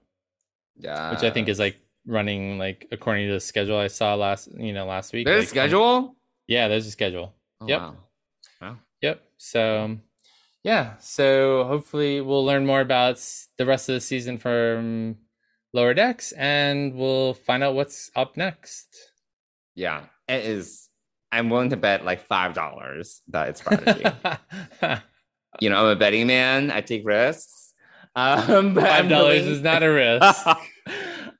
Yeah, 0.77 1.11
which 1.11 1.23
I 1.23 1.31
think 1.31 1.47
is 1.47 1.59
like 1.59 1.79
running 2.07 2.57
like 2.57 2.87
according 2.91 3.27
to 3.27 3.33
the 3.33 3.39
schedule 3.39 3.77
I 3.77 3.87
saw 3.87 4.15
last, 4.15 4.49
you 4.57 4.73
know, 4.73 4.85
last 4.85 5.13
week. 5.13 5.25
there's 5.25 5.37
a 5.37 5.41
like, 5.41 5.49
schedule. 5.49 6.15
Yeah, 6.47 6.67
there's 6.69 6.87
a 6.87 6.91
schedule. 6.91 7.33
Oh, 7.61 7.67
Yep. 7.67 7.81
wow. 8.61 8.77
Yep. 9.01 9.21
So 9.37 9.97
yeah, 10.63 10.97
so 10.99 11.65
hopefully 11.65 12.21
we'll 12.21 12.43
learn 12.45 12.65
more 12.65 12.81
about 12.81 13.21
the 13.57 13.65
rest 13.65 13.89
of 13.89 13.93
the 13.93 14.01
season 14.01 14.37
from 14.37 15.17
Lower 15.73 15.93
Decks 15.93 16.31
and 16.31 16.95
we'll 16.95 17.33
find 17.33 17.63
out 17.63 17.75
what's 17.75 18.09
up 18.15 18.37
next. 18.37 18.87
Yeah, 19.75 20.05
it 20.27 20.45
is. 20.45 20.89
I'm 21.31 21.49
willing 21.49 21.69
to 21.71 21.77
bet 21.77 22.05
like 22.05 22.25
five 22.25 22.53
dollars 22.53 23.21
that 23.27 23.49
it's 23.49 23.61
Prodigy. 23.61 24.03
you 25.59 25.69
know, 25.69 25.77
I'm 25.85 25.91
a 25.91 25.95
betting 25.95 26.27
man. 26.27 26.71
I 26.71 26.81
take 26.81 27.05
risks. 27.05 27.73
Um, 28.15 28.73
Five 28.79 29.09
dollars 29.09 29.45
is 29.45 29.61
not 29.61 29.83
a 29.83 29.91
risk. 29.91 30.47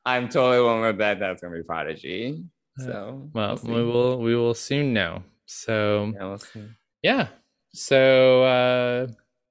I'm 0.07 0.29
totally 0.29 0.61
willing 0.63 0.83
to 0.83 0.93
bet 0.97 1.19
that's 1.19 1.41
gonna 1.41 1.53
be 1.57 1.63
Prodigy. 1.63 2.45
So 2.79 3.29
Well, 3.33 3.57
see. 3.57 3.67
we 3.69 3.83
will 3.83 4.19
we 4.19 4.35
will 4.37 4.53
soon 4.53 4.93
know. 4.93 5.23
So 5.45 6.13
Yeah, 6.15 6.27
we'll 6.27 6.37
see. 6.39 6.63
yeah. 7.03 7.27
So 7.73 8.43
uh 8.43 9.07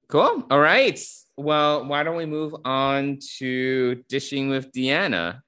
Cool. 0.08 0.46
All 0.50 0.60
right. 0.60 0.98
Well, 1.36 1.84
why 1.84 2.04
don't 2.04 2.16
we 2.16 2.24
move 2.24 2.54
on 2.64 3.18
to 3.38 3.96
dishing 4.08 4.48
with 4.48 4.72
Deanna? 4.72 5.40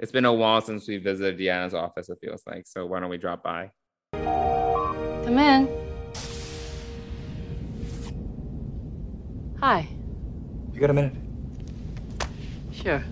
It's 0.00 0.10
been 0.10 0.24
a 0.24 0.32
while 0.32 0.60
since 0.62 0.88
we 0.88 0.96
visited 0.96 1.38
Deanna's 1.38 1.74
office, 1.74 2.08
it 2.08 2.18
feels 2.20 2.42
like. 2.46 2.66
So 2.66 2.86
why 2.86 2.98
don't 2.98 3.10
we 3.10 3.18
drop 3.18 3.44
by? 3.44 3.70
Come 4.14 5.38
in. 5.38 5.68
Hi. 9.60 9.86
You 10.72 10.80
got 10.80 10.90
a 10.90 10.94
minute? 10.94 11.12
Sure. 12.72 13.04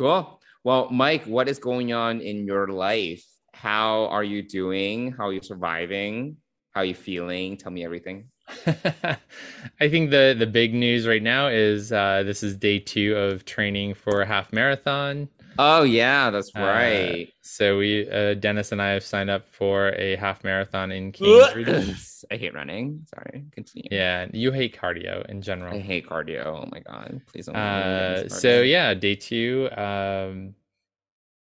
Cool. 0.00 0.40
Well, 0.64 0.88
Mike, 0.90 1.24
what 1.24 1.46
is 1.46 1.58
going 1.58 1.92
on 1.92 2.22
in 2.22 2.46
your 2.46 2.68
life? 2.68 3.22
How 3.52 4.06
are 4.06 4.24
you 4.24 4.40
doing? 4.40 5.12
How 5.12 5.26
are 5.26 5.32
you 5.34 5.42
surviving? 5.42 6.38
How 6.72 6.80
are 6.80 6.84
you 6.86 6.94
feeling? 6.94 7.58
Tell 7.58 7.70
me 7.70 7.84
everything. 7.84 8.30
I 8.66 9.88
think 9.90 10.08
the 10.08 10.34
the 10.38 10.46
big 10.46 10.72
news 10.72 11.06
right 11.06 11.22
now 11.22 11.48
is 11.48 11.92
uh 11.92 12.22
this 12.22 12.42
is 12.42 12.56
day 12.56 12.78
2 12.78 13.14
of 13.14 13.44
training 13.44 13.92
for 13.92 14.22
a 14.22 14.26
half 14.26 14.54
marathon. 14.54 15.28
Oh 15.62 15.82
yeah, 15.82 16.30
that's 16.30 16.50
Uh, 16.56 16.60
right. 16.60 17.28
so 17.42 17.76
we 17.78 18.08
uh 18.08 18.34
Dennis 18.34 18.72
and 18.72 18.80
I 18.80 18.90
have 18.96 19.04
signed 19.04 19.28
up 19.28 19.44
for 19.46 19.90
a 19.90 20.16
half 20.16 20.42
marathon 20.42 20.90
in 20.90 21.12
Cambridge. 21.12 21.96
I 22.30 22.36
hate 22.36 22.54
running. 22.54 23.04
Sorry. 23.14 23.44
Continue. 23.52 23.88
yeah, 23.90 24.26
you 24.32 24.52
hate 24.52 24.76
cardio 24.80 25.28
in 25.28 25.42
general. 25.42 25.74
I 25.74 25.80
hate 25.80 26.06
cardio. 26.08 26.46
Oh 26.46 26.68
my 26.72 26.80
god. 26.80 27.20
Please 27.26 27.46
don't. 27.46 27.54
let 27.56 27.62
me 27.62 28.22
get 28.22 28.32
Uh, 28.32 28.40
so 28.40 28.62
yeah, 28.62 28.94
day 28.94 29.16
two. 29.16 29.68
Um, 29.76 30.54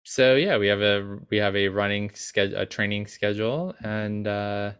so 0.04 0.36
yeah, 0.36 0.56
we 0.56 0.68
have 0.68 0.80
a 0.80 1.18
we 1.30 1.36
have 1.38 1.56
a 1.56 1.68
running 1.68 2.10
schedule, 2.14 2.58
a 2.58 2.66
training 2.66 3.06
schedule, 3.08 3.74
and 3.82 4.26
uh, 4.26 4.72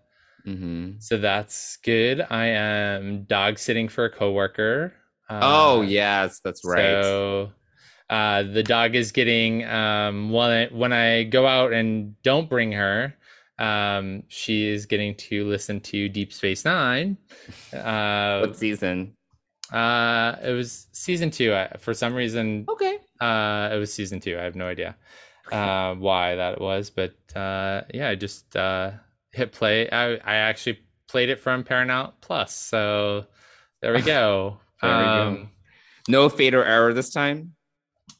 Mhm. 0.46 1.02
so 1.02 1.18
that's 1.18 1.76
good. 1.78 2.24
I 2.30 2.46
am 2.46 3.24
dog 3.24 3.58
sitting 3.58 3.88
for 3.88 4.04
a 4.04 4.10
coworker. 4.10 4.94
Uh, 5.28 5.40
Oh 5.42 5.80
yes, 5.82 6.40
that's 6.44 6.64
right. 6.64 7.02
So 7.04 7.52
uh, 8.10 8.42
the 8.44 8.62
dog 8.62 8.94
is 8.94 9.12
getting 9.12 9.64
um, 9.66 10.30
when 10.30 10.50
I, 10.50 10.66
when 10.74 10.92
I 10.92 11.24
go 11.24 11.46
out 11.46 11.72
and 11.72 12.20
don't 12.22 12.48
bring 12.48 12.72
her. 12.72 13.14
Um, 13.58 14.22
she 14.28 14.68
is 14.68 14.84
getting 14.86 15.14
to 15.14 15.46
listen 15.46 15.80
to 15.80 16.08
Deep 16.10 16.32
Space 16.32 16.64
Nine. 16.64 17.16
Uh, 17.72 18.40
what 18.40 18.56
season? 18.56 19.14
uh, 19.72 20.36
it 20.44 20.52
was 20.52 20.86
season 20.92 21.30
two. 21.30 21.54
I, 21.54 21.76
for 21.78 21.94
some 21.94 22.14
reason, 22.14 22.66
Okay. 22.68 22.98
uh, 23.20 23.70
it 23.72 23.76
was 23.78 23.92
season 23.92 24.20
two. 24.20 24.38
I 24.38 24.42
have 24.42 24.56
no 24.56 24.66
idea 24.66 24.94
uh, 25.50 25.94
why 25.94 26.34
that 26.36 26.60
was, 26.60 26.90
but 26.90 27.14
uh, 27.34 27.82
yeah, 27.94 28.10
I 28.10 28.14
just 28.14 28.54
uh, 28.56 28.90
hit 29.32 29.52
play. 29.52 29.90
I 29.90 30.16
I 30.16 30.34
actually 30.36 30.78
played 31.08 31.30
it 31.30 31.40
from 31.40 31.64
Paramount 31.64 32.14
Plus, 32.20 32.54
so 32.54 33.24
there 33.80 33.94
we 33.94 34.02
go. 34.16 34.58
There 34.82 34.98
we 34.98 35.04
go. 35.04 35.26
um, 35.28 35.50
No 36.08 36.28
fade 36.28 36.54
or 36.54 36.64
error 36.64 36.92
this 36.92 37.10
time. 37.10 37.54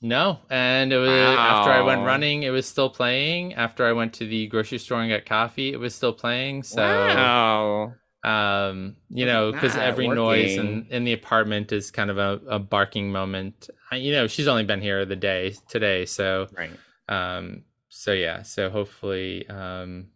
No, 0.03 0.41
and 0.51 0.93
it 0.93 0.99
was 0.99 1.11
after 1.11 1.71
I 1.71 1.81
went 1.83 2.05
running, 2.05 2.43
it 2.43 2.51
was 2.51 2.67
still 2.67 2.91
playing. 2.91 3.55
After 3.55 3.87
I 3.87 3.93
went 3.93 4.13
to 4.15 4.27
the 4.27 4.47
grocery 4.47 4.79
store 4.79 5.01
and 5.01 5.11
got 5.11 5.25
coffee, 5.25 5.73
it 5.73 5.79
was 5.79 5.95
still 5.95 6.13
playing. 6.13 6.65
So 6.65 6.83
wow. 6.83 7.95
um 8.25 8.97
you 9.11 9.25
know 9.25 9.53
because 9.53 9.77
every 9.77 10.09
noise 10.09 10.57
in, 10.59 10.87
in 10.91 11.05
the 11.05 11.13
apartment 11.13 11.71
is 11.73 11.91
kind 11.91 12.11
of 12.11 12.19
a, 12.19 12.41
a 12.49 12.59
barking 12.59 13.13
moment 13.13 13.71
I, 13.91 13.97
you 13.97 14.13
know 14.13 14.27
she's 14.27 14.49
only 14.49 14.65
been 14.65 14.81
here 14.81 15.05
the 15.05 15.15
day 15.17 15.55
today 15.69 16.07
so 16.07 16.49
Right. 16.57 16.77
um 17.09 17.63
so 17.89 18.13
yeah 18.13 18.43
so 18.43 18.69
hopefully 18.69 19.49
um 19.49 20.09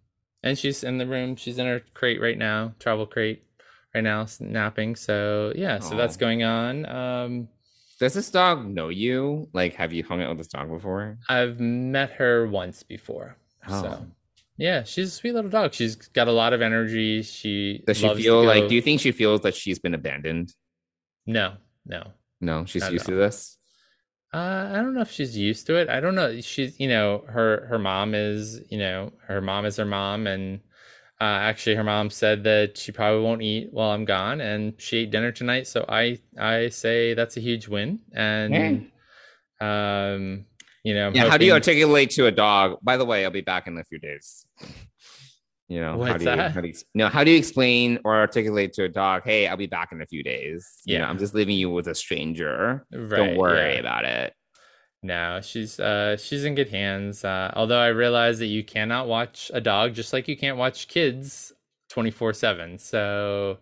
and 0.43 0.59
she's 0.59 0.83
in 0.83 0.99
the 0.99 1.07
room 1.07 1.37
she's 1.37 1.59
in 1.59 1.67
her 1.67 1.83
crate 1.95 2.21
right 2.21 2.37
now 2.39 2.75
travel 2.81 3.07
crate 3.07 3.45
right 3.95 4.03
now 4.03 4.27
napping 4.41 4.97
so 4.97 5.53
yeah 5.55 5.79
so 5.79 5.95
that's 5.95 6.17
going 6.17 6.43
on 6.43 6.87
um 6.87 7.49
Does 8.01 8.15
this 8.15 8.31
dog 8.31 8.67
know 8.67 8.89
you? 8.89 9.49
Like, 9.53 9.75
have 9.75 9.93
you 9.93 10.03
hung 10.03 10.23
out 10.23 10.31
with 10.31 10.39
this 10.39 10.49
dog 10.49 10.71
before? 10.71 11.19
i've 11.29 11.61
met 11.61 12.11
her 12.13 12.47
once 12.47 12.83
before 12.83 13.37
Oh. 13.69 13.83
so 13.83 14.07
yeah 14.57 14.83
she's 14.85 15.09
a 15.09 15.11
sweet 15.11 15.35
little 15.35 15.51
dog 15.51 15.75
she's 15.75 15.97
got 15.97 16.27
a 16.29 16.33
lot 16.33 16.53
of 16.55 16.63
energy 16.63 17.23
she 17.23 17.83
Does 17.87 17.99
she 17.99 18.13
feel 18.15 18.43
like? 18.43 18.69
Do 18.69 18.75
you 18.75 18.83
think 18.83 19.01
she 19.01 19.13
feels 19.13 19.43
that 19.43 19.55
she's 19.55 19.79
been 19.79 19.95
abandoned? 19.95 20.55
no 21.27 21.55
no 21.87 22.03
No, 22.41 22.65
she's 22.65 22.89
used 22.91 23.07
to 23.07 23.15
this. 23.15 23.59
Uh, 24.33 24.71
I 24.73 24.77
don't 24.77 24.95
know 24.95 25.01
if 25.03 25.11
she's 25.11 25.37
used 25.37 25.67
to 25.67 25.75
it. 25.75 25.89
I 25.89 25.99
don't 26.01 26.15
know. 26.15 26.41
She's, 26.41 26.79
you 26.79 26.87
know, 26.89 27.25
her 27.29 27.67
her 27.67 27.79
mom 27.81 28.15
is, 28.15 28.61
you 28.71 28.79
know, 28.79 29.13
her 29.27 29.41
mom 29.43 29.67
is 29.67 29.77
her 29.77 29.85
mom, 29.85 30.27
and 30.29 30.61
uh, 31.21 31.25
actually, 31.25 31.77
her 31.77 31.85
mom 31.85 32.09
said 32.11 32.45
that 32.45 32.79
she 32.79 32.93
probably 32.93 33.23
won't 33.23 33.43
eat 33.43 33.69
while 33.73 33.91
I'm 33.91 34.05
gone, 34.05 34.41
and 34.41 34.73
she 34.79 34.99
ate 34.99 35.11
dinner 35.11 35.33
tonight. 35.33 35.67
So 35.67 35.85
I 35.89 36.19
I 36.39 36.69
say 36.71 37.15
that's 37.15 37.37
a 37.37 37.41
huge 37.41 37.69
win, 37.69 38.01
and 38.13 38.91
Um, 39.61 40.47
you 40.83 40.95
know, 40.95 41.09
I'm 41.09 41.15
Yeah, 41.15 41.29
how 41.29 41.37
do 41.37 41.45
you 41.45 41.53
articulate 41.53 42.11
to 42.13 42.27
a 42.27 42.31
dog? 42.31 42.79
By 42.83 42.97
the 42.97 43.05
way, 43.05 43.25
I'll 43.25 43.31
be 43.31 43.43
back 43.43 43.67
in 43.67 43.77
a 43.77 43.85
few 43.85 43.99
days. 43.99 44.47
You 45.69 45.81
know, 45.81 45.93
how 45.93 45.99
What's 45.99 46.25
do 46.25 46.31
you, 46.31 46.37
that? 46.37 46.53
how 46.53 46.61
do 46.63 46.69
you 46.69 46.75
no, 46.95 47.09
how 47.09 47.23
do 47.23 47.31
you 47.31 47.37
explain 47.37 47.99
or 48.05 48.17
articulate 48.17 48.73
to 48.73 48.85
a 48.85 48.89
dog, 48.89 49.23
hey, 49.25 49.47
I'll 49.47 49.57
be 49.59 49.67
back 49.67 49.93
in 49.93 50.01
a 50.01 50.07
few 50.07 50.23
days? 50.23 50.67
You 50.85 50.99
know, 50.99 51.05
Yeah. 51.05 51.11
I'm 51.11 51.19
just 51.19 51.35
leaving 51.35 51.57
you 51.57 51.71
with 51.71 51.87
a 51.89 51.95
stranger. 51.95 52.87
Right, 52.93 53.17
Don't 53.19 53.37
worry 53.37 53.75
yeah. 53.75 53.81
about 53.81 54.05
it. 54.07 54.33
No, 55.03 55.41
she's 55.43 55.81
uh 55.81 56.17
she's 56.19 56.45
in 56.45 56.55
good 56.57 56.69
hands. 56.71 57.25
Uh, 57.25 57.53
although 57.57 57.81
I 57.81 57.89
realize 57.89 58.39
that 58.41 58.47
you 58.49 58.65
cannot 58.65 59.09
watch 59.09 59.51
a 59.55 59.61
dog 59.61 59.95
just 59.95 60.13
like 60.13 60.29
you 60.29 60.37
can't 60.37 60.59
watch 60.59 60.89
kids 60.89 61.53
24/7. 61.91 62.79
So 62.81 63.59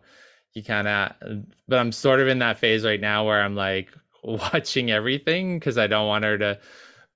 you 0.54 0.64
kind 0.64 0.88
of 0.88 1.12
but 1.68 1.78
I'm 1.78 1.92
sort 1.92 2.20
of 2.20 2.28
in 2.28 2.40
that 2.40 2.58
phase 2.58 2.84
right 2.84 3.00
now 3.00 3.26
where 3.26 3.40
I'm 3.42 3.54
like 3.56 3.90
watching 4.24 4.90
everything 4.90 5.60
cuz 5.60 5.78
I 5.78 5.86
don't 5.86 6.08
want 6.08 6.24
her 6.24 6.38
to 6.38 6.58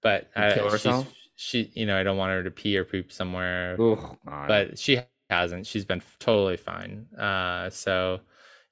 but 0.02 0.30
uh, 0.36 0.68
she's- 0.70 0.72
herself? 0.72 1.14
she 1.36 1.72
you 1.74 1.86
know, 1.86 1.98
I 1.98 2.04
don't 2.04 2.18
want 2.18 2.30
her 2.32 2.44
to 2.44 2.50
pee 2.52 2.76
or 2.78 2.84
poop 2.84 3.10
somewhere. 3.12 3.76
Oh, 3.80 4.16
God. 4.26 4.48
But 4.48 4.78
she 4.78 5.00
hasn't. 5.30 5.66
She's 5.66 5.84
been 5.84 6.02
totally 6.20 6.56
fine. 6.58 7.08
Uh 7.18 7.70
so 7.70 8.20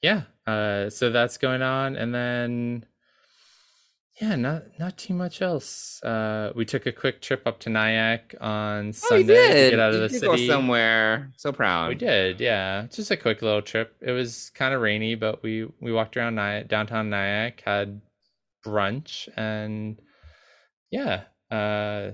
yeah. 0.03 0.23
Uh 0.47 0.91
so 0.91 1.11
that's 1.11 1.39
going 1.39 1.63
on 1.63 1.97
and 1.97 2.15
then 2.15 2.87
yeah, 4.21 4.37
not 4.37 4.79
not 4.79 4.99
too 4.99 5.15
much 5.15 5.41
else. 5.43 6.03
Uh, 6.03 6.53
we 6.55 6.65
took 6.65 6.87
a 6.87 6.93
quick 6.93 7.21
trip 7.23 7.47
up 7.47 7.59
to 7.61 7.71
Nyack 7.71 8.35
on 8.41 8.89
oh, 8.89 8.93
Sunday 8.93 9.25
did. 9.35 9.65
to 9.65 9.71
get 9.71 9.81
out 9.81 9.95
of 9.95 9.95
You 9.95 10.01
the 10.01 10.09
did 10.09 10.21
city. 10.21 10.27
Go 10.27 10.37
somewhere. 10.37 11.33
So 11.37 11.53
proud. 11.53 11.89
We 11.89 11.95
did, 11.95 12.41
yeah. 12.41 12.87
Just 12.91 13.11
a 13.11 13.17
quick 13.17 13.43
little 13.43 13.63
trip. 13.63 13.97
It 14.01 14.13
was 14.13 14.51
kind 14.55 14.75
of 14.75 14.81
rainy, 14.83 15.15
but 15.15 15.43
we 15.43 15.67
we 15.81 15.93
walked 15.93 16.17
around 16.17 16.35
Nyack, 16.37 16.69
downtown 16.69 17.11
Nyack, 17.11 17.63
had 17.65 18.01
brunch, 18.67 19.29
and 19.37 20.01
yeah. 20.91 21.23
Uh, 21.51 22.13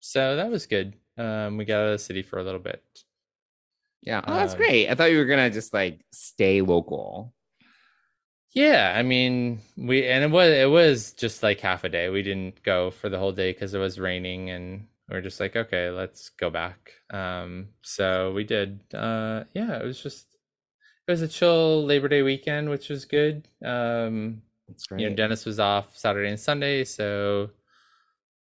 so 0.00 0.36
that 0.36 0.50
was 0.50 0.66
good. 0.66 0.94
Um, 1.18 1.56
we 1.56 1.64
got 1.64 1.80
out 1.80 1.86
of 1.86 1.92
the 1.92 1.98
city 1.98 2.22
for 2.22 2.38
a 2.38 2.44
little 2.44 2.60
bit. 2.60 2.82
Yeah. 4.02 4.20
Oh, 4.26 4.34
that's 4.34 4.52
Um, 4.52 4.58
great. 4.58 4.88
I 4.90 4.94
thought 4.94 5.10
you 5.10 5.18
were 5.18 5.24
gonna 5.24 5.50
just 5.50 5.72
like 5.72 6.04
stay 6.12 6.60
local. 6.60 7.32
Yeah, 8.56 8.94
I 8.96 9.02
mean, 9.02 9.60
we 9.76 10.06
and 10.08 10.24
it 10.24 10.30
was 10.30 10.50
it 10.50 10.70
was 10.70 11.12
just 11.12 11.42
like 11.42 11.60
half 11.60 11.84
a 11.84 11.90
day. 11.90 12.08
We 12.08 12.22
didn't 12.22 12.62
go 12.62 12.90
for 12.90 13.10
the 13.10 13.18
whole 13.18 13.32
day 13.32 13.52
because 13.52 13.74
it 13.74 13.78
was 13.78 14.00
raining, 14.00 14.50
and 14.50 14.88
we 15.10 15.16
are 15.16 15.22
just 15.22 15.40
like, 15.40 15.56
okay, 15.56 15.90
let's 15.90 16.30
go 16.30 16.48
back. 16.50 16.92
Um, 17.10 17.68
so 17.82 18.32
we 18.32 18.44
did. 18.44 18.80
Uh, 18.94 19.44
yeah, 19.54 19.78
it 19.78 19.84
was 19.84 20.02
just 20.02 20.28
it 21.08 21.12
was 21.12 21.22
a 21.22 21.28
chill 21.28 21.84
Labor 21.84 22.08
Day 22.08 22.22
weekend, 22.22 22.70
which 22.70 22.88
was 22.90 23.04
good. 23.06 23.48
Um, 23.64 24.42
That's 24.68 24.88
you 24.96 25.10
know, 25.10 25.16
Dennis 25.16 25.46
was 25.46 25.60
off 25.60 25.96
Saturday 25.96 26.30
and 26.30 26.40
Sunday, 26.40 26.84
so 26.84 27.50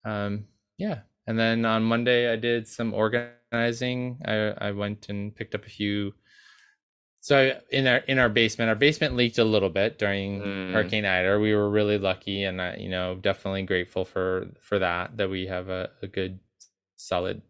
um, 0.05 0.47
yeah. 0.79 1.01
And 1.27 1.39
then 1.39 1.65
on 1.65 1.85
Monday, 1.85 2.31
I 2.33 2.37
did 2.37 2.69
some 2.69 2.95
organizing. 2.95 4.21
I 4.27 4.55
I 4.69 4.71
went 4.73 5.09
and 5.09 5.35
picked 5.35 5.55
up 5.55 5.67
a 5.67 5.71
few. 5.71 6.15
So 7.25 7.59
in 7.71 7.87
our 7.87 7.97
in 8.07 8.19
our 8.19 8.29
basement, 8.29 8.69
our 8.69 8.75
basement 8.75 9.17
leaked 9.17 9.39
a 9.39 9.45
little 9.45 9.71
bit 9.71 9.99
during 9.99 10.43
Mm. 10.43 10.73
Hurricane 10.75 11.07
Ida. 11.07 11.39
We 11.41 11.55
were 11.55 11.71
really 11.71 11.97
lucky, 11.97 12.45
and 12.45 12.61
I, 12.61 12.77
you 12.77 12.91
know, 12.91 13.15
definitely 13.15 13.63
grateful 13.63 14.05
for 14.05 14.49
for 14.61 14.79
that. 14.79 15.17
That 15.17 15.31
we 15.31 15.47
have 15.47 15.71
a, 15.71 15.89
a 16.03 16.07
good, 16.07 16.39
solid, 16.97 17.41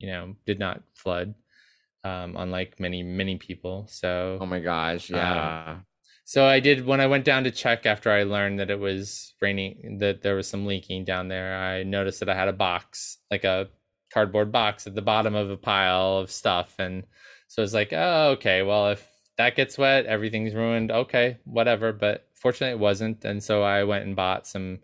you 0.00 0.08
know, 0.08 0.34
did 0.44 0.58
not 0.58 0.82
flood, 0.94 1.36
um, 2.02 2.34
unlike 2.36 2.80
many 2.80 3.04
many 3.04 3.36
people. 3.38 3.86
So 3.88 4.38
Oh 4.40 4.46
my 4.46 4.58
gosh. 4.58 5.08
Yeah. 5.08 5.76
so 6.24 6.44
I 6.44 6.58
did 6.58 6.84
when 6.84 7.00
I 7.00 7.06
went 7.06 7.24
down 7.24 7.44
to 7.44 7.52
check 7.52 7.86
after 7.86 8.10
I 8.10 8.24
learned 8.24 8.58
that 8.58 8.70
it 8.70 8.80
was 8.80 9.34
raining, 9.40 9.98
that 10.00 10.22
there 10.22 10.34
was 10.34 10.48
some 10.48 10.66
leaking 10.66 11.04
down 11.04 11.28
there. 11.28 11.56
I 11.56 11.84
noticed 11.84 12.18
that 12.18 12.28
I 12.28 12.34
had 12.34 12.48
a 12.48 12.52
box, 12.52 13.18
like 13.30 13.44
a 13.44 13.68
cardboard 14.12 14.50
box 14.50 14.84
at 14.88 14.96
the 14.96 15.02
bottom 15.12 15.36
of 15.36 15.48
a 15.48 15.56
pile 15.56 16.18
of 16.18 16.28
stuff. 16.32 16.74
And 16.80 17.04
so 17.56 17.62
it's 17.62 17.72
like, 17.72 17.88
oh, 17.94 18.32
okay, 18.32 18.60
well, 18.60 18.90
if 18.90 19.08
that 19.38 19.56
gets 19.56 19.78
wet, 19.78 20.04
everything's 20.04 20.54
ruined. 20.54 20.90
Okay, 20.92 21.38
whatever. 21.44 21.90
But 21.90 22.28
fortunately, 22.34 22.74
it 22.74 22.78
wasn't. 22.78 23.24
And 23.24 23.42
so 23.42 23.62
I 23.62 23.82
went 23.84 24.04
and 24.04 24.14
bought 24.14 24.46
some, 24.46 24.80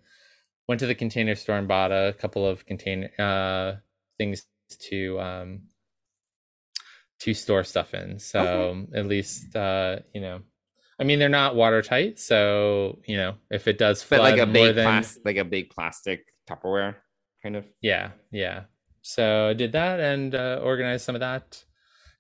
went 0.67 0.79
to 0.79 0.87
the 0.87 0.95
container 0.95 1.35
store 1.35 1.59
and 1.59 1.69
bought 1.69 1.93
a 1.93 2.15
couple 2.19 2.47
of 2.47 2.65
container 2.65 3.11
uh, 3.19 3.81
things 4.17 4.47
to, 4.89 5.21
um, 5.21 5.61
to 7.21 7.35
store 7.35 7.63
stuff 7.63 7.93
in. 7.93 8.19
So 8.19 8.87
at 8.95 9.05
least, 9.05 9.55
uh, 9.55 9.99
you 10.15 10.23
know, 10.23 10.41
I 10.99 11.05
mean, 11.05 11.19
they're 11.19 11.29
not 11.29 11.55
watertight, 11.55 12.19
so 12.19 13.01
you 13.07 13.17
know 13.17 13.35
if 13.51 13.67
it 13.67 13.77
does 13.77 14.03
flood, 14.03 14.21
but 14.21 14.31
like 14.31 14.41
a 14.41 14.47
big 14.47 14.77
than 14.77 14.85
plas- 14.85 15.19
like 15.25 15.37
a 15.37 15.45
big 15.45 15.69
plastic 15.69 16.25
Tupperware 16.49 16.95
kind 17.43 17.57
of. 17.57 17.67
yeah, 17.83 18.13
yeah. 18.31 18.63
So 19.01 19.49
I 19.49 19.53
did 19.53 19.73
that 19.73 19.99
and 20.01 20.35
uh, 20.35 20.61
organized 20.63 21.05
some 21.05 21.17
of 21.17 21.21
that, 21.21 21.65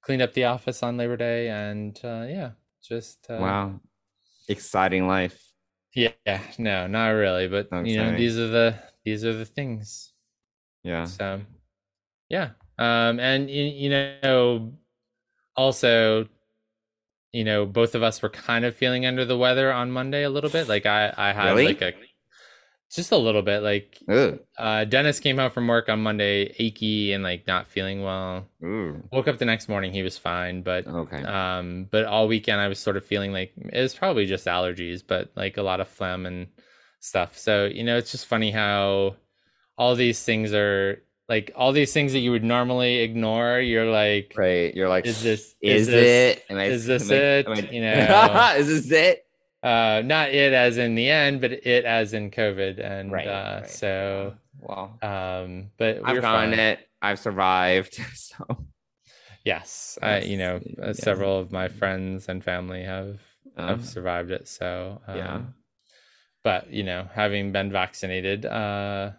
cleaned 0.03 0.23
up 0.23 0.35
the 0.35 0.45
office 0.45 0.83
on 0.83 0.97
Labor 0.97 1.17
Day, 1.17 1.49
and 1.49 1.99
uh, 2.05 2.27
yeah, 2.29 2.51
just 2.87 3.27
uh, 3.31 3.39
wow. 3.41 3.81
Exciting 4.49 5.07
life. 5.07 5.41
Yeah, 5.95 6.41
no, 6.59 6.87
not 6.87 7.09
really, 7.09 7.49
but 7.49 7.69
you 7.87 7.97
know, 7.97 8.17
these 8.17 8.39
are 8.39 8.49
the 8.49 8.75
these 9.05 9.25
are 9.25 9.35
the 9.35 9.45
things. 9.45 10.13
Yeah. 10.83 11.05
So, 11.05 11.43
yeah. 12.29 12.51
Um, 12.79 13.21
and 13.21 13.49
you, 13.49 13.63
you 13.65 13.91
know, 13.91 14.73
also, 15.57 16.27
you 17.33 17.45
know, 17.45 17.67
both 17.67 17.95
of 17.95 18.03
us 18.03 18.21
were 18.21 18.31
kind 18.31 18.65
of 18.65 18.75
feeling 18.75 19.07
under 19.07 19.25
the 19.25 19.39
weather 19.39 19.73
on 19.73 19.91
Monday 19.91 20.25
a 20.25 20.31
little 20.31 20.51
bit. 20.51 20.69
Like 20.69 20.87
I, 20.87 21.13
I 21.17 21.33
had 21.33 21.51
Really? 21.51 21.67
like 21.67 21.83
a 21.83 21.93
just 22.95 23.13
a 23.13 23.17
little 23.17 23.43
bit. 23.43 23.63
Like 23.63 23.99
uh, 24.59 24.85
Dennis 24.85 25.19
came 25.21 25.39
home 25.39 25.51
from 25.51 25.67
work 25.69 25.89
on 25.89 26.03
Monday, 26.03 26.55
achy 26.59 27.13
and 27.13 27.23
like 27.25 27.47
not 27.47 27.69
feeling 27.69 28.03
well. 28.03 28.47
Ooh. 28.65 29.03
Woke 29.13 29.29
up 29.29 29.39
the 29.39 29.45
next 29.45 29.69
morning, 29.69 29.93
he 29.93 30.03
was 30.03 30.19
fine, 30.19 30.63
but 30.63 30.87
Okay. 30.87 31.23
um, 31.23 31.89
but 31.91 32.05
all 32.05 32.29
weekend 32.29 32.61
I 32.61 32.69
was 32.69 32.79
sort 32.79 32.97
of 32.97 33.05
feeling 33.05 33.33
like 33.33 33.53
it 33.57 33.81
was 33.81 33.95
probably 33.95 34.27
just 34.27 34.47
allergies, 34.47 35.03
but 35.07 35.33
like 35.37 35.57
a 35.57 35.63
lot 35.63 35.81
of 35.81 35.89
phlegm 35.89 36.27
and 36.27 36.49
stuff. 37.01 37.37
So 37.39 37.65
you 37.67 37.83
know, 37.85 37.97
it's 37.97 38.13
just 38.13 38.27
funny 38.27 38.51
how 38.51 39.17
all 39.79 39.95
these 39.95 40.23
things 40.23 40.53
are 40.53 41.03
like 41.29 41.51
all 41.57 41.73
these 41.73 41.93
things 41.95 42.13
that 42.13 42.19
you 42.19 42.31
would 42.33 42.45
normally 42.45 42.97
ignore. 42.99 43.59
You're 43.59 43.91
like, 43.91 44.35
right. 44.37 44.75
You're 44.75 44.89
like, 44.91 45.07
is 45.07 45.23
this 45.23 45.55
is, 45.63 45.83
is 45.83 45.87
this 45.87 46.39
it? 46.49 46.55
I, 46.55 46.65
is 46.65 46.85
this 46.85 47.11
I- 47.11 47.15
it? 47.15 47.49
I- 47.49 47.55
You 47.73 47.81
know. 47.83 48.55
is 48.59 48.69
this 48.69 48.91
it? 48.93 49.25
Uh, 49.63 50.03
not 50.05 50.31
it 50.31 50.53
as 50.53 50.77
in 50.79 50.95
the 50.95 51.09
end, 51.11 51.41
but 51.41 51.53
it 51.53 51.85
as 51.85 52.13
in 52.15 52.31
COVID, 52.31 52.79
and 52.79 53.13
Right, 53.13 53.27
uh, 53.29 53.59
right. 53.63 53.71
so 53.71 54.35
Well, 54.59 54.99
um, 55.03 55.71
but 55.79 55.99
we 55.99 56.03
I've 56.05 56.23
gotten 56.23 56.51
fine. 56.51 56.59
it. 56.59 56.89
I've 57.01 57.19
survived. 57.19 57.99
So 58.15 58.65
Yes, 59.45 59.99
I, 60.01 60.21
you 60.21 60.37
know, 60.37 60.61
uh, 60.81 60.87
yeah. 60.87 60.93
several 60.93 61.39
of 61.41 61.51
my 61.51 61.67
friends 61.69 62.29
and 62.29 62.45
family 62.45 62.85
have 62.85 63.21
uh, 63.57 63.67
have 63.69 63.85
survived 63.85 64.31
it. 64.31 64.47
So 64.47 65.01
um, 65.09 65.17
Yeah. 65.17 65.41
but 66.45 66.71
you 66.73 66.85
know, 66.85 67.09
having 67.13 67.51
been 67.53 67.73
vaccinated, 67.73 68.47
uh, 68.47 69.11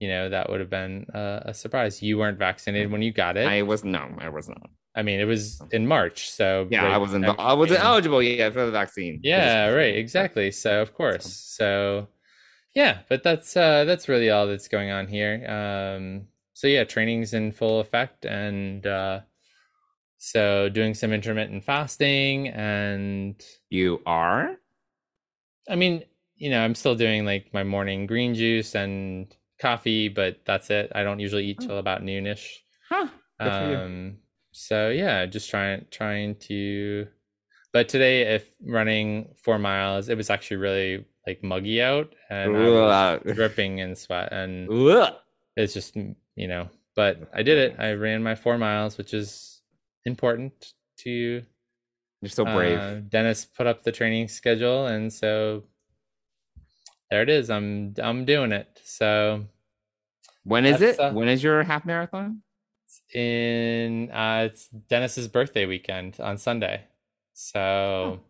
you 0.00 0.08
know, 0.08 0.30
that 0.30 0.48
would 0.48 0.60
have 0.60 0.70
been 0.70 1.04
uh, 1.12 1.40
a 1.44 1.52
surprise. 1.54 2.02
You 2.02 2.16
weren't 2.16 2.38
vaccinated 2.38 2.90
when 2.90 3.02
you 3.02 3.12
got 3.12 3.36
it. 3.36 3.46
I, 3.46 3.60
was 3.62 3.84
no, 3.84 4.08
I 4.18 4.30
was 4.30 4.48
not. 4.48 4.70
Mean, 5.02 5.20
it 5.20 5.24
was 5.24 5.60
in 5.72 5.86
March, 5.86 6.30
so 6.30 6.66
Yeah, 6.70 6.84
right- 6.84 6.94
I 6.94 6.98
wasn't. 6.98 7.24
I 7.26 7.52
wasn't 7.54 7.80
mean, 7.80 7.86
eligible 7.86 8.22
yet 8.22 8.52
for 8.52 8.64
the 8.66 8.72
vaccine. 8.72 9.20
Yeah, 9.22 9.66
just- 9.68 9.76
right, 9.76 9.96
exactly. 9.96 10.50
So 10.50 10.82
of 10.82 10.94
course, 10.94 11.26
so 11.26 12.08
yeah, 12.74 12.98
but 13.08 13.22
that's 13.22 13.56
uh, 13.56 13.84
that's 13.84 14.08
really 14.08 14.30
all 14.30 14.46
that's 14.46 14.68
going 14.68 14.90
on 14.90 15.06
here. 15.08 15.44
Um, 15.48 16.28
so 16.52 16.66
yeah, 16.66 16.84
training's 16.84 17.32
in 17.34 17.52
full 17.52 17.80
effect, 17.80 18.24
and 18.26 18.86
uh, 18.86 19.20
so 20.18 20.68
doing 20.68 20.94
some 20.94 21.12
intermittent 21.12 21.64
fasting 21.64 22.48
and 22.48 23.40
You 23.70 24.02
are. 24.06 24.56
I 25.68 25.76
mean, 25.76 26.04
you 26.36 26.50
know, 26.50 26.62
I'm 26.62 26.74
still 26.74 26.94
doing 26.94 27.24
like 27.24 27.52
my 27.54 27.64
morning 27.64 28.06
green 28.06 28.34
juice 28.34 28.74
and 28.74 29.34
coffee, 29.60 30.08
but 30.08 30.40
that's 30.44 30.70
it. 30.70 30.90
I 30.94 31.02
don't 31.02 31.20
usually 31.20 31.46
eat 31.46 31.60
till 31.60 31.78
about 31.78 32.02
noonish. 32.02 32.46
Huh. 32.88 33.08
Good 33.38 33.52
for 33.52 33.70
you. 33.70 33.76
Um, 33.76 34.16
so 34.60 34.90
yeah, 34.90 35.24
just 35.26 35.48
trying 35.48 35.86
trying 35.90 36.34
to. 36.48 37.06
But 37.72 37.88
today, 37.88 38.34
if 38.34 38.46
running 38.62 39.34
four 39.42 39.58
miles, 39.58 40.08
it 40.08 40.16
was 40.16 40.28
actually 40.28 40.58
really 40.58 41.06
like 41.26 41.42
muggy 41.42 41.80
out, 41.80 42.14
and 42.28 42.56
I 42.56 42.68
was 42.68 43.22
dripping 43.34 43.78
in 43.78 43.96
sweat, 43.96 44.32
and 44.32 44.70
Ugh. 44.70 45.14
it's 45.56 45.72
just 45.72 45.96
you 45.96 46.48
know. 46.48 46.68
But 46.94 47.30
I 47.32 47.42
did 47.42 47.56
it. 47.56 47.76
I 47.78 47.92
ran 47.92 48.22
my 48.22 48.34
four 48.34 48.58
miles, 48.58 48.98
which 48.98 49.14
is 49.14 49.62
important 50.04 50.74
to 50.98 51.42
You're 52.20 52.28
so 52.28 52.44
brave. 52.44 52.78
uh, 52.78 52.94
Dennis 53.00 53.46
put 53.46 53.66
up 53.66 53.82
the 53.82 53.92
training 53.92 54.28
schedule, 54.28 54.86
and 54.86 55.10
so 55.10 55.64
there 57.10 57.22
it 57.22 57.30
is. 57.30 57.48
I'm 57.48 57.94
I'm 58.02 58.26
doing 58.26 58.52
it. 58.52 58.78
So 58.84 59.46
when 60.44 60.66
is 60.66 60.82
it? 60.82 61.00
uh, 61.00 61.12
when 61.12 61.28
is 61.28 61.42
your 61.42 61.62
half 61.62 61.86
marathon? 61.86 62.42
In 63.14 64.10
uh, 64.10 64.48
it's 64.50 64.68
Dennis's 64.68 65.28
birthday 65.28 65.66
weekend 65.66 66.18
on 66.20 66.38
Sunday, 66.38 66.84
so 67.32 68.20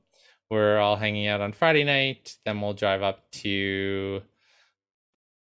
we're 0.51 0.79
all 0.79 0.97
hanging 0.97 1.27
out 1.29 1.41
on 1.41 1.53
Friday 1.53 1.85
night. 1.85 2.37
Then 2.45 2.61
we'll 2.61 2.73
drive 2.75 3.03
up 3.03 3.31
to 3.33 4.23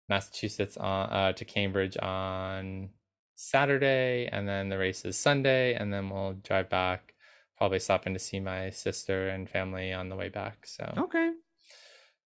Massachusetts 0.08 0.76
on 0.76 1.10
uh, 1.10 1.32
to 1.32 1.44
Cambridge 1.44 1.96
on 2.00 2.90
Saturday, 3.34 4.28
and 4.30 4.48
then 4.48 4.68
the 4.68 4.78
race 4.78 5.04
is 5.04 5.16
Sunday, 5.18 5.74
and 5.74 5.92
then 5.92 6.10
we'll 6.10 6.34
drive 6.34 6.68
back. 6.68 7.14
Probably 7.56 7.78
stop 7.78 8.06
in 8.06 8.12
to 8.14 8.18
see 8.18 8.40
my 8.40 8.70
sister 8.70 9.28
and 9.28 9.48
family 9.48 9.92
on 9.92 10.08
the 10.08 10.16
way 10.16 10.28
back. 10.28 10.66
So 10.66 10.92
Okay. 10.98 11.32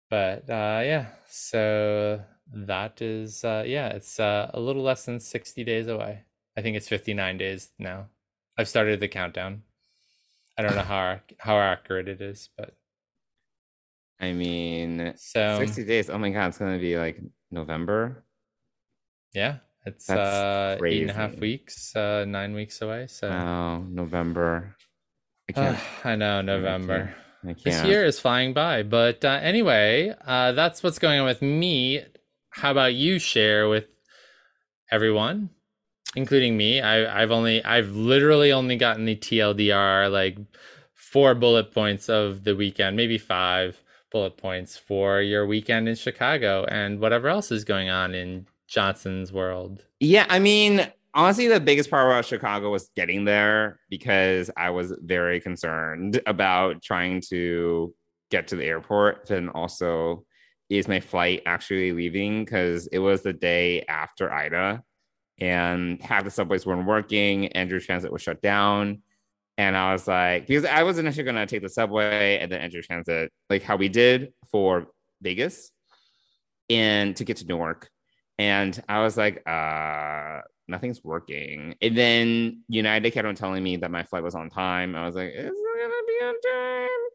but 0.10 0.50
uh 0.50 0.82
yeah 0.86 1.08
so 1.28 2.22
that 2.54 3.02
is 3.02 3.44
uh 3.44 3.64
yeah 3.68 3.90
it's 3.90 4.20
uh 4.20 4.50
a 4.54 4.60
little 4.60 4.84
less 4.84 5.04
than 5.06 5.20
60 5.20 5.64
days 5.66 5.88
away 5.88 6.24
i 6.58 6.62
think 6.62 6.76
it's 6.76 6.88
59 6.90 7.38
days 7.38 7.70
now 7.80 8.08
i've 8.58 8.68
started 8.68 9.00
the 9.00 9.08
countdown 9.08 9.62
i 10.58 10.62
don't 10.62 10.76
know 10.76 10.82
how 10.82 11.20
how 11.40 11.58
accurate 11.60 12.08
it 12.08 12.22
is 12.22 12.50
but 12.58 12.76
I 14.20 14.34
mean, 14.34 15.14
so 15.16 15.60
60 15.60 15.84
days. 15.86 16.10
Oh 16.10 16.18
my 16.18 16.32
God, 16.32 16.48
it's 16.48 16.58
going 16.58 16.74
to 16.74 16.82
be 16.82 16.98
like 16.98 17.22
November. 17.52 18.24
yeah 19.34 19.58
it's 19.86 20.10
uh 20.10 20.78
eight 20.84 21.04
and 21.04 21.12
a 21.12 21.14
half 21.14 21.38
weeks 21.38 21.96
uh 21.96 22.26
nine 22.28 22.54
weeks 22.56 22.82
away 22.82 23.06
so 23.08 23.30
Oh, 23.30 23.86
November. 23.88 24.76
I 25.48 25.54
can't. 25.54 25.80
i 26.04 26.16
know 26.16 26.42
november 26.42 27.14
I 27.44 27.54
can't. 27.54 27.64
This 27.64 27.84
year 27.86 28.04
is 28.04 28.20
flying 28.20 28.54
by. 28.54 28.82
But 28.84 29.24
uh, 29.24 29.40
anyway, 29.42 30.14
uh, 30.26 30.52
that's 30.54 30.82
what's 30.82 30.98
going 31.00 31.20
on 31.20 31.26
with 31.28 31.42
me. 31.44 32.04
How 32.50 32.72
about 32.72 32.96
you 32.96 33.20
share 33.20 33.70
with 33.70 33.86
everyone, 34.92 35.52
including 36.18 36.58
me? 36.58 36.82
I, 36.82 37.22
I've 37.22 37.32
only, 37.32 37.64
I've 37.64 37.92
literally 37.92 38.52
only 38.52 38.76
gotten 38.76 39.06
the 39.06 39.16
TLDR, 39.16 40.12
like 40.12 40.38
four 40.96 41.36
bullet 41.36 41.72
points 41.72 42.10
of 42.10 42.44
the 42.44 42.56
weekend, 42.56 42.98
maybe 42.98 43.20
five 43.20 43.82
bullet 44.12 44.36
points 44.36 44.76
for 44.76 45.22
your 45.22 45.46
weekend 45.46 45.88
in 45.88 45.96
Chicago 45.96 46.66
and 46.70 47.00
whatever 47.00 47.28
else 47.28 47.52
is 47.52 47.64
going 47.64 47.90
on 47.90 48.16
in 48.16 48.48
Johnson's 48.68 49.32
world. 49.32 49.86
Yeah, 50.00 50.26
I 50.28 50.40
mean, 50.40 50.92
honestly, 51.14 51.48
the 51.48 51.60
biggest 51.60 51.92
part 51.92 52.08
about 52.08 52.26
Chicago 52.26 52.72
was 52.72 52.90
getting 52.96 53.24
there 53.24 53.80
because 53.90 54.50
I 54.58 54.72
was 54.72 54.94
very 55.00 55.40
concerned 55.40 56.20
about 56.26 56.82
trying 56.82 57.22
to 57.30 57.94
get 58.32 58.48
to 58.48 58.56
the 58.56 58.66
airport 58.66 59.30
and 59.30 59.52
also 59.52 60.26
is 60.70 60.88
my 60.88 61.00
flight 61.00 61.44
actually 61.46 61.92
leaving 61.92 62.44
because 62.44 62.88
it 62.88 63.00
was 63.00 63.22
the 63.22 63.34
day 63.34 63.84
after 63.84 64.34
Ida 64.34 64.84
and 65.40 66.02
half 66.02 66.24
the 66.24 66.32
subways 66.32 66.66
weren't 66.66 66.88
working. 66.88 67.50
NJ 67.56 67.84
Transit 67.84 68.12
was 68.12 68.22
shut 68.22 68.42
down. 68.42 69.02
And 69.58 69.76
I 69.76 69.92
was 69.92 70.08
like, 70.08 70.48
because 70.48 70.66
I 70.66 70.84
was 70.84 71.00
initially 71.00 71.24
going 71.24 71.36
to 71.36 71.46
take 71.48 71.64
the 71.64 71.70
subway 71.70 72.38
and 72.40 72.52
then 72.52 72.70
NJ 72.70 72.84
Transit, 72.84 73.32
like 73.50 73.64
how 73.64 73.76
we 73.76 73.90
did 73.90 74.34
for 74.52 74.88
Vegas 75.22 75.72
and 76.70 77.16
to 77.16 77.24
get 77.24 77.38
to 77.38 77.46
Newark. 77.46 77.90
And 78.38 78.80
I 78.88 79.02
was 79.02 79.18
like, 79.18 79.48
uh, 79.48 80.42
nothing's 80.68 81.04
working. 81.04 81.76
And 81.82 81.98
then 81.98 82.64
United 82.68 83.12
kept 83.12 83.28
on 83.28 83.36
telling 83.36 83.64
me 83.64 83.78
that 83.78 83.90
my 83.90 84.04
flight 84.04 84.24
was 84.24 84.36
on 84.36 84.50
time. 84.50 84.96
I 84.96 85.06
was 85.06 85.16
like, 85.16 85.32
it's 85.34 85.60
not 85.60 85.82
gonna 85.82 85.94
be 86.08 86.26
on 86.26 86.42
time. 86.42 87.10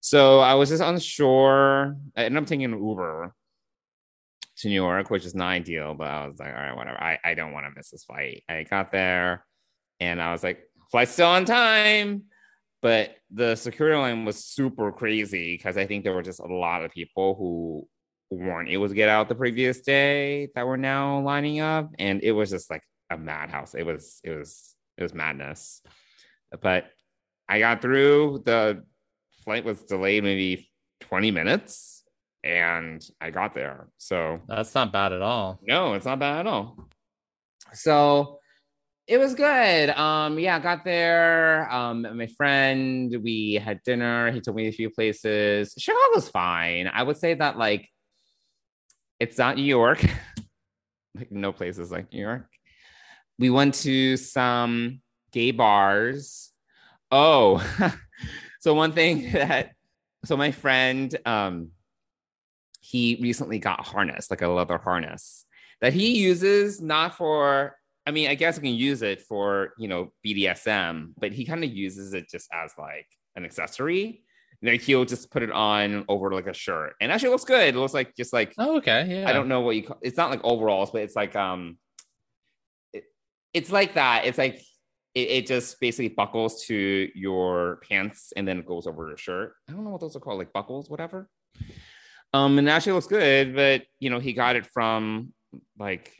So 0.00 0.40
I 0.40 0.54
was 0.54 0.68
just 0.68 0.82
unsure. 0.82 1.96
I 2.16 2.24
ended 2.24 2.42
up 2.42 2.48
taking 2.48 2.66
an 2.66 2.72
Uber 2.72 3.34
to 4.58 4.68
Newark, 4.68 5.10
which 5.10 5.24
is 5.24 5.34
not 5.34 5.48
ideal, 5.48 5.94
but 5.94 6.08
I 6.08 6.26
was 6.26 6.38
like, 6.38 6.48
all 6.48 6.54
right, 6.54 6.76
whatever. 6.76 7.00
I, 7.00 7.18
I 7.24 7.34
don't 7.34 7.52
want 7.52 7.66
to 7.66 7.72
miss 7.74 7.90
this 7.90 8.04
flight. 8.04 8.42
I 8.48 8.64
got 8.64 8.90
there 8.90 9.44
and 10.00 10.20
I 10.20 10.32
was 10.32 10.42
like, 10.42 10.60
flight's 10.90 11.12
still 11.12 11.28
on 11.28 11.44
time. 11.44 12.24
But 12.82 13.16
the 13.30 13.56
security 13.56 13.96
line 13.96 14.24
was 14.24 14.44
super 14.44 14.92
crazy 14.92 15.56
because 15.56 15.76
I 15.76 15.86
think 15.86 16.04
there 16.04 16.14
were 16.14 16.22
just 16.22 16.40
a 16.40 16.46
lot 16.46 16.84
of 16.84 16.92
people 16.92 17.34
who 17.34 17.88
weren't 18.30 18.68
able 18.68 18.88
to 18.88 18.94
get 18.94 19.08
out 19.08 19.28
the 19.28 19.34
previous 19.34 19.80
day 19.80 20.48
that 20.54 20.66
were 20.66 20.76
now 20.76 21.20
lining 21.20 21.60
up. 21.60 21.90
And 21.98 22.22
it 22.22 22.32
was 22.32 22.50
just 22.50 22.70
like 22.70 22.82
a 23.10 23.18
madhouse. 23.18 23.74
It 23.74 23.84
was, 23.84 24.20
it 24.24 24.30
was, 24.30 24.74
it 24.96 25.02
was 25.02 25.14
madness. 25.14 25.82
But 26.60 26.86
I 27.48 27.58
got 27.58 27.82
through. 27.82 28.42
The 28.44 28.84
flight 29.44 29.64
was 29.64 29.82
delayed 29.82 30.22
maybe 30.24 30.70
20 31.00 31.30
minutes 31.30 31.95
and 32.46 33.04
I 33.20 33.30
got 33.30 33.54
there. 33.54 33.88
So 33.98 34.40
That's 34.48 34.74
not 34.74 34.92
bad 34.92 35.12
at 35.12 35.22
all. 35.22 35.58
no, 35.62 35.94
it's 35.94 36.06
not 36.06 36.18
bad 36.18 36.40
at 36.40 36.46
all. 36.46 36.88
So 37.72 38.38
it 39.06 39.18
was 39.18 39.34
good. 39.34 39.90
Um, 39.90 40.38
yeah, 40.38 40.56
I 40.56 40.58
got 40.60 40.84
there. 40.84 41.70
Um, 41.70 42.02
my 42.16 42.26
friend, 42.26 43.14
we 43.22 43.54
had 43.54 43.82
dinner. 43.84 44.30
He 44.30 44.40
took 44.40 44.54
me 44.54 44.64
to 44.64 44.68
a 44.68 44.72
few 44.72 44.90
places. 44.90 45.74
Chicago's 45.78 46.28
fine. 46.28 46.88
I 46.92 47.02
would 47.02 47.16
say 47.16 47.34
that 47.34 47.58
like 47.58 47.88
it's 49.20 49.38
not 49.38 49.56
New 49.56 49.62
York. 49.62 50.04
like 51.14 51.30
no 51.30 51.52
places 51.52 51.90
like 51.90 52.12
New 52.12 52.20
York. 52.20 52.48
We 53.38 53.50
went 53.50 53.74
to 53.76 54.16
some 54.16 55.00
gay 55.32 55.50
bars. 55.50 56.52
Oh, 57.10 57.62
so 58.60 58.74
one 58.74 58.92
thing 58.92 59.30
that 59.32 59.72
so 60.24 60.36
my 60.36 60.50
friend 60.50 61.14
um 61.24 61.70
he 62.86 63.18
recently 63.20 63.58
got 63.58 63.80
a 63.80 63.82
harness, 63.82 64.30
like 64.30 64.42
a 64.42 64.48
leather 64.48 64.78
harness 64.78 65.44
that 65.80 65.92
he 65.92 66.18
uses 66.18 66.80
not 66.80 67.16
for 67.16 67.76
I 68.08 68.12
mean, 68.12 68.30
I 68.30 68.36
guess 68.36 68.54
you 68.54 68.62
can 68.62 68.74
use 68.74 69.02
it 69.02 69.22
for, 69.22 69.72
you 69.78 69.88
know, 69.88 70.12
BDSM, 70.24 71.14
but 71.18 71.32
he 71.32 71.44
kind 71.44 71.64
of 71.64 71.70
uses 71.70 72.14
it 72.14 72.30
just 72.30 72.48
as 72.52 72.72
like 72.78 73.08
an 73.34 73.44
accessory. 73.44 74.22
Like 74.62 74.80
he'll 74.80 75.04
just 75.04 75.32
put 75.32 75.42
it 75.42 75.50
on 75.50 76.04
over 76.08 76.30
like 76.30 76.46
a 76.46 76.54
shirt. 76.54 76.94
And 77.00 77.10
actually 77.10 77.30
looks 77.30 77.44
good. 77.44 77.74
It 77.74 77.76
looks 77.76 77.94
like 77.94 78.14
just 78.14 78.32
like 78.32 78.54
Oh, 78.58 78.76
okay. 78.76 79.06
Yeah. 79.08 79.28
I 79.28 79.32
don't 79.32 79.48
know 79.48 79.60
what 79.60 79.74
you 79.74 79.82
call 79.82 79.98
it's 80.02 80.16
not 80.16 80.30
like 80.30 80.40
overalls, 80.44 80.92
but 80.92 81.02
it's 81.02 81.16
like 81.16 81.34
um 81.34 81.78
it, 82.92 83.04
it's 83.52 83.72
like 83.72 83.94
that. 83.94 84.24
It's 84.24 84.38
like 84.38 84.62
it, 85.16 85.28
it 85.28 85.46
just 85.48 85.80
basically 85.80 86.08
buckles 86.08 86.64
to 86.66 87.08
your 87.12 87.80
pants 87.88 88.32
and 88.36 88.46
then 88.46 88.60
it 88.60 88.66
goes 88.66 88.86
over 88.86 89.08
your 89.08 89.16
shirt. 89.16 89.54
I 89.68 89.72
don't 89.72 89.82
know 89.82 89.90
what 89.90 90.00
those 90.00 90.14
are 90.14 90.20
called, 90.20 90.38
like 90.38 90.52
buckles, 90.52 90.88
whatever. 90.88 91.28
Um, 92.36 92.58
and 92.58 92.68
actually 92.68 92.92
looks 92.92 93.06
good, 93.06 93.54
but 93.54 93.84
you 93.98 94.10
know, 94.10 94.18
he 94.18 94.32
got 94.32 94.56
it 94.56 94.66
from 94.66 95.32
like 95.78 96.12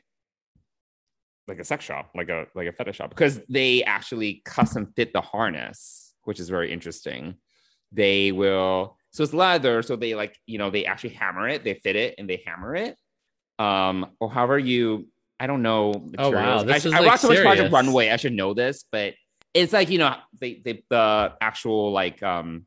like 1.49 1.59
a 1.59 1.65
sex 1.65 1.85
shop, 1.85 2.11
like 2.15 2.29
a 2.29 2.47
like 2.55 2.69
a 2.69 2.73
fetish 2.73 2.97
shop, 2.97 3.11
because 3.11 3.41
they 3.49 3.85
actually 3.85 4.43
custom 4.45 4.93
fit 4.97 5.13
the 5.13 5.21
harness, 5.21 6.15
which 6.25 6.41
is 6.41 6.49
very 6.49 6.73
interesting. 6.73 7.37
They 7.93 8.33
will 8.33 8.97
so 9.11 9.25
it's 9.25 9.35
leather, 9.35 9.83
so 9.83 9.97
they 9.97 10.15
like 10.15 10.39
you 10.47 10.59
know 10.59 10.71
they 10.71 10.87
actually 10.87 11.11
hammer 11.11 11.49
it, 11.49 11.65
they 11.65 11.75
fit 11.75 11.97
it, 11.97 12.15
and 12.19 12.29
they 12.29 12.43
hammer 12.47 12.75
it. 12.75 12.97
Um, 13.59 14.13
or 14.21 14.31
however 14.31 14.59
you, 14.59 15.09
I 15.39 15.47
don't 15.47 15.63
know. 15.63 15.93
Oh, 16.19 16.31
wow, 16.31 16.63
this 16.63 16.85
I, 16.85 16.89
is, 16.89 16.95
I 16.95 16.99
like, 16.99 17.09
watched 17.09 17.23
so 17.23 17.29
much 17.29 17.41
Project. 17.41 17.73
Runway. 17.73 18.11
I 18.11 18.17
should 18.17 18.33
know 18.33 18.55
this, 18.55 18.85
but 18.91 19.15
it's 19.55 19.73
like 19.73 19.91
you 19.91 19.99
know 19.99 20.17
they 20.41 20.61
they 20.65 20.83
the 20.89 21.33
actual 21.41 21.93
like 21.93 22.23
um 22.23 22.67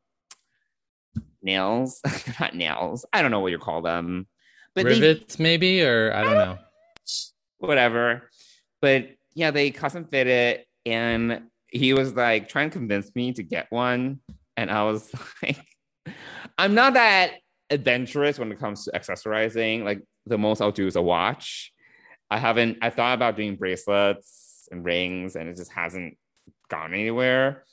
nails, 1.42 2.00
not 2.40 2.54
nails. 2.54 3.04
I 3.12 3.22
don't 3.22 3.30
know 3.30 3.40
what 3.40 3.52
you 3.52 3.58
call 3.58 3.82
them, 3.82 4.26
but 4.74 4.84
they 4.84 5.00
Rivets, 5.00 5.38
maybe, 5.38 5.82
or 5.82 6.12
I 6.14 6.22
don't 6.22 6.34
know. 6.34 6.58
whatever. 7.58 8.30
But 8.80 9.10
yeah, 9.34 9.50
they 9.50 9.70
custom 9.70 10.04
fit 10.04 10.26
it, 10.26 10.66
and 10.86 11.42
he 11.68 11.94
was 11.94 12.14
like 12.14 12.48
trying 12.48 12.70
to 12.70 12.78
convince 12.78 13.14
me 13.14 13.32
to 13.32 13.42
get 13.42 13.66
one, 13.70 14.20
and 14.56 14.70
I 14.70 14.84
was 14.84 15.10
like, 15.42 15.64
I'm 16.58 16.74
not 16.74 16.94
that 16.94 17.34
adventurous 17.70 18.38
when 18.38 18.50
it 18.52 18.58
comes 18.58 18.84
to 18.84 18.92
accessorizing. 18.92 19.84
Like 19.84 20.02
the 20.26 20.38
most 20.38 20.60
I'll 20.60 20.72
do 20.72 20.86
is 20.86 20.96
a 20.96 21.02
watch. 21.02 21.72
I 22.30 22.38
haven't. 22.38 22.78
I 22.82 22.90
thought 22.90 23.14
about 23.14 23.36
doing 23.36 23.56
bracelets 23.56 24.68
and 24.70 24.84
rings, 24.84 25.36
and 25.36 25.48
it 25.48 25.56
just 25.56 25.72
hasn't 25.72 26.16
gone 26.68 26.94
anywhere. 26.94 27.64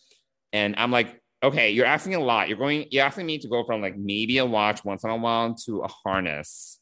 And 0.53 0.76
I'm 0.78 0.91
like, 0.91 1.22
okay, 1.44 1.72
you're 1.72 1.86
asking 1.86 2.16
a 2.16 2.20
lot. 2.20 2.48
You're 2.48 2.58
going. 2.58 2.86
You're 2.90 3.06
asking 3.06 3.26
me 3.26 3.38
to 3.40 3.48
go 3.48 3.64
from 3.64 3.82
like 3.82 3.98
maybe 3.98 4.38
a 4.38 4.46
watch 4.46 4.84
once 4.84 5.04
in 5.04 5.10
a 5.10 5.16
while 5.16 5.56
to 5.66 5.82
a 5.82 5.88
harness. 5.88 6.80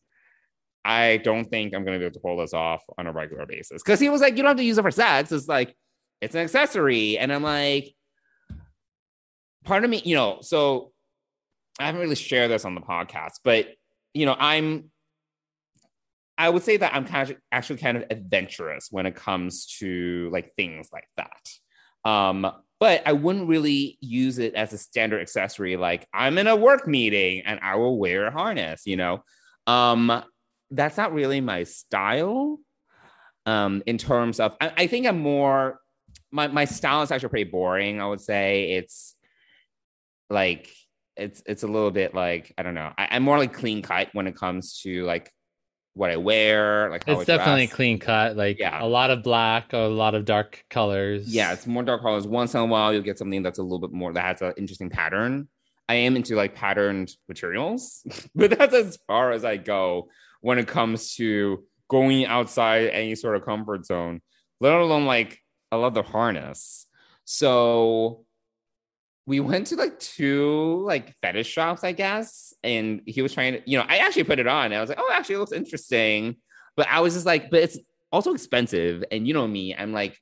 I 0.84 1.18
don't 1.18 1.46
think 1.46 1.74
I'm 1.74 1.84
gonna 1.84 1.98
be 1.98 2.06
able 2.06 2.14
to 2.14 2.20
pull 2.20 2.38
this 2.38 2.54
off 2.54 2.84
on 2.98 3.08
a 3.08 3.12
regular 3.12 3.46
basis. 3.46 3.82
Because 3.84 4.00
he 4.00 4.10
was 4.10 4.22
like, 4.22 4.38
you 4.38 4.44
don't 4.44 4.52
have 4.52 4.58
to 4.58 4.64
use 4.64 4.78
it 4.78 4.84
for 4.84 4.92
sex. 4.92 5.32
It's 5.32 5.48
like 5.48 5.76
it's 6.22 6.36
an 6.36 6.42
accessory, 6.42 7.18
and 7.18 7.34
I'm 7.34 7.44
like, 7.44 7.94
part 9.64 9.84
of 9.84 9.90
me, 9.90 10.02
you 10.06 10.16
know. 10.16 10.40
So 10.42 10.92
I 11.80 11.86
haven't 11.86 12.02
really 12.02 12.16
shared 12.16 12.52
this 12.52 12.66
on 12.66 12.76
the 12.76 12.82
podcast, 12.82 13.40
but 13.44 13.68
you 14.14 14.26
know, 14.26 14.36
I'm. 14.38 14.92
I 16.38 16.50
would 16.50 16.64
say 16.64 16.76
that 16.76 16.94
I'm 16.94 17.06
kind 17.06 17.30
of 17.30 17.38
actually 17.50 17.78
kind 17.78 17.96
of 17.96 18.04
adventurous 18.10 18.90
when 18.92 19.06
it 19.06 19.16
comes 19.16 19.68
to 19.80 20.30
like 20.34 20.54
things 20.56 20.90
like 20.92 21.08
that. 21.16 22.10
Um, 22.10 22.52
but 22.86 23.02
I 23.08 23.14
wouldn't 23.14 23.48
really 23.48 23.98
use 24.00 24.38
it 24.38 24.54
as 24.54 24.72
a 24.72 24.78
standard 24.78 25.20
accessory. 25.20 25.76
Like 25.76 26.08
I'm 26.14 26.38
in 26.38 26.46
a 26.46 26.56
work 26.56 26.88
meeting 26.88 27.42
and 27.44 27.60
I 27.64 27.78
will 27.78 27.98
wear 27.98 28.28
a 28.28 28.32
harness, 28.32 28.84
you 28.86 28.96
know. 28.96 29.24
Um, 29.66 30.24
that's 30.70 30.96
not 30.96 31.12
really 31.12 31.42
my 31.42 31.64
style. 31.64 32.60
Um, 33.48 33.82
in 33.88 33.98
terms 33.98 34.40
of, 34.40 34.56
I, 34.62 34.72
I 34.78 34.86
think 34.86 35.08
I'm 35.08 35.18
more 35.18 35.80
my 36.32 36.48
my 36.48 36.66
style 36.66 37.02
is 37.02 37.10
actually 37.10 37.30
pretty 37.30 37.50
boring. 37.50 38.00
I 38.00 38.08
would 38.08 38.22
say 38.22 38.74
it's 38.74 39.16
like 40.30 40.72
it's 41.18 41.42
it's 41.48 41.64
a 41.64 41.68
little 41.68 41.90
bit 41.90 42.14
like 42.14 42.54
I 42.56 42.62
don't 42.62 42.76
know. 42.76 42.94
I, 42.96 43.08
I'm 43.10 43.24
more 43.24 43.40
like 43.40 43.54
clean 43.54 43.82
cut 43.82 44.10
when 44.14 44.28
it 44.28 44.36
comes 44.36 44.80
to 44.82 45.06
like 45.06 45.32
what 45.96 46.12
I 46.12 46.18
wear, 46.18 46.90
like 46.92 47.06
how 47.06 47.14
It's 47.20 47.22
I 47.30 47.38
definitely 47.38 47.66
dress. 47.68 47.76
clean 47.76 48.00
cut. 48.00 48.36
Like 48.38 48.60
Yeah. 48.60 48.84
a 48.84 48.86
lot 48.86 49.10
of 49.12 49.24
black, 49.24 49.74
a 49.74 49.78
lot 49.88 50.14
of 50.14 50.26
dark 50.26 50.64
colors. 50.70 51.34
Yeah, 51.34 51.54
it's 51.54 51.66
more 51.66 51.84
dark 51.84 52.02
colors. 52.02 52.28
Once 52.28 52.54
in 52.54 52.60
a 52.60 52.66
while, 52.66 52.94
you'll 52.94 53.02
get 53.02 53.18
something 53.18 53.42
that's 53.42 53.60
a 53.60 53.64
little 53.64 53.80
bit 53.80 53.92
more 53.94 54.12
that 54.14 54.24
has 54.24 54.42
an 54.42 54.54
interesting 54.58 54.90
pattern. 54.90 55.48
I 55.88 55.96
am 55.96 56.16
into 56.16 56.36
like 56.36 56.54
patterned 56.56 57.12
materials, 57.30 58.04
but 58.36 58.58
that's 58.58 58.74
as 58.74 58.98
far 59.08 59.32
as 59.32 59.46
I 59.46 59.58
go 59.58 60.10
when 60.42 60.60
it 60.60 60.68
comes 60.68 61.16
to 61.16 61.64
going 61.88 62.26
outside 62.26 62.88
any 62.88 63.16
sort 63.16 63.36
of 63.36 63.46
comfort 63.46 63.86
zone, 63.86 64.22
let 64.60 64.74
alone 64.74 65.06
like 65.06 65.40
a 65.72 65.78
leather 65.78 66.04
harness. 66.04 66.88
So 67.24 68.26
we 69.28 69.40
went 69.40 69.68
to 69.68 69.76
like 69.76 70.00
two 70.00 70.84
like 70.86 71.16
fetish 71.22 71.48
shops, 71.48 71.84
I 71.84 71.94
guess, 71.94 72.54
and 72.64 73.02
he 73.06 73.22
was 73.22 73.34
trying 73.34 73.54
to, 73.54 73.62
you 73.70 73.78
know, 73.78 73.86
I 73.88 73.98
actually 73.98 74.26
put 74.26 74.40
it 74.40 74.48
on. 74.48 74.72
I 74.72 74.80
was 74.80 74.90
like, 74.90 75.00
oh, 75.02 75.10
actually, 75.12 75.36
it 75.36 75.40
looks 75.40 75.52
interesting. 75.52 76.36
But 76.76 76.88
I 76.90 77.00
was 77.00 77.14
just 77.14 77.26
like, 77.26 77.50
but 77.50 77.62
it's 77.62 77.78
also 78.12 78.34
expensive. 78.34 79.04
And 79.12 79.28
you 79.28 79.34
know 79.34 79.48
me, 79.48 79.74
I'm 79.76 79.94
like 79.94 80.20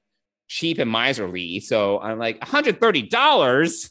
cheap 0.48 0.80
and 0.80 0.90
miserly. 0.90 1.60
So 1.60 2.00
I'm 2.00 2.18
like, 2.18 2.40
$130 2.40 3.90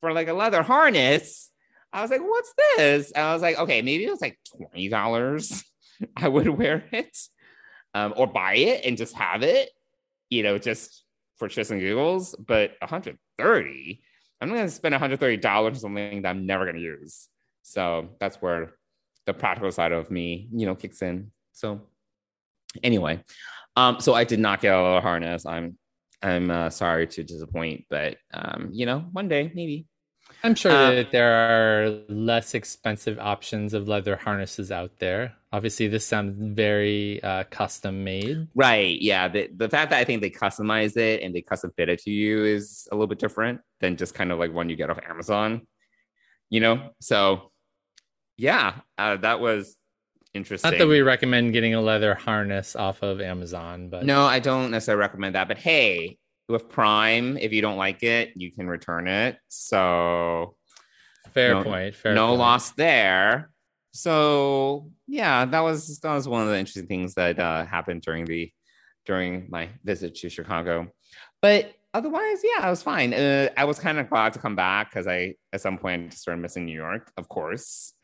for 0.00 0.12
like 0.12 0.28
a 0.28 0.34
leather 0.34 0.62
harness. 0.62 1.50
I 1.92 2.02
was 2.02 2.10
like, 2.10 2.20
what's 2.20 2.52
this? 2.76 3.12
And 3.12 3.24
I 3.24 3.32
was 3.32 3.42
like, 3.42 3.58
okay, 3.58 3.80
maybe 3.80 4.04
it 4.04 4.10
was 4.10 4.20
like 4.20 4.38
$20. 4.74 5.64
I 6.16 6.28
would 6.28 6.48
wear 6.48 6.84
it 6.92 7.16
um, 7.94 8.14
or 8.16 8.26
buy 8.26 8.56
it 8.56 8.84
and 8.84 8.96
just 8.96 9.14
have 9.14 9.42
it, 9.42 9.70
you 10.28 10.42
know, 10.42 10.58
just 10.58 11.04
for 11.36 11.48
shits 11.48 11.70
and 11.70 11.80
giggles. 11.80 12.34
But 12.38 12.72
130 12.80 14.02
I'm 14.40 14.48
going 14.48 14.64
to 14.64 14.70
spend 14.70 14.94
$130 14.94 15.44
on 15.44 15.74
something 15.74 16.22
that 16.22 16.28
I'm 16.28 16.46
never 16.46 16.64
going 16.64 16.76
to 16.76 16.82
use. 16.82 17.28
So 17.62 18.10
that's 18.18 18.36
where 18.36 18.72
the 19.26 19.34
practical 19.34 19.70
side 19.70 19.92
of 19.92 20.10
me, 20.10 20.48
you 20.52 20.66
know, 20.66 20.74
kicks 20.74 21.02
in. 21.02 21.30
So 21.52 21.82
anyway, 22.82 23.22
um, 23.76 24.00
so 24.00 24.14
I 24.14 24.24
did 24.24 24.40
not 24.40 24.60
get 24.60 24.72
a 24.72 25.00
harness. 25.00 25.46
I'm 25.46 25.76
I'm 26.22 26.50
uh, 26.50 26.68
sorry 26.68 27.06
to 27.06 27.22
disappoint, 27.22 27.86
but 27.88 28.18
um, 28.34 28.70
you 28.72 28.86
know, 28.86 29.00
one 29.12 29.28
day 29.28 29.50
maybe. 29.54 29.86
I'm 30.42 30.54
sure 30.54 30.72
Um, 30.72 30.94
that 30.96 31.10
there 31.10 31.32
are 31.32 32.00
less 32.08 32.54
expensive 32.54 33.18
options 33.18 33.74
of 33.74 33.88
leather 33.88 34.16
harnesses 34.16 34.70
out 34.72 34.98
there. 34.98 35.34
Obviously, 35.52 35.88
this 35.88 36.06
sounds 36.06 36.34
very 36.56 37.22
uh, 37.22 37.44
custom 37.50 38.04
made. 38.04 38.48
Right. 38.54 39.00
Yeah. 39.00 39.28
The 39.28 39.50
the 39.54 39.68
fact 39.68 39.90
that 39.90 39.98
I 39.98 40.04
think 40.04 40.22
they 40.22 40.30
customize 40.30 40.96
it 40.96 41.22
and 41.22 41.34
they 41.34 41.42
custom 41.42 41.72
fit 41.76 41.88
it 41.88 42.00
to 42.02 42.10
you 42.10 42.44
is 42.44 42.88
a 42.90 42.94
little 42.94 43.08
bit 43.08 43.18
different 43.18 43.60
than 43.80 43.96
just 43.96 44.14
kind 44.14 44.32
of 44.32 44.38
like 44.38 44.52
one 44.54 44.70
you 44.70 44.76
get 44.76 44.88
off 44.90 44.98
Amazon. 45.06 45.66
You 46.48 46.60
know? 46.60 46.90
So 47.00 47.50
yeah, 48.36 48.76
uh, 48.96 49.16
that 49.16 49.40
was 49.40 49.76
interesting. 50.32 50.70
Not 50.70 50.78
that 50.78 50.86
we 50.86 51.02
recommend 51.02 51.52
getting 51.52 51.74
a 51.74 51.80
leather 51.82 52.14
harness 52.14 52.76
off 52.76 53.02
of 53.02 53.20
Amazon, 53.20 53.90
but 53.90 54.06
No, 54.06 54.24
I 54.24 54.38
don't 54.38 54.70
necessarily 54.70 55.00
recommend 55.00 55.34
that. 55.34 55.48
But 55.48 55.58
hey, 55.58 56.16
with 56.50 56.68
Prime, 56.68 57.36
if 57.36 57.52
you 57.52 57.62
don't 57.62 57.76
like 57.76 58.02
it, 58.02 58.32
you 58.36 58.52
can 58.52 58.68
return 58.68 59.08
it. 59.08 59.38
So 59.48 60.56
fair 61.30 61.54
no- 61.54 61.64
point. 61.64 61.94
Fair 61.94 62.14
no 62.14 62.28
point. 62.28 62.38
loss 62.38 62.70
there. 62.72 63.50
So 63.92 64.90
yeah, 65.06 65.44
that 65.46 65.60
was 65.60 65.98
that 66.00 66.14
was 66.14 66.28
one 66.28 66.42
of 66.42 66.48
the 66.48 66.58
interesting 66.58 66.86
things 66.86 67.14
that 67.14 67.38
uh, 67.38 67.64
happened 67.64 68.02
during 68.02 68.24
the 68.24 68.52
during 69.06 69.48
my 69.50 69.70
visit 69.84 70.14
to 70.16 70.28
Chicago. 70.28 70.88
But 71.42 71.74
otherwise, 71.94 72.40
yeah, 72.44 72.64
I 72.64 72.70
was 72.70 72.82
fine. 72.82 73.12
Uh, 73.12 73.48
I 73.56 73.64
was 73.64 73.78
kind 73.78 73.98
of 73.98 74.08
glad 74.08 74.32
to 74.34 74.38
come 74.38 74.54
back 74.54 74.90
because 74.90 75.06
I 75.06 75.34
at 75.52 75.60
some 75.60 75.78
point 75.78 76.14
started 76.14 76.40
missing 76.40 76.66
New 76.66 76.76
York, 76.76 77.10
of 77.16 77.28
course. 77.28 77.94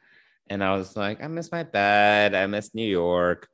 And 0.49 0.62
I 0.62 0.76
was 0.76 0.97
like, 0.97 1.22
I 1.22 1.26
miss 1.28 1.51
my 1.51 1.64
bed. 1.64 2.34
I 2.34 2.47
miss 2.47 2.74
New 2.74 2.88
York. 2.88 3.49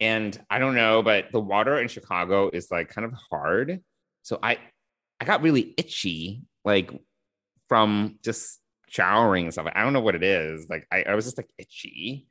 And 0.00 0.38
I 0.48 0.58
don't 0.58 0.74
know, 0.74 1.02
but 1.02 1.26
the 1.30 1.40
water 1.40 1.78
in 1.78 1.88
Chicago 1.88 2.50
is 2.52 2.70
like 2.70 2.88
kind 2.88 3.04
of 3.04 3.12
hard. 3.30 3.80
So 4.22 4.38
I 4.42 4.58
I 5.20 5.24
got 5.24 5.42
really 5.42 5.74
itchy, 5.76 6.42
like 6.64 6.90
from 7.68 8.18
just 8.24 8.58
showering 8.88 9.44
and 9.44 9.52
stuff. 9.52 9.68
I 9.74 9.82
don't 9.82 9.92
know 9.92 10.00
what 10.00 10.14
it 10.14 10.22
is. 10.22 10.66
Like 10.68 10.86
I, 10.90 11.04
I 11.04 11.14
was 11.14 11.24
just 11.24 11.36
like 11.36 11.50
itchy. 11.58 12.26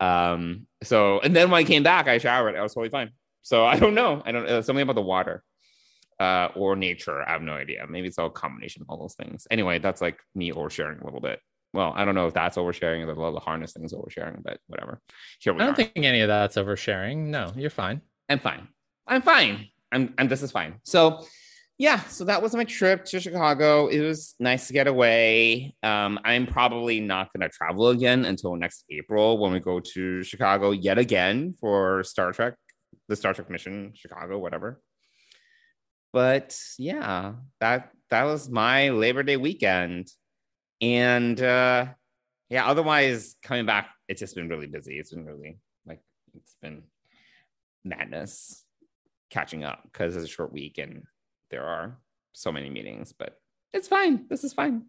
Um, 0.00 0.66
so 0.82 1.20
and 1.20 1.34
then 1.34 1.50
when 1.50 1.58
I 1.60 1.64
came 1.64 1.82
back, 1.82 2.06
I 2.08 2.18
showered. 2.18 2.56
I 2.56 2.62
was 2.62 2.74
totally 2.74 2.90
fine. 2.90 3.10
So 3.42 3.66
I 3.66 3.78
don't 3.78 3.94
know. 3.94 4.22
I 4.24 4.32
don't 4.32 4.46
uh, 4.46 4.62
something 4.62 4.82
about 4.82 4.96
the 4.96 5.02
water 5.02 5.42
uh 6.20 6.48
or 6.56 6.74
nature. 6.76 7.22
I 7.22 7.32
have 7.32 7.42
no 7.42 7.52
idea. 7.52 7.86
Maybe 7.88 8.08
it's 8.08 8.18
all 8.18 8.26
a 8.26 8.30
combination 8.30 8.82
of 8.82 8.90
all 8.90 8.98
those 8.98 9.14
things. 9.14 9.46
Anyway, 9.50 9.78
that's 9.78 10.00
like 10.00 10.18
me 10.34 10.52
oversharing 10.52 11.00
a 11.00 11.04
little 11.04 11.20
bit. 11.20 11.40
Well, 11.72 11.92
I 11.94 12.04
don't 12.04 12.14
know 12.14 12.26
if 12.26 12.34
that's 12.34 12.56
oversharing 12.56 13.06
or 13.06 13.14
the, 13.14 13.32
the 13.32 13.40
harness 13.40 13.72
thing 13.72 13.84
is 13.84 13.92
oversharing, 13.92 14.42
but 14.42 14.58
whatever. 14.66 15.00
Here 15.40 15.52
we 15.52 15.60
I 15.60 15.66
don't 15.66 15.76
think 15.76 15.92
any 15.94 16.20
of 16.20 16.28
that's 16.28 16.56
oversharing. 16.56 17.26
No, 17.26 17.52
you're 17.56 17.70
fine. 17.70 18.00
I'm 18.28 18.38
fine. 18.38 18.68
I'm 19.06 19.22
fine. 19.22 19.68
I'm 19.92 20.14
and 20.18 20.28
this 20.28 20.42
is 20.42 20.50
fine. 20.50 20.80
So 20.84 21.24
yeah, 21.78 22.00
so 22.00 22.24
that 22.24 22.42
was 22.42 22.56
my 22.56 22.64
trip 22.64 23.04
to 23.06 23.20
Chicago. 23.20 23.86
It 23.86 24.00
was 24.00 24.34
nice 24.40 24.66
to 24.66 24.72
get 24.72 24.88
away. 24.88 25.76
Um, 25.84 26.18
I'm 26.24 26.46
probably 26.46 26.98
not 26.98 27.32
gonna 27.32 27.48
travel 27.48 27.88
again 27.88 28.24
until 28.24 28.56
next 28.56 28.84
April 28.90 29.38
when 29.38 29.52
we 29.52 29.60
go 29.60 29.78
to 29.94 30.24
Chicago 30.24 30.72
yet 30.72 30.98
again 30.98 31.54
for 31.60 32.02
Star 32.02 32.32
Trek, 32.32 32.54
the 33.08 33.14
Star 33.14 33.32
Trek 33.32 33.48
mission, 33.48 33.92
Chicago, 33.94 34.38
whatever. 34.38 34.80
But 36.12 36.58
yeah, 36.78 37.34
that 37.60 37.90
that 38.10 38.24
was 38.24 38.48
my 38.48 38.88
Labor 38.90 39.22
Day 39.22 39.36
weekend. 39.36 40.08
And 40.80 41.40
uh 41.40 41.86
yeah, 42.50 42.66
otherwise 42.66 43.36
coming 43.42 43.66
back, 43.66 43.90
it's 44.08 44.20
just 44.20 44.34
been 44.34 44.48
really 44.48 44.66
busy. 44.66 44.98
It's 44.98 45.12
been 45.12 45.26
really 45.26 45.60
like 45.86 46.00
it's 46.34 46.56
been 46.60 46.82
madness 47.84 48.64
catching 49.30 49.64
up 49.64 49.80
because 49.84 50.16
it's 50.16 50.24
a 50.24 50.28
short 50.28 50.52
week 50.52 50.78
and 50.78 51.02
there 51.50 51.64
are 51.64 51.98
so 52.32 52.52
many 52.52 52.70
meetings, 52.70 53.12
but 53.12 53.38
it's 53.72 53.88
fine. 53.88 54.26
This 54.28 54.44
is 54.44 54.52
fine. 54.52 54.82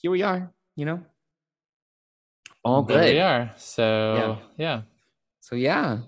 Here 0.00 0.10
we 0.10 0.22
are, 0.22 0.52
you 0.76 0.84
know. 0.84 1.00
All 2.64 2.82
There 2.82 2.98
good. 3.02 3.14
we 3.14 3.20
are. 3.20 3.50
So 3.56 4.38
yeah. 4.56 4.82
So 5.40 5.56
yeah. 5.56 5.98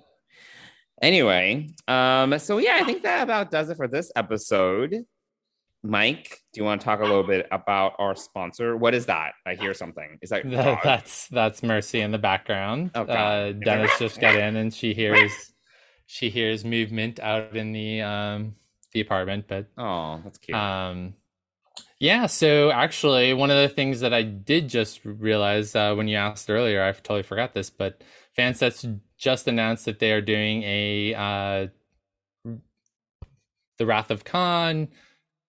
Anyway, 1.02 1.68
um, 1.88 2.38
so 2.38 2.58
yeah, 2.58 2.76
I 2.80 2.84
think 2.84 3.02
that 3.04 3.22
about 3.22 3.50
does 3.50 3.70
it 3.70 3.76
for 3.76 3.88
this 3.88 4.12
episode. 4.16 4.94
Mike, 5.82 6.38
do 6.52 6.60
you 6.60 6.64
want 6.64 6.82
to 6.82 6.84
talk 6.84 7.00
a 7.00 7.04
little 7.04 7.22
bit 7.22 7.46
about 7.50 7.94
our 7.98 8.14
sponsor? 8.14 8.76
What 8.76 8.94
is 8.94 9.06
that? 9.06 9.32
I 9.46 9.54
hear 9.54 9.72
something. 9.72 10.18
Is 10.20 10.28
that 10.28 10.48
That- 10.50 10.80
that's 10.84 11.28
that's 11.28 11.62
Mercy 11.62 12.00
in 12.02 12.10
the 12.10 12.18
background. 12.18 12.90
Oh, 12.94 13.04
God. 13.04 13.16
uh, 13.16 13.52
Dennis 13.52 13.90
just 13.98 14.20
got 14.20 14.34
in 14.34 14.56
and 14.56 14.74
she 14.74 14.92
hears 14.92 15.32
she 16.12 16.28
hears 16.28 16.64
movement 16.64 17.20
out 17.20 17.54
in 17.56 17.70
the 17.70 18.00
um 18.02 18.56
the 18.92 19.00
apartment, 19.00 19.44
but 19.46 19.66
oh, 19.78 20.20
that's 20.24 20.38
cute. 20.38 20.58
Um, 20.58 21.14
yeah, 22.00 22.26
so 22.26 22.72
actually, 22.72 23.32
one 23.32 23.50
of 23.50 23.56
the 23.58 23.68
things 23.68 24.00
that 24.00 24.12
I 24.12 24.22
did 24.22 24.68
just 24.68 25.04
realize 25.04 25.76
uh, 25.76 25.94
when 25.94 26.08
you 26.08 26.16
asked 26.16 26.50
earlier, 26.50 26.82
I 26.82 26.90
totally 26.92 27.22
forgot 27.22 27.54
this, 27.54 27.70
but 27.70 28.02
Fansets 28.36 28.98
just 29.18 29.46
announced 29.46 29.84
that 29.84 30.00
they 30.00 30.10
are 30.10 30.20
doing 30.20 30.64
a 30.64 31.14
uh, 31.14 31.66
The 33.78 33.86
Wrath 33.86 34.10
of 34.10 34.24
Khan, 34.24 34.88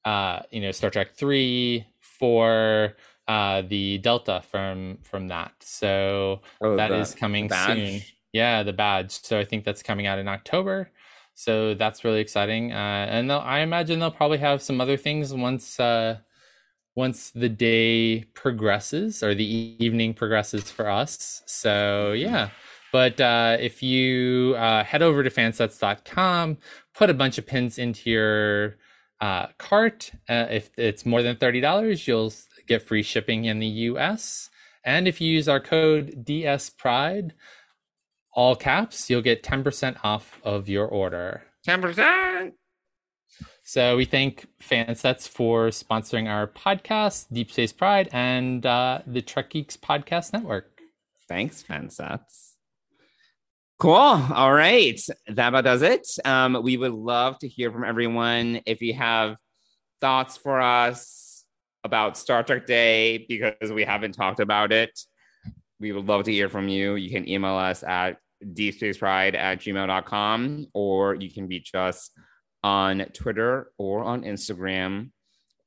uh, 0.06 0.42
you 0.52 0.62
know, 0.62 0.72
Star 0.72 0.92
Trek 0.92 1.16
three 1.16 1.88
for 2.02 2.96
uh, 3.28 3.64
the 3.64 3.98
Delta 3.98 4.44
from 4.52 5.00
from 5.02 5.30
that. 5.30 5.54
So 5.62 6.42
Oh, 6.62 6.76
that 6.76 6.90
the- 6.90 7.00
is 7.00 7.16
coming 7.16 7.50
soon. 7.50 8.02
Yeah, 8.34 8.64
the 8.64 8.74
badge. 8.74 9.12
So 9.12 9.40
I 9.40 9.46
think 9.46 9.64
that's 9.66 9.84
coming 9.84 10.08
out 10.08 10.20
in 10.20 10.28
October. 10.28 10.92
So 11.34 11.74
that's 11.74 12.04
really 12.04 12.20
exciting. 12.20 12.72
Uh, 12.72 13.08
and 13.10 13.32
I 13.32 13.60
imagine 13.60 14.00
they'll 14.00 14.12
probably 14.12 14.38
have 14.40 14.62
some 14.62 14.80
other 14.80 14.98
things 14.98 15.34
once 15.34 15.80
uh, 15.80 16.20
once 16.96 17.32
the 17.32 17.50
day 17.50 18.24
progresses 18.34 19.24
or 19.24 19.34
the 19.34 19.46
evening 19.84 20.14
progresses 20.14 20.70
for 20.70 20.90
us. 20.90 21.42
So 21.46 22.12
yeah. 22.14 22.50
But 22.92 23.22
uh, 23.22 23.58
if 23.60 23.82
you 23.82 24.56
uh, 24.58 24.84
head 24.84 25.02
over 25.02 25.24
to 25.24 25.30
fansets.com, 25.30 26.58
put 26.94 27.10
a 27.10 27.14
bunch 27.14 27.38
of 27.38 27.48
pins 27.48 27.78
into 27.78 28.10
your 28.10 28.78
uh, 29.22 29.48
cart. 29.58 30.12
Uh, 30.30 30.48
if 30.50 30.72
it's 30.78 31.06
more 31.06 31.22
than 31.22 31.38
$30, 31.38 32.08
you'll 32.08 32.34
get 32.68 32.82
free 32.82 33.04
shipping 33.04 33.46
in 33.46 33.60
the 33.60 33.68
US. 33.68 34.50
And 34.84 35.08
if 35.08 35.22
you 35.22 35.32
use 35.32 35.48
our 35.48 35.60
code 35.60 36.26
DS 36.26 36.70
Pride, 36.70 37.34
all 38.34 38.56
caps, 38.56 39.10
you'll 39.10 39.22
get 39.22 39.44
10% 39.44 39.98
off 40.04 40.40
of 40.44 40.70
your 40.70 40.88
order. 40.88 41.44
10%. 41.68 42.54
So 43.64 43.96
we 43.96 44.06
thank 44.06 44.48
Fansets 44.62 45.28
for 45.28 45.68
sponsoring 45.68 46.30
our 46.30 46.48
podcast, 46.48 47.28
Deep 47.32 47.52
Space 47.52 47.72
Pride, 47.72 48.10
and 48.12 48.66
uh, 48.66 49.02
the 49.06 49.22
Trek 49.22 49.52
Geeks 49.52 49.78
Podcast 49.78 50.34
Network. 50.34 50.80
Thanks, 51.28 51.64
Fansets. 51.64 52.52
Cool. 53.80 53.94
All 53.94 54.54
right. 54.54 55.00
That 55.28 55.48
about 55.48 55.64
does 55.64 55.82
it. 55.82 56.08
Um, 56.26 56.62
we 56.62 56.78
would 56.78 56.92
love 56.92 57.40
to 57.40 57.48
hear 57.48 57.72
from 57.72 57.84
everyone. 57.84 58.62
If 58.66 58.82
you 58.82 58.94
have 58.94 59.38
thoughts 60.02 60.38
for 60.38 60.62
us 60.62 61.44
about 61.84 62.18
Star 62.18 62.44
Trek 62.44 62.68
Day, 62.68 63.26
because 63.28 63.72
we 63.72 63.84
haven't 63.84 64.12
talked 64.12 64.40
about 64.40 64.72
it, 64.72 65.00
we 65.82 65.92
would 65.92 66.08
love 66.08 66.24
to 66.26 66.32
hear 66.32 66.48
from 66.48 66.70
you. 66.70 66.96
You 66.96 67.10
can 67.10 67.28
email 67.28 67.56
us 67.56 67.84
at 67.84 68.18
deepspacepride 68.46 69.36
at 69.36 69.60
gmail.com, 69.60 70.68
or 70.74 71.16
you 71.16 71.32
can 71.32 71.48
reach 71.48 71.74
us 71.76 72.12
on 72.64 73.00
Twitter 73.14 73.72
or 73.78 74.04
on 74.04 74.22
Instagram 74.22 75.10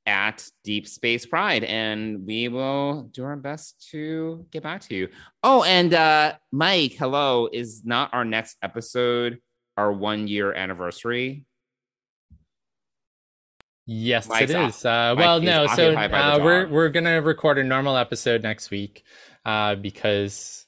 at 0.06 0.46
Deep 0.62 0.86
Space 0.86 1.26
Pride, 1.26 1.64
and 1.64 2.26
we 2.26 2.48
will 2.48 3.02
do 3.12 3.24
our 3.24 3.36
best 3.36 3.88
to 3.90 4.46
get 4.50 4.62
back 4.62 4.82
to 4.82 4.94
you. 4.94 5.08
Oh, 5.42 5.62
and 5.64 5.92
uh, 5.92 6.34
Mike, 6.52 6.92
hello. 6.92 7.48
Is 7.52 7.82
not 7.84 8.12
our 8.12 8.24
next 8.24 8.56
episode 8.62 9.40
our 9.76 9.92
one 9.92 10.28
year 10.28 10.52
anniversary? 10.52 11.44
Yes, 13.86 14.28
Mike's 14.28 14.50
it 14.50 14.56
is. 14.56 14.84
Uh, 14.84 15.14
well, 15.16 15.40
no. 15.40 15.66
So 15.66 15.88
occupied 15.88 16.10
by 16.10 16.18
the 16.18 16.42
uh, 16.42 16.44
we're 16.44 16.68
we're 16.68 16.88
gonna 16.88 17.20
record 17.20 17.58
a 17.58 17.64
normal 17.64 17.96
episode 17.96 18.42
next 18.42 18.70
week 18.70 19.04
uh, 19.44 19.74
because. 19.76 20.66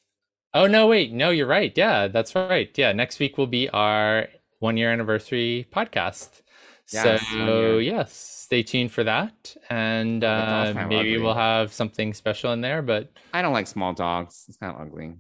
Oh 0.55 0.67
no! 0.67 0.87
Wait, 0.87 1.13
no, 1.13 1.29
you're 1.31 1.47
right. 1.47 1.73
Yeah, 1.77 2.09
that's 2.09 2.35
right. 2.35 2.71
Yeah, 2.77 2.93
next 2.93 3.19
week 3.19 3.37
will 3.37 3.47
be 3.47 3.69
our 3.71 4.29
one 4.59 4.77
year 4.77 4.91
anniversary 4.91 5.69
podcast. 5.71 6.41
So 6.87 7.79
yes, 7.79 8.15
stay 8.15 8.63
tuned 8.63 8.93
for 8.93 9.05
that, 9.05 9.57
and 9.69 10.23
uh, 10.23 10.73
maybe 10.89 11.15
ugly. 11.15 11.19
we'll 11.19 11.35
have 11.35 11.73
something 11.73 12.15
special 12.15 12.53
in 12.53 12.61
there. 12.61 12.81
But 12.81 13.11
I 13.35 13.43
don't 13.43 13.53
like 13.53 13.67
small 13.67 13.93
dogs. 13.93 14.45
It's 14.49 14.57
kind 14.57 14.75
of 14.75 14.81
ugly. 14.81 15.15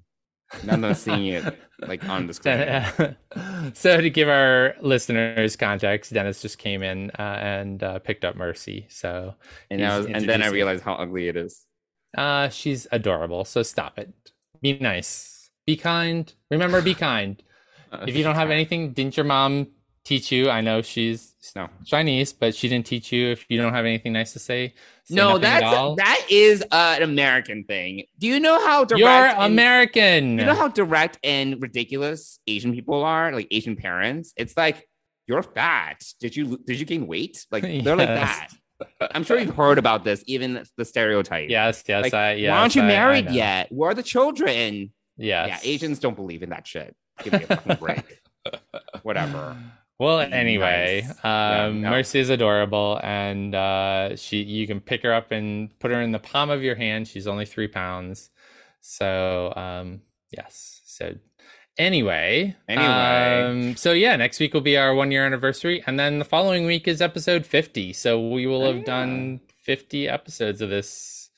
None 0.62 0.84
of 0.84 0.96
seeing 0.96 1.26
it 1.26 1.58
like 1.80 2.08
on 2.08 2.26
the 2.28 2.34
screen. 2.34 3.16
so 3.74 4.00
to 4.00 4.10
give 4.10 4.28
our 4.28 4.76
listeners 4.80 5.56
context, 5.56 6.12
Dennis 6.12 6.40
just 6.40 6.58
came 6.58 6.84
in 6.84 7.10
uh, 7.18 7.22
and 7.22 7.82
uh, 7.82 7.98
picked 7.98 8.24
up 8.24 8.36
Mercy. 8.36 8.86
So 8.88 9.34
And, 9.70 9.80
was, 9.82 10.06
and 10.06 10.28
then 10.28 10.42
I 10.42 10.48
realized 10.48 10.84
how 10.84 10.94
ugly 10.94 11.26
it 11.26 11.36
is. 11.36 11.66
Uh, 12.16 12.48
she's 12.48 12.86
adorable. 12.90 13.44
So 13.44 13.62
stop 13.62 13.98
it. 13.98 14.12
Be 14.60 14.78
nice. 14.78 15.50
Be 15.66 15.76
kind. 15.76 16.32
Remember, 16.50 16.80
be 16.82 16.94
kind. 17.08 17.42
If 18.06 18.16
you 18.16 18.24
don't 18.24 18.34
have 18.34 18.50
anything, 18.50 18.92
didn't 18.92 19.16
your 19.16 19.24
mom 19.24 19.68
teach 20.04 20.30
you? 20.30 20.50
I 20.50 20.60
know 20.60 20.82
she's 20.82 21.34
no, 21.54 21.68
Chinese, 21.84 22.32
but 22.32 22.54
she 22.54 22.68
didn't 22.68 22.86
teach 22.86 23.12
you. 23.12 23.28
If 23.28 23.46
you 23.48 23.60
don't 23.60 23.72
have 23.72 23.84
anything 23.84 24.12
nice 24.12 24.32
to 24.32 24.38
say, 24.38 24.74
say 25.04 25.14
no, 25.14 25.38
that's 25.38 25.96
that 25.96 26.26
is 26.28 26.62
uh, 26.70 26.94
an 26.96 27.02
American 27.02 27.64
thing. 27.64 28.04
Do 28.18 28.26
you 28.26 28.40
know 28.40 28.64
how 28.66 28.84
direct? 28.84 29.00
You're 29.00 29.08
and- 29.08 29.52
American. 29.52 30.38
You 30.38 30.44
know 30.46 30.54
how 30.54 30.68
direct 30.68 31.18
and 31.22 31.60
ridiculous 31.62 32.38
Asian 32.46 32.72
people 32.72 33.02
are, 33.04 33.32
like 33.32 33.48
Asian 33.50 33.76
parents. 33.76 34.32
It's 34.36 34.56
like 34.56 34.88
you're 35.26 35.42
fat. 35.42 36.04
Did 36.20 36.36
you 36.36 36.58
did 36.66 36.78
you 36.80 36.86
gain 36.86 37.06
weight? 37.06 37.46
Like 37.50 37.62
they're 37.62 37.96
like 37.96 38.08
that. 38.08 38.48
I'm 39.00 39.24
sure 39.24 39.38
you've 39.38 39.54
heard 39.54 39.78
about 39.78 40.04
this, 40.04 40.22
even 40.26 40.64
the 40.76 40.84
stereotype. 40.84 41.48
Yes, 41.50 41.82
yes, 41.88 42.02
Like, 42.04 42.14
I, 42.14 42.32
yes, 42.34 42.50
Why 42.50 42.58
aren't 42.58 42.74
you 42.76 42.82
I- 42.82 42.84
I 42.84 42.88
married 42.88 43.24
know. 43.26 43.32
yet? 43.32 43.72
Where 43.72 43.90
are 43.90 43.94
the 43.94 44.02
children? 44.02 44.92
Yes. 45.16 45.48
Yeah, 45.64 45.70
Asians 45.70 45.98
don't 45.98 46.14
believe 46.16 46.42
in 46.42 46.50
that 46.50 46.66
shit. 46.66 46.94
Give 47.22 47.32
me 47.32 47.44
a 47.44 47.46
fucking 47.56 47.76
break. 47.76 48.20
Whatever. 49.02 49.56
Well, 49.98 50.20
anyway, 50.20 51.04
nice. 51.06 51.18
Yeah, 51.24 51.64
um, 51.68 51.80
no. 51.80 51.90
Mercy 51.90 52.18
is 52.20 52.28
adorable, 52.28 53.00
and 53.02 53.54
uh, 53.54 54.14
she 54.16 54.42
you 54.42 54.66
can 54.66 54.80
pick 54.80 55.02
her 55.04 55.12
up 55.14 55.32
and 55.32 55.70
put 55.78 55.90
her 55.90 56.00
in 56.02 56.12
the 56.12 56.18
palm 56.18 56.50
of 56.50 56.62
your 56.62 56.74
hand. 56.74 57.08
She's 57.08 57.26
only 57.26 57.46
three 57.46 57.68
pounds, 57.68 58.28
so 58.82 59.54
um, 59.56 60.02
yes. 60.30 60.82
So 60.84 61.14
anyway, 61.78 62.56
Anyway. 62.68 63.42
um, 63.42 63.76
so 63.76 63.92
yeah, 63.92 64.16
next 64.16 64.40
week 64.40 64.54
will 64.54 64.60
be 64.60 64.76
our 64.76 64.94
one 64.94 65.10
year 65.10 65.24
anniversary, 65.26 65.82
and 65.86 65.98
then 65.98 66.18
the 66.18 66.24
following 66.24 66.66
week 66.66 66.86
is 66.88 67.00
episode 67.00 67.46
fifty. 67.46 67.92
So 67.92 68.20
we 68.28 68.46
will 68.46 68.64
have 68.72 68.84
done 68.84 69.40
fifty 69.62 70.08
episodes 70.08 70.60
of 70.60 70.70
this. 70.70 71.30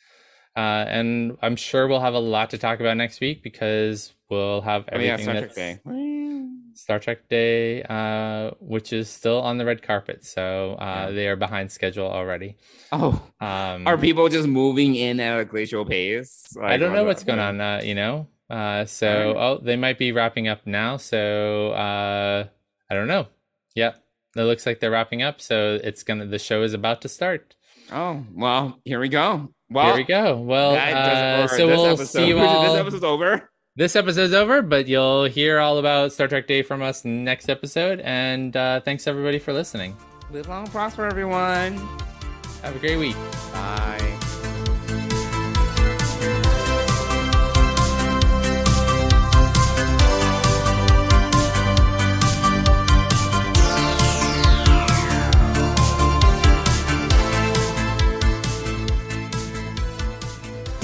Uh, 0.56 0.84
and 0.88 1.36
I'm 1.40 1.54
sure 1.54 1.86
we'll 1.86 2.00
have 2.00 2.14
a 2.14 2.18
lot 2.18 2.50
to 2.50 2.58
talk 2.58 2.80
about 2.80 2.96
next 2.96 3.20
week 3.20 3.42
because 3.44 4.12
we'll 4.28 4.62
have 4.62 4.88
Oh 4.92 4.98
yeah, 4.98 5.12
everything 5.14 5.24
Star 5.36 5.40
Trek 5.40 5.54
Day. 5.54 5.78
Star 6.74 6.98
Trek 6.98 7.28
Day, 7.28 7.82
uh, 7.84 8.50
which 8.60 8.92
is 8.92 9.08
still 9.08 9.40
on 9.40 9.58
the 9.58 9.64
red 9.64 9.82
carpet. 9.82 10.24
So 10.24 10.74
uh, 10.80 11.06
Yeah. 11.08 11.10
they 11.12 11.28
are 11.28 11.36
behind 11.36 11.70
schedule 11.70 12.06
already. 12.06 12.56
Oh, 12.90 13.22
Um, 13.40 13.86
are 13.86 13.96
people 13.98 14.28
just 14.28 14.48
moving 14.48 14.94
in 14.96 15.20
at 15.20 15.38
a 15.40 15.44
glacial 15.44 15.84
pace? 15.84 16.46
I 16.60 16.76
don't 16.76 16.92
know 16.92 17.04
what's 17.04 17.22
going 17.24 17.38
on, 17.40 17.60
uh, 17.60 17.80
you 17.84 17.94
know? 17.94 18.26
Uh, 18.50 18.84
so, 18.86 19.30
Alright. 19.30 19.36
oh, 19.36 19.60
they 19.62 19.76
might 19.76 19.98
be 19.98 20.12
wrapping 20.12 20.48
up 20.48 20.66
now. 20.66 20.96
So 20.96 21.72
uh, 21.72 22.46
I 22.90 22.94
don't 22.94 23.08
know. 23.08 23.26
Yep. 23.74 24.02
It 24.36 24.42
looks 24.42 24.66
like 24.66 24.80
they're 24.80 24.90
wrapping 24.90 25.22
up. 25.22 25.40
So 25.40 25.78
it's 25.82 26.02
going 26.02 26.20
to, 26.20 26.26
the 26.26 26.38
show 26.38 26.62
is 26.62 26.74
about 26.74 27.00
to 27.02 27.08
start. 27.08 27.54
Oh 27.90 28.24
well, 28.34 28.80
here 28.84 29.00
we 29.00 29.08
go. 29.08 29.48
Well, 29.70 29.86
Here 29.86 29.96
we 29.96 30.04
go. 30.04 30.36
Well, 30.38 30.72
that 30.72 30.92
does 30.92 31.18
it 31.18 31.54
uh, 31.54 31.56
so 31.58 31.66
this 31.66 31.76
we'll 31.76 31.86
episode. 31.86 32.06
see 32.18 32.28
you 32.28 32.38
all. 32.40 32.62
This 32.72 32.80
episode's 32.80 33.04
over. 33.04 33.50
This 33.76 33.96
episode's 33.96 34.34
over, 34.34 34.62
but 34.62 34.88
you'll 34.88 35.24
hear 35.24 35.58
all 35.58 35.78
about 35.78 36.12
Star 36.12 36.26
Trek 36.26 36.46
Day 36.46 36.62
from 36.62 36.82
us 36.82 37.04
next 37.04 37.48
episode. 37.48 38.00
And 38.00 38.56
uh, 38.56 38.80
thanks 38.80 39.06
everybody 39.06 39.38
for 39.38 39.52
listening. 39.52 39.96
Live 40.30 40.48
long 40.48 40.64
and 40.64 40.72
prosper, 40.72 41.06
everyone. 41.06 41.76
Have 42.62 42.74
a 42.76 42.78
great 42.78 42.98
week. 42.98 43.16
Bye. 43.52 44.17